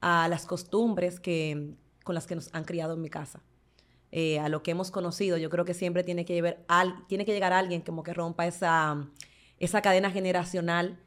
a 0.00 0.28
las 0.28 0.46
costumbres 0.46 1.20
que, 1.20 1.74
con 2.04 2.14
las 2.14 2.26
que 2.26 2.34
nos 2.34 2.54
han 2.54 2.64
criado 2.64 2.94
en 2.94 3.02
mi 3.02 3.10
casa. 3.10 3.42
Eh, 4.12 4.40
a 4.40 4.48
lo 4.48 4.62
que 4.62 4.72
hemos 4.72 4.90
conocido, 4.90 5.36
yo 5.36 5.50
creo 5.50 5.64
que 5.64 5.74
siempre 5.74 6.02
tiene 6.02 6.24
que, 6.24 6.34
llevar, 6.34 6.58
tiene 7.06 7.24
que 7.24 7.32
llegar 7.32 7.52
alguien 7.52 7.82
como 7.82 8.02
que 8.02 8.12
rompa 8.12 8.46
esa, 8.46 9.08
esa 9.58 9.82
cadena 9.82 10.10
generacional 10.10 10.98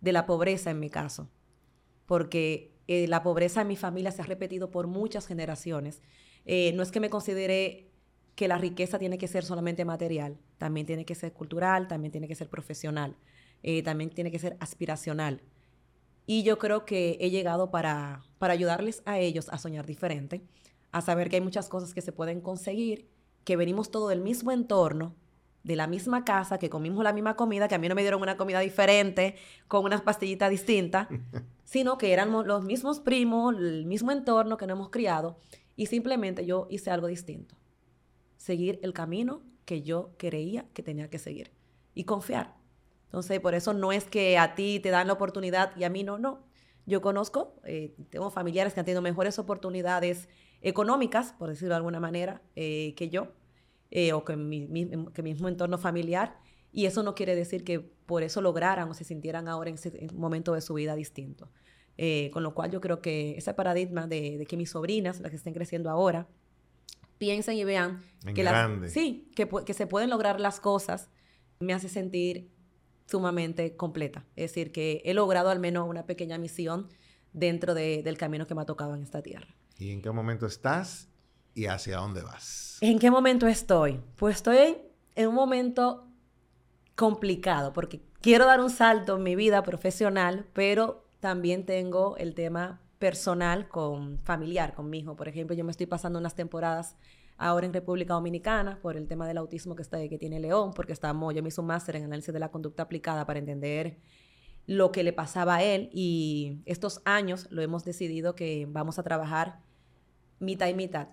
de 0.00 0.12
la 0.12 0.26
pobreza 0.26 0.70
en 0.70 0.80
mi 0.80 0.90
caso, 0.90 1.30
porque 2.06 2.74
eh, 2.86 3.06
la 3.06 3.22
pobreza 3.22 3.62
en 3.62 3.68
mi 3.68 3.76
familia 3.76 4.10
se 4.10 4.20
ha 4.20 4.26
repetido 4.26 4.70
por 4.70 4.88
muchas 4.88 5.26
generaciones. 5.26 6.02
Eh, 6.44 6.72
no 6.74 6.82
es 6.82 6.90
que 6.90 7.00
me 7.00 7.10
considere 7.10 7.89
que 8.40 8.48
la 8.48 8.56
riqueza 8.56 8.98
tiene 8.98 9.18
que 9.18 9.28
ser 9.28 9.44
solamente 9.44 9.84
material, 9.84 10.38
también 10.56 10.86
tiene 10.86 11.04
que 11.04 11.14
ser 11.14 11.34
cultural, 11.34 11.88
también 11.88 12.10
tiene 12.10 12.26
que 12.26 12.34
ser 12.34 12.48
profesional, 12.48 13.14
eh, 13.62 13.82
también 13.82 14.08
tiene 14.08 14.30
que 14.30 14.38
ser 14.38 14.56
aspiracional. 14.60 15.42
Y 16.24 16.42
yo 16.42 16.58
creo 16.58 16.86
que 16.86 17.18
he 17.20 17.28
llegado 17.28 17.70
para, 17.70 18.22
para 18.38 18.54
ayudarles 18.54 19.02
a 19.04 19.18
ellos 19.18 19.50
a 19.50 19.58
soñar 19.58 19.84
diferente, 19.84 20.40
a 20.90 21.02
saber 21.02 21.28
que 21.28 21.36
hay 21.36 21.42
muchas 21.42 21.68
cosas 21.68 21.92
que 21.92 22.00
se 22.00 22.12
pueden 22.12 22.40
conseguir, 22.40 23.10
que 23.44 23.56
venimos 23.56 23.90
todo 23.90 24.08
del 24.08 24.22
mismo 24.22 24.52
entorno, 24.52 25.14
de 25.62 25.76
la 25.76 25.86
misma 25.86 26.24
casa, 26.24 26.58
que 26.58 26.70
comimos 26.70 27.04
la 27.04 27.12
misma 27.12 27.36
comida, 27.36 27.68
que 27.68 27.74
a 27.74 27.78
mí 27.78 27.90
no 27.90 27.94
me 27.94 28.00
dieron 28.00 28.22
una 28.22 28.38
comida 28.38 28.60
diferente, 28.60 29.34
con 29.68 29.84
unas 29.84 30.00
pastillitas 30.00 30.48
distintas, 30.48 31.08
sino 31.66 31.98
que 31.98 32.14
éramos 32.14 32.46
los 32.46 32.64
mismos 32.64 33.00
primos, 33.00 33.54
el 33.54 33.84
mismo 33.84 34.12
entorno 34.12 34.56
que 34.56 34.66
nos 34.66 34.76
hemos 34.76 34.88
criado, 34.88 35.36
y 35.76 35.84
simplemente 35.84 36.46
yo 36.46 36.68
hice 36.70 36.90
algo 36.90 37.06
distinto. 37.06 37.59
Seguir 38.40 38.80
el 38.82 38.94
camino 38.94 39.42
que 39.66 39.82
yo 39.82 40.14
creía 40.16 40.64
que 40.72 40.82
tenía 40.82 41.10
que 41.10 41.18
seguir 41.18 41.52
y 41.94 42.04
confiar. 42.04 42.56
Entonces, 43.04 43.38
por 43.40 43.54
eso 43.54 43.74
no 43.74 43.92
es 43.92 44.04
que 44.04 44.38
a 44.38 44.54
ti 44.54 44.80
te 44.80 44.88
dan 44.88 45.08
la 45.08 45.12
oportunidad 45.12 45.76
y 45.76 45.84
a 45.84 45.90
mí 45.90 46.04
no, 46.04 46.18
no. 46.18 46.46
Yo 46.86 47.02
conozco, 47.02 47.60
eh, 47.64 47.94
tengo 48.08 48.30
familiares 48.30 48.72
que 48.72 48.80
han 48.80 48.86
tenido 48.86 49.02
mejores 49.02 49.38
oportunidades 49.38 50.30
económicas, 50.62 51.34
por 51.34 51.50
decirlo 51.50 51.74
de 51.74 51.76
alguna 51.76 52.00
manera, 52.00 52.40
eh, 52.56 52.94
que 52.96 53.10
yo, 53.10 53.34
eh, 53.90 54.14
o 54.14 54.24
que 54.24 54.36
mi, 54.36 54.66
mismo 54.66 55.48
entorno 55.48 55.76
familiar. 55.76 56.38
Y 56.72 56.86
eso 56.86 57.02
no 57.02 57.14
quiere 57.14 57.34
decir 57.34 57.62
que 57.62 57.80
por 57.80 58.22
eso 58.22 58.40
lograran 58.40 58.88
o 58.88 58.94
se 58.94 59.04
sintieran 59.04 59.48
ahora 59.48 59.68
en 59.68 59.74
ese 59.74 60.08
momento 60.14 60.54
de 60.54 60.62
su 60.62 60.72
vida 60.72 60.94
distinto. 60.94 61.50
Eh, 62.02 62.30
con 62.32 62.42
lo 62.42 62.54
cual 62.54 62.70
yo 62.70 62.80
creo 62.80 63.02
que 63.02 63.36
ese 63.36 63.52
paradigma 63.52 64.06
de, 64.06 64.46
que 64.48 64.56
mis 64.56 64.70
sobrinas, 64.70 65.20
las 65.20 65.28
que 65.28 65.36
estén 65.36 65.52
creciendo 65.52 65.90
ahora, 65.90 66.28
piensen 67.20 67.58
y 67.58 67.64
vean 67.64 68.02
que, 68.34 68.88
sí, 68.88 69.30
que, 69.36 69.46
que 69.66 69.74
se 69.74 69.86
pueden 69.86 70.08
lograr 70.08 70.40
las 70.40 70.58
cosas, 70.58 71.10
me 71.60 71.74
hace 71.74 71.90
sentir 71.90 72.50
sumamente 73.06 73.76
completa. 73.76 74.24
Es 74.36 74.50
decir, 74.50 74.72
que 74.72 75.02
he 75.04 75.12
logrado 75.12 75.50
al 75.50 75.60
menos 75.60 75.86
una 75.86 76.06
pequeña 76.06 76.38
misión 76.38 76.88
dentro 77.34 77.74
del 77.74 78.16
camino 78.16 78.46
que 78.46 78.54
me 78.54 78.62
ha 78.62 78.64
tocado 78.64 78.94
en 78.94 79.02
esta 79.02 79.20
tierra. 79.20 79.54
¿Y 79.78 79.90
en 79.90 80.00
qué 80.00 80.10
momento 80.10 80.46
estás 80.46 81.08
y 81.54 81.66
hacia 81.66 81.98
dónde 81.98 82.22
vas? 82.22 82.78
¿En 82.80 82.98
qué 82.98 83.10
momento 83.10 83.46
estoy? 83.46 84.00
Pues 84.16 84.36
estoy 84.36 84.78
en 85.14 85.28
un 85.28 85.34
momento 85.34 86.08
complicado 86.96 87.74
porque 87.74 88.00
quiero 88.22 88.46
dar 88.46 88.60
un 88.60 88.70
salto 88.70 89.16
en 89.16 89.22
mi 89.24 89.36
vida 89.36 89.62
profesional, 89.62 90.46
pero 90.54 91.06
también 91.20 91.66
tengo 91.66 92.16
el 92.16 92.34
tema 92.34 92.80
personal 93.00 93.66
con 93.66 94.18
familiar, 94.18 94.74
con 94.74 94.90
mi 94.90 94.98
hijo. 94.98 95.16
Por 95.16 95.26
ejemplo, 95.26 95.56
yo 95.56 95.64
me 95.64 95.72
estoy 95.72 95.86
pasando 95.86 96.18
unas 96.18 96.34
temporadas 96.34 96.96
ahora 97.38 97.66
en 97.66 97.72
República 97.72 98.12
Dominicana 98.12 98.78
por 98.82 98.96
el 98.96 99.08
tema 99.08 99.26
del 99.26 99.38
autismo 99.38 99.74
que, 99.74 99.82
está, 99.82 100.06
que 100.06 100.18
tiene 100.18 100.38
León, 100.38 100.72
porque 100.76 100.92
estamos, 100.92 101.34
yo 101.34 101.42
me 101.42 101.48
hice 101.48 101.62
un 101.62 101.66
máster 101.66 101.96
en 101.96 102.04
análisis 102.04 102.32
de 102.32 102.38
la 102.38 102.50
conducta 102.50 102.82
aplicada 102.82 103.24
para 103.26 103.38
entender 103.38 103.96
lo 104.66 104.92
que 104.92 105.02
le 105.02 105.14
pasaba 105.14 105.56
a 105.56 105.62
él 105.62 105.88
y 105.94 106.60
estos 106.66 107.00
años 107.06 107.48
lo 107.50 107.62
hemos 107.62 107.84
decidido 107.84 108.34
que 108.34 108.66
vamos 108.68 108.98
a 108.98 109.02
trabajar 109.02 109.60
mitad 110.38 110.68
y 110.68 110.74
mitad. 110.74 111.08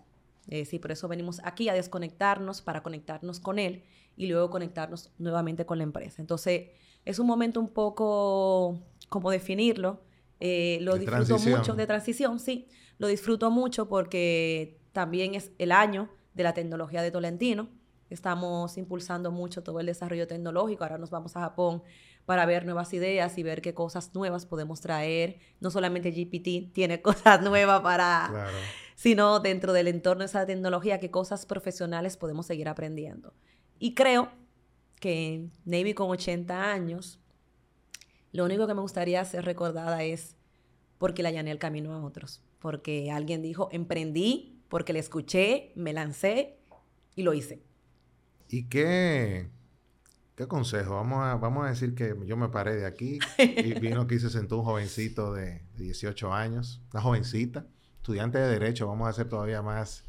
Eh, 0.49 0.65
sí, 0.65 0.79
por 0.79 0.91
eso 0.91 1.07
venimos 1.07 1.39
aquí 1.45 1.69
a 1.69 1.73
desconectarnos 1.73 2.61
para 2.61 2.83
conectarnos 2.83 3.39
con 3.39 3.59
él 3.59 3.83
y 4.17 4.27
luego 4.27 4.49
conectarnos 4.49 5.13
nuevamente 5.17 5.65
con 5.65 5.77
la 5.77 5.85
empresa. 5.85 6.21
Entonces, 6.21 6.71
es 7.05 7.17
un 7.17 7.27
momento 7.27 7.61
un 7.61 7.69
poco, 7.69 8.77
como 9.07 9.31
definirlo, 9.31 10.01
eh, 10.39 10.79
lo 10.81 10.97
disfruto 10.97 11.39
mucho 11.39 11.73
de 11.75 11.87
transición, 11.87 12.39
sí, 12.39 12.67
lo 12.97 13.07
disfruto 13.07 13.51
mucho 13.51 13.87
porque 13.87 14.79
también 14.91 15.35
es 15.35 15.51
el 15.57 15.71
año 15.71 16.09
de 16.33 16.43
la 16.43 16.53
tecnología 16.53 17.01
de 17.01 17.11
Tolentino. 17.11 17.69
Estamos 18.09 18.77
impulsando 18.77 19.31
mucho 19.31 19.63
todo 19.63 19.79
el 19.81 19.85
desarrollo 19.85 20.27
tecnológico. 20.27 20.83
Ahora 20.83 20.97
nos 20.97 21.09
vamos 21.09 21.35
a 21.35 21.41
Japón 21.41 21.83
para 22.25 22.45
ver 22.45 22.63
nuevas 22.63 22.93
ideas 22.93 23.37
y 23.37 23.43
ver 23.43 23.61
qué 23.61 23.73
cosas 23.73 24.15
nuevas 24.15 24.45
podemos 24.45 24.79
traer. 24.79 25.39
No 25.59 25.71
solamente 25.71 26.11
GPT 26.11 26.73
tiene 26.73 27.01
cosas 27.01 27.41
nuevas 27.41 27.81
para... 27.81 28.27
Claro 28.29 28.57
sino 28.97 29.39
dentro 29.39 29.73
del 29.73 29.87
entorno 29.87 30.21
de 30.21 30.25
esa 30.25 30.47
tecnología, 30.47 30.99
qué 30.99 31.11
cosas 31.11 31.45
profesionales 31.45 32.17
podemos 32.17 32.47
seguir 32.47 32.67
aprendiendo. 32.67 33.31
Y 33.77 33.93
creo 33.93 34.31
que 34.99 35.49
Navy 35.65 35.93
con 35.93 36.09
80 36.09 36.71
años, 36.71 37.19
lo 38.31 38.45
único 38.45 38.67
que 38.67 38.73
me 38.73 38.81
gustaría 38.81 39.23
ser 39.25 39.45
recordada 39.45 40.03
es 40.03 40.35
porque 40.97 41.23
le 41.23 41.29
allané 41.29 41.51
el 41.51 41.59
camino 41.59 41.93
a 41.93 42.03
otros, 42.03 42.41
porque 42.59 43.11
alguien 43.11 43.41
dijo, 43.41 43.69
emprendí, 43.71 44.61
porque 44.69 44.93
le 44.93 44.99
escuché, 44.99 45.71
me 45.75 45.93
lancé 45.93 46.57
y 47.15 47.23
lo 47.23 47.33
hice. 47.33 47.61
¿Y 48.49 48.63
qué, 48.63 49.49
qué 50.35 50.47
consejo? 50.47 50.95
Vamos 50.95 51.23
a, 51.23 51.35
vamos 51.35 51.65
a 51.65 51.69
decir 51.69 51.95
que 51.95 52.15
yo 52.25 52.37
me 52.37 52.49
paré 52.49 52.75
de 52.75 52.85
aquí 52.85 53.19
y 53.37 53.73
vino 53.79 54.01
aquí 54.01 54.19
se 54.19 54.29
sentó 54.29 54.57
un 54.57 54.65
jovencito 54.65 55.33
de 55.33 55.63
18 55.77 56.33
años, 56.33 56.81
una 56.93 57.01
jovencita, 57.01 57.65
estudiante 57.97 58.37
de 58.37 58.47
Derecho, 58.47 58.87
vamos 58.87 59.07
a 59.07 59.13
ser 59.13 59.29
todavía 59.29 59.61
más, 59.61 60.03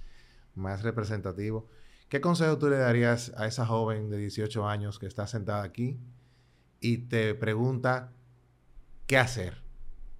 más 0.54 0.82
representativo. 0.82 1.68
¿Qué 2.08 2.20
consejo 2.20 2.56
tú 2.56 2.68
le 2.68 2.78
darías 2.78 3.32
a 3.36 3.46
esa 3.46 3.66
joven 3.66 4.08
de 4.08 4.16
18 4.18 4.66
años 4.66 4.98
que 4.98 5.06
está 5.06 5.26
sentada 5.26 5.62
aquí 5.62 5.98
y 6.80 6.98
te 7.08 7.34
pregunta 7.34 8.12
qué 9.06 9.18
hacer? 9.18 9.62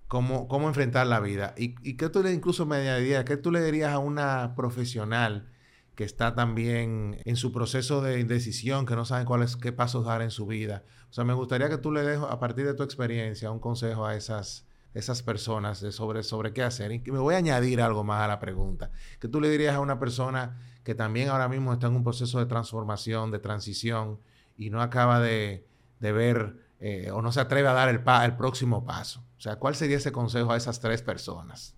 Cómo, 0.07 0.49
cómo 0.49 0.69
enfrentar 0.69 1.07
la 1.07 1.21
vida. 1.21 1.55
¿Y, 1.59 1.75
y 1.83 1.97
qué 1.97 2.09
tú 2.09 2.23
le 2.23 2.33
incluso 2.33 2.65
me 2.67 2.77
añadirías? 2.77 3.25
¿Qué 3.25 3.37
tú 3.37 3.51
le 3.51 3.63
dirías 3.63 3.93
a 3.93 3.99
una 3.99 4.55
profesional 4.55 5.51
que 5.95 6.05
está 6.05 6.35
también 6.35 7.21
en 7.25 7.37
su 7.37 7.53
proceso 7.53 8.01
de 8.01 8.21
indecisión, 8.21 8.87
que 8.87 8.97
no 8.97 9.05
sabe 9.05 9.25
cuáles 9.25 9.57
qué 9.57 9.73
pasos 9.73 10.07
dar 10.07 10.23
en 10.23 10.31
su 10.31 10.47
vida? 10.47 10.85
O 11.11 11.13
sea, 11.13 11.25
me 11.25 11.35
gustaría 11.35 11.69
que 11.69 11.79
tú 11.79 11.93
le 11.93 12.03
dejes, 12.03 12.25
a 12.29 12.39
partir 12.39 12.67
de 12.67 12.75
tu 12.75 12.83
experiencia, 12.83 13.51
un 13.51 13.61
consejo 13.61 14.07
a 14.07 14.15
esas 14.15 14.69
esas 14.95 15.23
personas 15.23 15.79
sobre, 15.91 16.23
sobre 16.23 16.53
qué 16.53 16.63
hacer. 16.63 16.93
Y 16.93 17.01
me 17.01 17.19
voy 17.19 17.35
a 17.35 17.39
añadir 17.39 17.81
algo 17.81 18.05
más 18.05 18.23
a 18.23 18.29
la 18.29 18.41
pregunta. 18.41 18.91
¿Qué 19.21 19.29
tú 19.29 19.41
le 19.41 19.49
dirías 19.49 19.75
a 19.77 19.81
una 19.81 19.99
persona 19.99 20.59
que 20.83 20.95
también 20.95 21.29
ahora 21.29 21.49
mismo 21.49 21.73
está 21.73 21.87
en 21.87 21.97
un 21.97 22.05
proceso 22.05 22.39
de 22.39 22.47
transformación, 22.47 23.31
de 23.31 23.39
transición, 23.39 24.21
y 24.57 24.71
no 24.71 24.83
acaba 24.83 25.21
de, 25.21 25.68
ver 26.01 26.57
eh, 26.81 27.11
o 27.11 27.23
no 27.23 27.33
se 27.33 27.41
atreve 27.41 27.69
a 27.69 27.73
dar 27.73 27.89
el, 27.89 28.03
el 28.25 28.37
próximo 28.37 28.85
paso? 28.85 29.25
O 29.37 29.41
sea, 29.41 29.57
¿cuál 29.57 29.75
sería 29.75 29.97
ese 29.97 30.13
consejo 30.13 30.53
a 30.53 30.57
esas 30.57 30.81
tres 30.81 31.03
personas? 31.03 31.77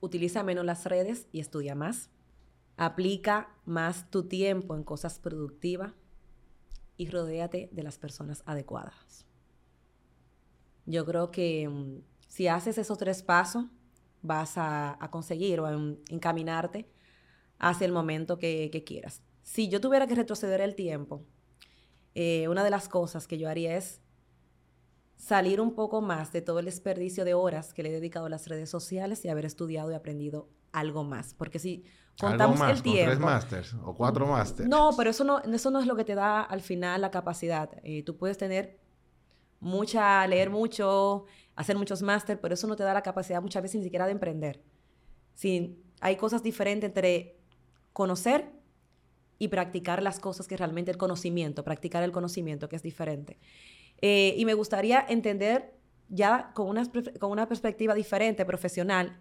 Utiliza 0.00 0.42
menos 0.42 0.64
las 0.64 0.84
redes 0.84 1.28
y 1.32 1.40
estudia 1.40 1.74
más. 1.74 2.10
Aplica 2.76 3.54
más 3.64 4.10
tu 4.10 4.28
tiempo 4.28 4.74
en 4.74 4.82
cosas 4.82 5.18
productivas 5.18 5.92
y 6.96 7.08
rodéate 7.08 7.68
de 7.72 7.82
las 7.82 7.98
personas 7.98 8.42
adecuadas. 8.46 9.26
Yo 10.86 11.04
creo 11.04 11.30
que 11.30 11.68
mm, 11.68 12.02
si 12.28 12.48
haces 12.48 12.78
esos 12.78 12.98
tres 12.98 13.22
pasos, 13.22 13.66
vas 14.22 14.54
a, 14.56 14.96
conseguir 15.10 15.60
o 15.60 15.66
a 15.66 15.72
encaminarte 16.08 16.88
hacia 17.58 17.84
el 17.84 17.92
momento 17.92 18.38
que, 18.38 18.82
quieras. 18.86 19.22
Si 19.42 19.68
yo 19.68 19.80
tuviera 19.80 20.06
que 20.06 20.14
retroceder 20.14 20.60
el 20.60 20.74
tiempo, 20.74 21.24
eh, 22.14 22.48
una 22.48 22.64
de 22.64 22.70
las 22.70 22.88
cosas 22.88 23.26
que 23.26 23.38
yo 23.38 23.48
haría 23.48 23.76
es 23.76 24.00
salir 25.16 25.60
un 25.60 25.74
poco 25.74 26.00
más 26.00 26.32
de 26.32 26.42
todo 26.42 26.58
el 26.58 26.64
desperdicio 26.64 27.24
de 27.24 27.34
horas 27.34 27.72
que 27.72 27.82
le 27.82 27.90
he 27.90 27.92
dedicado 27.92 28.26
a 28.26 28.28
las 28.28 28.48
redes 28.48 28.68
sociales 28.68 29.24
y 29.24 29.28
haber 29.28 29.44
estudiado 29.44 29.90
y 29.90 29.94
aprendido 29.94 30.48
algo 30.72 31.04
más. 31.04 31.34
Porque 31.34 31.58
si 31.58 31.84
contamos 32.18 32.60
el 32.60 32.82
tiempo... 32.82 33.10
tres 33.10 33.20
másters 33.20 33.74
o 33.84 33.94
cuatro 33.94 34.26
másters. 34.26 34.68
No, 34.68 34.90
pero 34.96 35.10
eso 35.10 35.22
no, 35.22 35.38
eso 35.38 35.70
no 35.70 35.80
es 35.80 35.86
lo 35.86 35.94
que 35.94 36.04
te 36.04 36.14
da 36.14 36.42
al 36.42 36.60
final 36.60 37.00
la 37.00 37.10
capacidad. 37.10 37.70
Eh, 37.84 38.02
tú 38.02 38.16
puedes 38.16 38.36
tener 38.36 38.80
mucha, 39.60 40.26
leer 40.26 40.50
mucho, 40.50 41.24
hacer 41.54 41.78
muchos 41.78 42.02
máster, 42.02 42.40
pero 42.40 42.54
eso 42.54 42.66
no 42.66 42.74
te 42.74 42.82
da 42.82 42.92
la 42.92 43.02
capacidad 43.02 43.40
muchas 43.40 43.62
veces 43.62 43.78
ni 43.78 43.84
siquiera 43.84 44.06
de 44.06 44.12
emprender. 44.12 44.60
Si 45.34 45.80
hay 46.00 46.16
cosas 46.16 46.42
diferentes 46.42 46.88
entre 46.88 47.38
conocer 47.92 48.50
y 49.42 49.48
practicar 49.48 50.04
las 50.04 50.20
cosas 50.20 50.46
que 50.46 50.56
realmente 50.56 50.92
el 50.92 50.96
conocimiento, 50.96 51.64
practicar 51.64 52.04
el 52.04 52.12
conocimiento, 52.12 52.68
que 52.68 52.76
es 52.76 52.82
diferente. 52.84 53.40
Eh, 54.00 54.36
y 54.38 54.44
me 54.44 54.54
gustaría 54.54 55.04
entender 55.08 55.74
ya 56.08 56.52
con 56.54 56.68
una, 56.68 56.88
con 57.18 57.32
una 57.32 57.48
perspectiva 57.48 57.92
diferente, 57.92 58.44
profesional, 58.44 59.18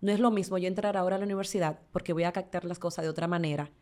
no 0.00 0.12
es 0.12 0.20
lo 0.20 0.30
mismo 0.30 0.58
yo 0.58 0.68
entrar 0.68 0.96
ahora 0.96 1.16
a 1.16 1.18
la 1.18 1.24
universidad 1.24 1.80
porque 1.90 2.12
voy 2.12 2.22
a 2.22 2.30
captar 2.30 2.64
las 2.64 2.78
cosas 2.78 3.02
de 3.04 3.08
otra 3.08 3.26
manera 3.26 3.72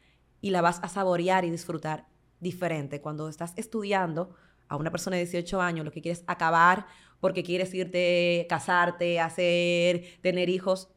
y 0.41 0.49
la 0.49 0.63
vas 0.63 0.81
a 0.83 0.89
saborear 0.89 1.45
y 1.45 1.51
disfrutar 1.51 2.07
diferente. 2.41 3.03
Cuando 3.03 3.29
estás 3.29 3.53
estudiando 3.57 4.35
a 4.69 4.77
una 4.77 4.91
persona 4.91 5.17
de 5.17 5.25
18 5.25 5.61
años, 5.61 5.85
lo 5.85 5.93
que 5.93 6.01
quieres 6.01 6.25
acabar 6.27 6.87
porque 7.21 7.43
quieres 7.43 7.75
irte, 7.75 8.47
casarte, 8.49 9.21
hacer, 9.21 10.05
tener 10.23 10.49
hijos, 10.49 10.89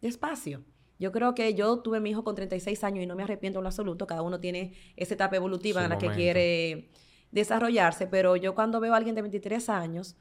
despacio. 0.00 0.64
Yo 0.98 1.12
creo 1.12 1.34
que 1.34 1.54
yo 1.54 1.78
tuve 1.80 2.00
mi 2.00 2.10
hijo 2.10 2.24
con 2.24 2.34
36 2.34 2.82
años 2.84 3.04
y 3.04 3.06
no 3.06 3.14
me 3.14 3.22
arrepiento 3.22 3.60
en 3.60 3.62
lo 3.62 3.68
absoluto. 3.68 4.06
Cada 4.06 4.22
uno 4.22 4.40
tiene 4.40 4.74
esa 4.96 5.14
etapa 5.14 5.36
evolutiva 5.36 5.82
en 5.82 5.90
la 5.90 5.98
que 5.98 6.08
quiere 6.10 6.90
desarrollarse, 7.30 8.06
pero 8.06 8.36
yo 8.36 8.54
cuando 8.54 8.80
veo 8.80 8.94
a 8.94 8.96
alguien 8.96 9.14
de 9.14 9.22
23 9.22 9.68
años, 9.68 10.16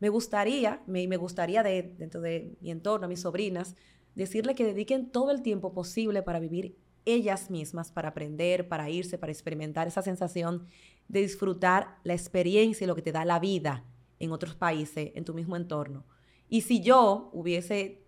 me 0.00 0.08
gustaría, 0.08 0.82
me, 0.86 1.06
me 1.06 1.16
gustaría 1.16 1.62
de, 1.62 1.94
dentro 1.96 2.20
de 2.20 2.56
mi 2.60 2.70
entorno, 2.70 3.06
a 3.06 3.08
mis 3.08 3.20
sobrinas, 3.20 3.76
decirle 4.14 4.54
que 4.54 4.64
dediquen 4.64 5.10
todo 5.10 5.30
el 5.30 5.42
tiempo 5.42 5.72
posible 5.72 6.22
para 6.22 6.40
vivir 6.40 6.76
ellas 7.04 7.50
mismas, 7.50 7.92
para 7.92 8.08
aprender, 8.08 8.68
para 8.68 8.90
irse, 8.90 9.16
para 9.16 9.32
experimentar 9.32 9.86
esa 9.86 10.02
sensación 10.02 10.66
de 11.08 11.20
disfrutar 11.20 11.98
la 12.02 12.14
experiencia 12.14 12.84
y 12.84 12.88
lo 12.88 12.96
que 12.96 13.02
te 13.02 13.12
da 13.12 13.24
la 13.24 13.38
vida 13.38 13.84
en 14.18 14.32
otros 14.32 14.56
países, 14.56 15.12
en 15.14 15.24
tu 15.24 15.34
mismo 15.34 15.56
entorno. 15.56 16.04
Y 16.48 16.62
si 16.62 16.80
yo 16.80 17.30
hubiese 17.32 18.05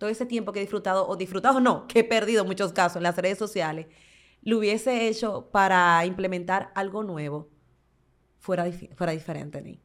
todo 0.00 0.08
ese 0.08 0.24
tiempo 0.24 0.50
que 0.52 0.60
he 0.60 0.62
disfrutado, 0.62 1.06
o 1.06 1.14
disfrutado 1.14 1.60
no, 1.60 1.86
que 1.86 2.00
he 2.00 2.04
perdido 2.04 2.40
en 2.40 2.48
muchos 2.48 2.72
casos 2.72 2.96
en 2.96 3.02
las 3.02 3.16
redes 3.18 3.36
sociales, 3.36 3.86
lo 4.42 4.56
hubiese 4.56 5.08
hecho 5.08 5.50
para 5.52 6.06
implementar 6.06 6.72
algo 6.74 7.04
nuevo, 7.04 7.50
fuera, 8.38 8.64
fuera 8.96 9.12
diferente, 9.12 9.60
Nick. 9.60 9.82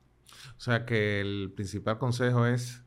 O 0.57 0.61
sea 0.61 0.86
que 0.86 1.20
el 1.20 1.51
principal 1.53 1.97
consejo 1.97 2.45
es, 2.45 2.82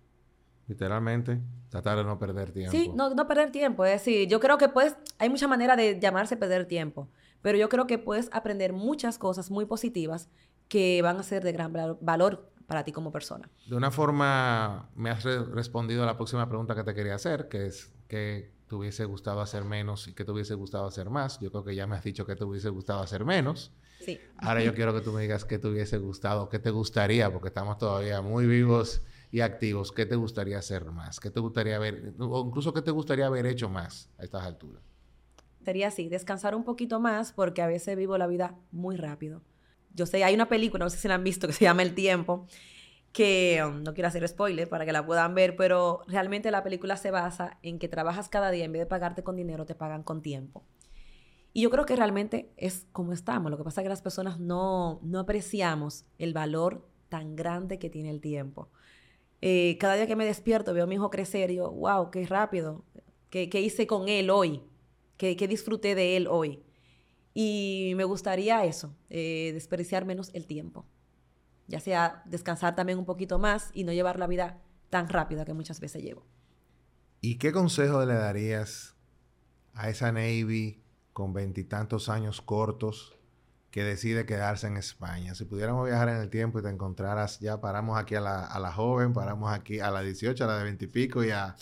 literalmente, 0.69 1.43
tratar 1.69 1.99
de 1.99 2.05
no 2.05 2.19
perder 2.19 2.51
tiempo. 2.51 2.73
Sí, 2.73 2.91
no, 2.95 3.11
no 3.11 3.29
perder 3.29 3.53
tiempo. 3.53 3.85
Es 3.85 3.93
decir, 3.93 4.27
yo 4.27 4.41
creo 4.41 4.57
que 4.57 4.71
puedes, 4.71 4.97
hay 5.19 5.29
muchas 5.29 5.51
maneras 5.51 5.77
de 5.77 6.01
llamarse 6.01 6.39
perder 6.39 6.65
tiempo, 6.65 7.11
pero 7.43 7.59
yo 7.59 7.69
creo 7.69 7.87
que 7.87 7.99
puedes 7.99 8.31
aprender 8.33 8.73
muchas 8.73 9.19
cosas 9.19 9.51
muy 9.51 9.67
positivas 9.67 10.31
que 10.67 11.03
van 11.03 11.19
a 11.19 11.23
ser 11.23 11.45
de 11.45 11.53
gran 11.53 11.75
valor 12.01 12.51
para 12.69 12.85
ti 12.85 12.93
como 12.93 13.11
persona. 13.11 13.51
De 13.67 13.75
una 13.75 13.91
forma, 13.91 14.91
me 14.95 15.09
has 15.09 15.25
respondido 15.25 16.03
a 16.03 16.07
la 16.07 16.17
próxima 16.17 16.47
pregunta 16.47 16.75
que 16.75 16.85
te 16.85 16.95
quería 16.95 17.15
hacer, 17.15 17.49
que 17.49 17.67
es 17.67 17.91
que 18.09 18.53
te 18.69 18.75
hubiese 18.75 19.07
gustado 19.07 19.41
hacer 19.41 19.65
menos 19.65 20.07
y 20.07 20.13
que 20.13 20.23
te 20.23 20.33
hubiese 20.33 20.55
gustado 20.55 20.87
hacer 20.87 21.09
más. 21.09 21.41
Yo 21.41 21.51
creo 21.51 21.65
que 21.65 21.75
ya 21.75 21.87
me 21.87 21.97
has 21.97 22.05
dicho 22.05 22.27
que 22.27 22.37
te 22.37 22.45
hubiese 22.45 22.69
gustado 22.69 23.01
hacer 23.01 23.25
menos. 23.25 23.73
Sí. 24.01 24.21
Ahora 24.37 24.63
yo 24.63 24.75
quiero 24.75 24.93
que 24.93 25.01
tú 25.01 25.13
me 25.13 25.23
digas 25.23 25.47
qué 25.47 25.59
te 25.59 25.67
hubiese 25.67 25.97
gustado, 25.97 26.51
qué 26.51 26.59
te 26.59 26.69
gustaría, 26.69 27.33
porque 27.33 27.49
estamos 27.49 27.79
todavía 27.79 28.21
muy 28.21 28.47
vivos 28.47 29.01
y 29.31 29.41
activos. 29.41 29.91
¿Qué 29.91 30.05
te 30.05 30.17
gustaría 30.17 30.59
hacer 30.59 30.85
más? 30.91 31.21
¿Qué 31.21 31.31
te 31.31 31.41
gustaría 31.41 31.79
ver, 31.79 32.13
o 32.19 32.47
incluso 32.47 32.75
qué 32.75 32.83
te 32.83 32.91
gustaría 32.91 33.27
haber 33.27 33.47
hecho 33.47 33.71
más 33.71 34.11
a 34.19 34.25
estas 34.25 34.45
alturas? 34.45 34.83
Sería 35.65 35.89
así, 35.89 36.11
descansar 36.11 36.55
un 36.55 36.65
poquito 36.65 37.01
más 37.01 37.33
porque 37.33 37.63
a 37.63 37.67
veces 37.67 37.97
vivo 37.97 38.19
la 38.19 38.27
vida 38.27 38.55
muy 38.73 38.97
rápido. 38.97 39.41
Yo 39.99 40.07
sé, 40.07 40.23
hay 40.23 40.35
una 40.35 40.49
película, 40.49 40.85
no 40.85 40.91
sé 40.91 40.97
si 40.97 41.09
la 41.09 41.17
han 41.17 41.25
visto, 41.25 41.49
que 41.49 41.53
se 41.53 41.65
llama 41.65 41.83
El 41.83 41.95
Tiempo, 41.95 42.47
que 43.13 43.61
um, 43.67 43.83
no 43.83 43.95
quiero 43.95 44.07
hacer 44.07 44.27
spoiler 44.29 44.69
para 44.69 44.87
que 44.87 44.93
la 44.93 45.05
puedan 45.05 45.35
ver, 45.35 45.57
pero 45.57 46.03
realmente 46.07 46.53
la 46.53 46.63
película 46.63 46.97
se 46.97 47.11
basa 47.11 47.59
en 47.63 47.81
que 47.81 47.89
trabajas 47.89 48.29
cada 48.29 48.53
día, 48.53 48.65
en 48.65 48.73
vez 48.73 48.81
de 48.81 48.87
pagarte 48.87 49.25
con 49.25 49.35
dinero, 49.35 49.67
te 49.67 49.75
pagan 49.75 50.05
con 50.05 50.23
tiempo. 50.23 50.63
Y 51.53 51.63
yo 51.63 51.71
creo 51.71 51.85
que 51.85 51.97
realmente 51.97 52.53
es 52.57 52.87
como 52.93 53.13
estamos. 53.13 53.51
Lo 53.51 53.59
que 53.59 53.65
pasa 53.65 53.81
es 53.81 53.85
que 53.87 53.89
las 53.89 54.03
personas 54.03 54.39
no, 54.39 55.01
no 55.03 55.19
apreciamos 55.19 56.05
el 56.19 56.33
valor 56.33 56.87
tan 57.09 57.35
grande 57.35 57.81
que 57.81 57.91
tiene 57.91 58.11
el 58.11 58.21
tiempo. 58.21 58.69
Eh, 59.41 59.77
cada 59.81 59.95
día 59.97 60.07
que 60.07 60.15
me 60.15 60.25
despierto 60.25 60.73
veo 60.73 60.85
a 60.85 60.87
mi 60.87 60.95
hijo 60.95 61.11
crecer 61.11 61.51
y 61.51 61.57
yo, 61.57 61.73
wow, 61.73 62.13
qué 62.13 62.25
rápido. 62.27 62.85
¿Qué, 63.31 63.49
qué 63.49 63.61
hice 63.61 63.89
con 63.89 64.09
él 64.09 64.31
hoy? 64.31 64.63
¿Qué, 65.17 65.37
¿Qué, 65.37 65.49
disfruté 65.49 65.95
de 65.95 66.17
él 66.17 66.29
hoy? 66.29 66.63
Y 67.35 67.93
me 67.97 68.05
gustaría 68.05 68.65
eso, 68.65 68.97
eh, 69.11 69.51
desperdiciar 69.55 70.05
menos 70.05 70.31
el 70.35 70.47
tiempo. 70.47 70.87
Ya 71.67 71.81
sea 71.81 72.23
descansar 72.25 72.75
también 72.75 72.99
un 72.99 73.05
poquito 73.05 73.39
más 73.39 73.71
y 73.75 73.85
no 73.85 73.93
llevar 73.93 74.19
la 74.19 74.27
vida 74.27 74.63
tan 74.91 75.09
rápida 75.09 75.45
que 75.45 75.53
muchas 75.53 75.81
veces 75.81 76.03
llevo. 76.03 76.27
¿Y 77.21 77.37
qué 77.37 77.53
consejo 77.53 78.05
le 78.05 78.15
darías 78.15 78.97
a 79.75 79.89
esa 79.91 80.11
Navy 80.13 80.83
con 81.13 81.33
veintitantos 81.33 82.09
años 82.09 82.41
cortos 82.41 83.19
que 83.71 83.85
decide 83.85 84.25
quedarse 84.25 84.67
en 84.67 84.77
España. 84.77 85.35
Si 85.35 85.45
pudiéramos 85.45 85.87
viajar 85.87 86.09
en 86.09 86.17
el 86.17 86.31
tiempo 86.31 86.59
y 86.59 86.63
te 86.63 86.69
encontraras, 86.69 87.39
ya 87.41 87.61
paramos 87.61 87.99
aquí 87.99 88.15
a 88.15 88.21
la, 88.21 88.47
a 88.47 88.59
la 88.61 88.73
joven, 88.73 89.13
paramos 89.13 89.53
aquí 89.53 89.81
a 89.81 89.91
la 89.91 90.01
18, 90.01 90.43
a 90.43 90.47
la 90.47 90.59
de 90.59 90.65
20 90.65 90.91
y 91.27 91.31
a, 91.31 91.55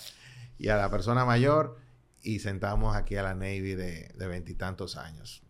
y 0.59 0.69
a 0.69 0.77
la 0.77 0.91
persona 0.91 1.25
mayor 1.25 1.79
y 2.23 2.39
sentamos 2.39 2.95
aquí 2.97 3.17
a 3.17 3.23
la 3.23 3.35
Navy 3.35 3.75
de 3.75 4.27
veintitantos 4.29 4.97
años. 4.97 5.46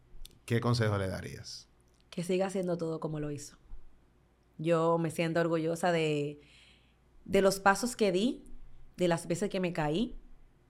¿Qué 0.46 0.60
consejo 0.60 0.96
le 0.96 1.08
darías? 1.08 1.68
Que 2.08 2.22
siga 2.22 2.46
haciendo 2.46 2.78
todo 2.78 2.98
como 2.98 3.20
lo 3.20 3.30
hizo. 3.30 3.58
Yo 4.56 4.96
me 4.96 5.10
siento 5.10 5.40
orgullosa 5.40 5.92
de, 5.92 6.40
de 7.26 7.42
los 7.42 7.60
pasos 7.60 7.94
que 7.94 8.10
di, 8.10 8.44
de 8.96 9.08
las 9.08 9.26
veces 9.26 9.50
que 9.50 9.60
me 9.60 9.74
caí, 9.74 10.18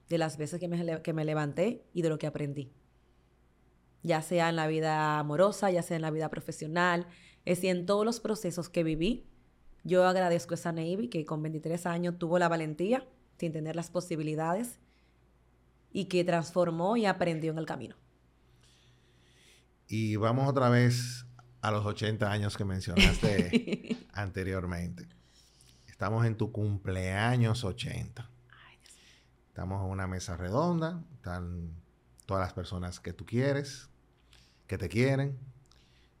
de 0.09 0.17
las 0.17 0.37
veces 0.37 0.59
que 0.59 0.67
me, 0.67 1.01
que 1.01 1.13
me 1.13 1.23
levanté 1.23 1.85
y 1.93 2.01
de 2.01 2.09
lo 2.09 2.17
que 2.17 2.27
aprendí 2.27 2.73
ya 4.03 4.21
sea 4.21 4.49
en 4.49 4.55
la 4.55 4.67
vida 4.67 5.19
amorosa, 5.19 5.69
ya 5.69 5.83
sea 5.83 5.97
en 5.97 6.01
la 6.01 6.11
vida 6.11 6.29
profesional, 6.29 7.05
es 7.45 7.57
decir, 7.57 7.75
en 7.75 7.85
todos 7.85 8.05
los 8.05 8.19
procesos 8.19 8.69
que 8.69 8.83
viví, 8.83 9.27
yo 9.83 10.05
agradezco 10.05 10.53
a 10.53 10.55
esa 10.55 10.71
Navy 10.71 11.09
que 11.09 11.25
con 11.25 11.41
23 11.43 11.85
años 11.85 12.17
tuvo 12.17 12.39
la 12.39 12.49
valentía, 12.49 13.05
sin 13.37 13.51
tener 13.51 13.75
las 13.75 13.89
posibilidades, 13.89 14.79
y 15.91 16.05
que 16.05 16.23
transformó 16.23 16.97
y 16.97 17.05
aprendió 17.05 17.51
en 17.51 17.57
el 17.59 17.65
camino. 17.65 17.95
Y 19.87 20.17
vamos 20.17 20.49
otra 20.49 20.69
vez 20.69 21.25
a 21.61 21.71
los 21.71 21.85
80 21.85 22.29
años 22.29 22.57
que 22.57 22.65
mencionaste 22.65 23.97
anteriormente. 24.13 25.07
Estamos 25.87 26.25
en 26.25 26.35
tu 26.35 26.51
cumpleaños 26.51 27.63
80. 27.63 28.29
Estamos 29.47 29.83
en 29.83 29.89
una 29.89 30.05
mesa 30.05 30.37
redonda, 30.37 31.03
están 31.15 31.71
todas 32.25 32.41
las 32.41 32.53
personas 32.53 32.99
que 32.99 33.13
tú 33.13 33.25
quieres, 33.25 33.89
que 34.67 34.77
te 34.77 34.89
quieren, 34.89 35.39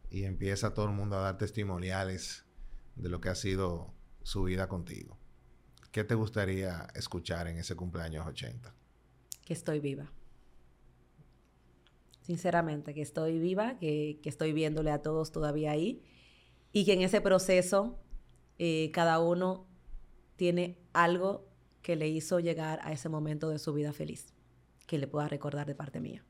y 0.09 0.23
empieza 0.23 0.73
todo 0.73 0.85
el 0.85 0.93
mundo 0.93 1.17
a 1.17 1.21
dar 1.21 1.37
testimoniales 1.37 2.45
de 2.95 3.09
lo 3.09 3.19
que 3.19 3.29
ha 3.29 3.35
sido 3.35 3.93
su 4.23 4.43
vida 4.43 4.67
contigo. 4.67 5.19
¿Qué 5.91 6.03
te 6.03 6.15
gustaría 6.15 6.87
escuchar 6.95 7.47
en 7.47 7.57
ese 7.57 7.75
cumpleaños 7.75 8.25
80? 8.25 8.73
Que 9.45 9.53
estoy 9.53 9.79
viva. 9.79 10.09
Sinceramente, 12.27 12.93
que 12.93 13.01
estoy 13.01 13.39
viva, 13.39 13.77
que, 13.79 14.19
estoy 14.25 14.51
viéndole 14.51 14.91
a 14.91 15.01
todos 15.01 15.31
todavía 15.31 15.71
ahí 15.71 16.03
y 16.73 16.83
que 16.83 16.91
en 16.91 17.01
ese 17.01 17.21
proceso 17.21 17.97
eh, 18.59 18.91
cada 18.93 19.19
uno 19.21 19.65
tiene 20.35 20.77
algo 20.91 21.47
que 21.81 21.95
le 21.95 22.09
hizo 22.09 22.41
llegar 22.41 22.81
a 22.83 22.91
ese 22.91 23.07
momento 23.07 23.47
de 23.47 23.59
su 23.59 23.73
vida 23.73 23.93
feliz, 23.93 24.33
que 24.87 24.97
le 24.97 25.07
pueda 25.07 25.29
recordar 25.29 25.67
de 25.67 25.73
parte 25.73 26.01
mía. 26.01 26.25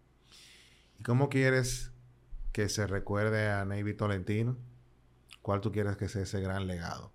¿Y 0.99 1.01
cómo 1.01 1.29
quieres 1.29 1.91
que 2.51 2.69
se 2.69 2.85
recuerde 2.85 3.49
a 3.49 3.65
Navy 3.65 3.95
Tolentino? 3.95 4.55
¿Cuál 5.41 5.61
tú 5.61 5.71
quieres 5.71 5.97
que 5.97 6.09
sea 6.09 6.21
ese 6.21 6.39
gran 6.41 6.67
legado? 6.67 7.11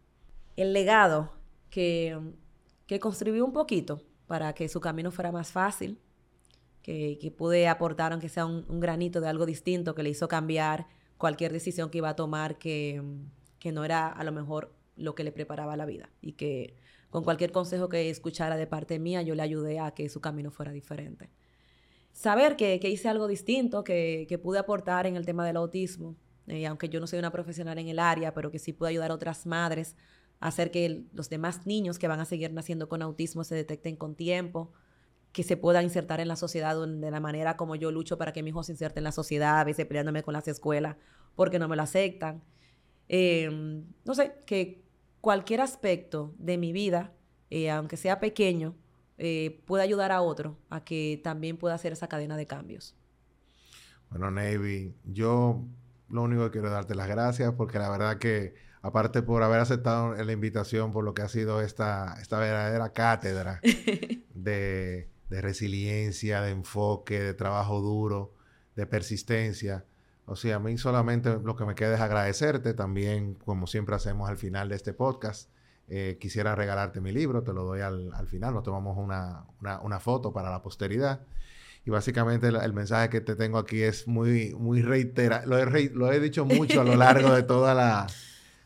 El 0.56 0.72
legado 0.72 1.32
que, 1.70 2.18
que 2.88 2.98
construyó 2.98 3.44
un 3.44 3.52
poquito 3.52 4.02
para 4.26 4.52
que 4.54 4.68
su 4.68 4.80
camino 4.80 5.12
fuera 5.12 5.30
más 5.30 5.52
fácil, 5.52 6.00
que, 6.82 7.18
que 7.20 7.30
pude 7.30 7.68
aportar, 7.68 8.12
aunque 8.12 8.28
sea 8.28 8.44
un, 8.46 8.80
granito 8.80 9.20
de 9.20 9.28
algo 9.28 9.46
distinto, 9.46 9.94
que 9.94 10.02
le 10.02 10.10
hizo 10.10 10.28
cambiar 10.28 10.86
cualquier 11.16 11.52
decisión 11.52 11.90
que 11.90 11.98
iba 11.98 12.10
a 12.10 12.16
tomar 12.16 12.58
que, 12.58 13.02
que 13.58 13.72
no 13.72 13.84
era 13.84 14.08
a 14.08 14.24
lo 14.24 14.32
mejor 14.32 14.74
lo 14.96 15.14
que 15.14 15.24
le 15.24 15.32
preparaba 15.32 15.76
la 15.76 15.86
vida. 15.86 16.10
Y 16.20 16.32
que 16.32 16.76
con 17.10 17.24
cualquier 17.24 17.52
consejo 17.52 17.88
que 17.88 18.10
escuchara 18.10 18.56
de 18.56 18.66
parte 18.66 18.98
mía 18.98 19.22
yo 19.22 19.34
le 19.34 19.42
ayudé 19.42 19.78
a 19.78 19.92
que 19.92 20.08
su 20.08 20.20
camino 20.20 20.50
fuera 20.50 20.72
diferente. 20.72 21.30
Saber 22.12 22.56
que, 22.56 22.78
hice 22.82 23.08
algo 23.08 23.26
distinto, 23.26 23.84
que, 23.84 24.40
pude 24.42 24.58
aportar 24.58 25.06
en 25.06 25.16
el 25.16 25.24
tema 25.24 25.46
del 25.46 25.56
autismo, 25.56 26.16
eh, 26.46 26.66
aunque 26.66 26.88
yo 26.88 27.00
no 27.00 27.06
soy 27.06 27.18
una 27.18 27.30
profesional 27.30 27.78
en 27.78 27.88
el 27.88 27.98
área, 27.98 28.34
pero 28.34 28.50
que 28.50 28.58
sí 28.58 28.72
pude 28.72 28.90
ayudar 28.90 29.10
a 29.10 29.14
otras 29.14 29.46
madres 29.46 29.96
a 30.40 30.48
hacer 30.48 30.70
que 30.70 31.04
los 31.12 31.30
demás 31.30 31.66
niños 31.66 31.98
que 31.98 32.08
van 32.08 32.20
a 32.20 32.24
seguir 32.24 32.52
naciendo 32.52 32.88
con 32.88 33.00
autismo 33.00 33.44
se 33.44 33.54
detecten 33.54 33.96
con 33.96 34.14
tiempo, 34.14 34.72
que 35.32 35.42
se 35.42 35.56
pueda 35.56 35.82
insertar 35.82 36.20
en 36.20 36.28
la 36.28 36.36
sociedad 36.36 36.76
de 36.86 37.10
la 37.10 37.20
manera 37.20 37.56
como 37.56 37.74
yo 37.74 37.90
lucho 37.90 38.18
para 38.18 38.32
que 38.32 38.42
mi 38.42 38.50
hijo 38.50 38.62
se 38.62 38.72
inserte 38.72 39.00
en 39.00 39.04
la 39.04 39.12
sociedad, 39.12 39.58
a 39.58 39.64
veces 39.64 39.86
peleándome 39.86 40.22
con 40.22 40.34
las 40.34 40.46
escuelas 40.46 40.96
porque 41.34 41.58
no 41.58 41.68
me 41.68 41.76
lo 41.76 41.82
aceptan. 41.82 42.42
Em, 43.08 43.84
no 44.04 44.14
sé, 44.14 44.34
que 44.46 44.84
cualquier 45.20 45.60
aspecto 45.60 46.34
de 46.38 46.58
mi 46.58 46.72
vida, 46.72 47.12
eh, 47.50 47.70
aunque 47.70 47.96
sea 47.96 48.20
pequeño, 48.20 48.74
eh, 49.18 49.62
puede 49.66 49.82
ayudar 49.82 50.12
a 50.12 50.20
otro 50.20 50.58
a 50.68 50.84
que 50.84 51.20
también 51.22 51.56
pueda 51.56 51.74
hacer 51.74 51.92
esa 51.92 52.08
cadena 52.08 52.36
de 52.36 52.46
cambios. 52.46 52.94
Bueno, 54.10 54.30
Navy, 54.30 54.94
yo 55.04 55.62
lo 56.10 56.22
único 56.22 56.44
que 56.44 56.50
quiero 56.50 56.66
es 56.66 56.72
darte 56.72 56.94
las 56.94 57.08
gracias 57.08 57.54
porque 57.54 57.78
la 57.78 57.88
verdad 57.88 58.18
que 58.18 58.54
aparte 58.82 59.22
por 59.22 59.42
haber 59.42 59.60
aceptado 59.60 60.14
la 60.14 60.32
invitación 60.32 60.92
por 60.92 61.04
lo 61.04 61.14
que 61.14 61.22
ha 61.22 61.28
sido 61.28 61.62
esta, 61.62 62.16
esta 62.20 62.38
verdadera 62.38 62.92
cátedra 62.92 63.60
de, 64.34 65.11
de 65.32 65.40
resiliencia, 65.40 66.42
de 66.42 66.50
enfoque, 66.50 67.18
de 67.18 67.32
trabajo 67.32 67.80
duro, 67.80 68.34
de 68.76 68.86
persistencia. 68.86 69.86
O 70.26 70.36
sea, 70.36 70.56
a 70.56 70.58
mí 70.58 70.76
solamente 70.76 71.38
lo 71.42 71.56
que 71.56 71.64
me 71.64 71.74
queda 71.74 71.94
es 71.94 72.00
agradecerte. 72.02 72.74
También, 72.74 73.34
como 73.34 73.66
siempre 73.66 73.96
hacemos 73.96 74.28
al 74.28 74.36
final 74.36 74.68
de 74.68 74.76
este 74.76 74.92
podcast, 74.92 75.48
eh, 75.88 76.18
quisiera 76.20 76.54
regalarte 76.54 77.00
mi 77.00 77.12
libro, 77.12 77.42
te 77.42 77.54
lo 77.54 77.64
doy 77.64 77.80
al, 77.80 78.12
al 78.12 78.28
final, 78.28 78.52
nos 78.52 78.62
tomamos 78.62 78.98
una, 78.98 79.46
una, 79.82 80.00
foto 80.00 80.34
para 80.34 80.50
la 80.50 80.60
posteridad. 80.60 81.22
Y 81.86 81.90
básicamente 81.90 82.48
el, 82.48 82.56
el, 82.56 82.74
mensaje 82.74 83.08
que 83.08 83.22
te 83.22 83.34
tengo 83.34 83.56
aquí 83.56 83.80
es 83.80 84.06
muy, 84.06 84.54
muy 84.54 84.82
reiterado. 84.82 85.46
Lo 85.46 85.58
he, 85.58 85.90
lo 85.90 86.12
he 86.12 86.20
dicho 86.20 86.44
mucho 86.44 86.82
a 86.82 86.84
lo 86.84 86.94
largo 86.94 87.32
de, 87.32 87.42
toda 87.42 87.74
la, 87.74 88.06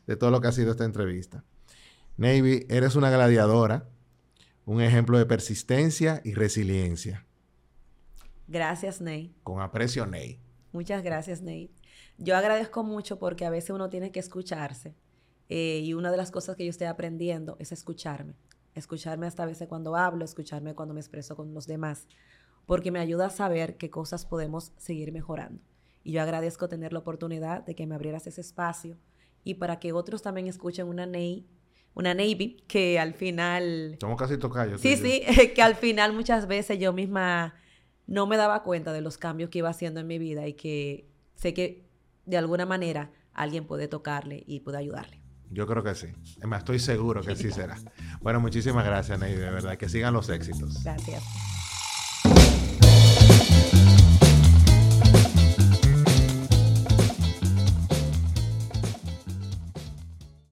de 0.09 0.17
todo 0.17 0.33
lo 0.33 0.41
que 0.41 0.49
ha 0.49 0.53
sido 0.53 0.73
esta 0.73 0.85
entrevista. 0.85 1.45
Navy, 2.17 2.67
eres 2.69 2.97
una 2.97 3.11
gladiadora, 3.11 3.89
un 4.67 4.83
ejemplo 4.83 5.17
de 5.17 5.25
persistencia 5.27 6.21
y 6.25 6.35
resiliencia. 6.35 7.25
Gracias, 8.49 9.01
Ney. 9.01 9.35
Con 9.45 9.63
aprecio, 9.63 10.07
Ney. 10.07 10.41
Muchas 10.73 11.03
gracias, 11.03 11.41
Ney. 11.41 11.71
Yo 12.19 12.37
agradezco 12.37 12.83
mucho 12.83 13.19
porque 13.19 13.47
a 13.47 13.51
veces 13.51 13.71
uno 13.71 13.89
tiene 13.89 14.11
que 14.11 14.21
escucharse. 14.21 14.95
Eh, 15.49 15.81
y 15.85 15.95
una 15.95 16.11
de 16.11 16.17
las 16.17 16.33
cosas 16.33 16.57
que 16.57 16.65
yo 16.65 16.71
estoy 16.71 16.89
aprendiendo 16.89 17.57
es 17.61 17.71
escucharme. 17.71 18.35
Escucharme 18.75 19.27
hasta 19.27 19.45
a 19.45 19.47
veces 19.47 19.69
cuando 19.69 19.95
hablo, 19.95 20.25
escucharme 20.25 20.75
cuando 20.75 20.95
me 20.95 21.01
expreso 21.01 21.37
con 21.37 21.55
los 21.55 21.69
demás. 21.69 22.09
Porque 22.67 22.91
me 22.91 22.99
ayuda 22.99 23.27
a 23.27 23.31
saber 23.31 23.77
qué 23.77 23.89
cosas 23.89 24.27
podemos 24.27 24.73
seguir 24.77 25.13
mejorando. 25.13 25.63
Y 26.03 26.13
yo 26.13 26.23
agradezco 26.23 26.69
tener 26.69 26.93
la 26.93 26.99
oportunidad 26.99 27.65
de 27.65 27.77
que 27.77 27.87
me 27.87 27.95
abrieras 27.95 28.27
ese 28.27 28.41
espacio 28.41 28.99
y 29.45 29.55
para 29.55 29.79
que 29.79 29.93
otros 29.93 30.23
también 30.23 30.49
escuchen 30.49 30.89
una 30.89 31.07
Ney 31.07 31.47
una 31.97 32.13
Navy, 32.13 32.63
que 32.69 33.01
al 33.01 33.15
final... 33.15 33.97
Somos 33.99 34.19
casi 34.19 34.37
tocayos. 34.37 34.81
Sí, 34.83 34.97
sí, 34.97 35.23
que 35.55 35.63
al 35.63 35.75
final 35.75 36.13
muchas 36.13 36.47
veces 36.47 36.79
yo 36.79 36.93
misma 36.93 37.55
no 38.07 38.27
me 38.27 38.37
daba 38.37 38.63
cuenta 38.63 38.93
de 38.93 39.01
los 39.01 39.17
cambios 39.17 39.49
que 39.49 39.59
iba 39.59 39.71
haciendo 39.71 40.01
en 40.01 40.07
mi 40.07 40.19
vida 40.19 40.47
y 40.47 40.53
que 40.53 41.09
sé 41.35 41.55
que 41.55 41.89
de 42.27 42.37
alguna 42.37 42.67
manera 42.67 43.11
alguien 43.33 43.67
puede 43.67 43.89
tocarle 43.89 44.45
y 44.47 44.61
puede 44.61 44.77
ayudarle. 44.77 45.23
Yo 45.51 45.67
creo 45.67 45.83
que 45.83 45.95
sí. 45.95 46.09
Es 46.39 46.47
más, 46.47 46.59
estoy 46.59 46.79
seguro 46.81 47.23
que 47.23 47.35
sí 47.35 47.51
será. 47.51 47.77
Bueno, 48.21 48.41
muchísimas 48.41 48.85
gracias, 48.85 49.19
Ney, 49.19 49.35
de 49.35 49.51
verdad. 49.51 49.79
Que 49.79 49.89
sigan 49.89 50.13
los 50.13 50.29
éxitos. 50.29 50.85
Gracias. 50.85 51.23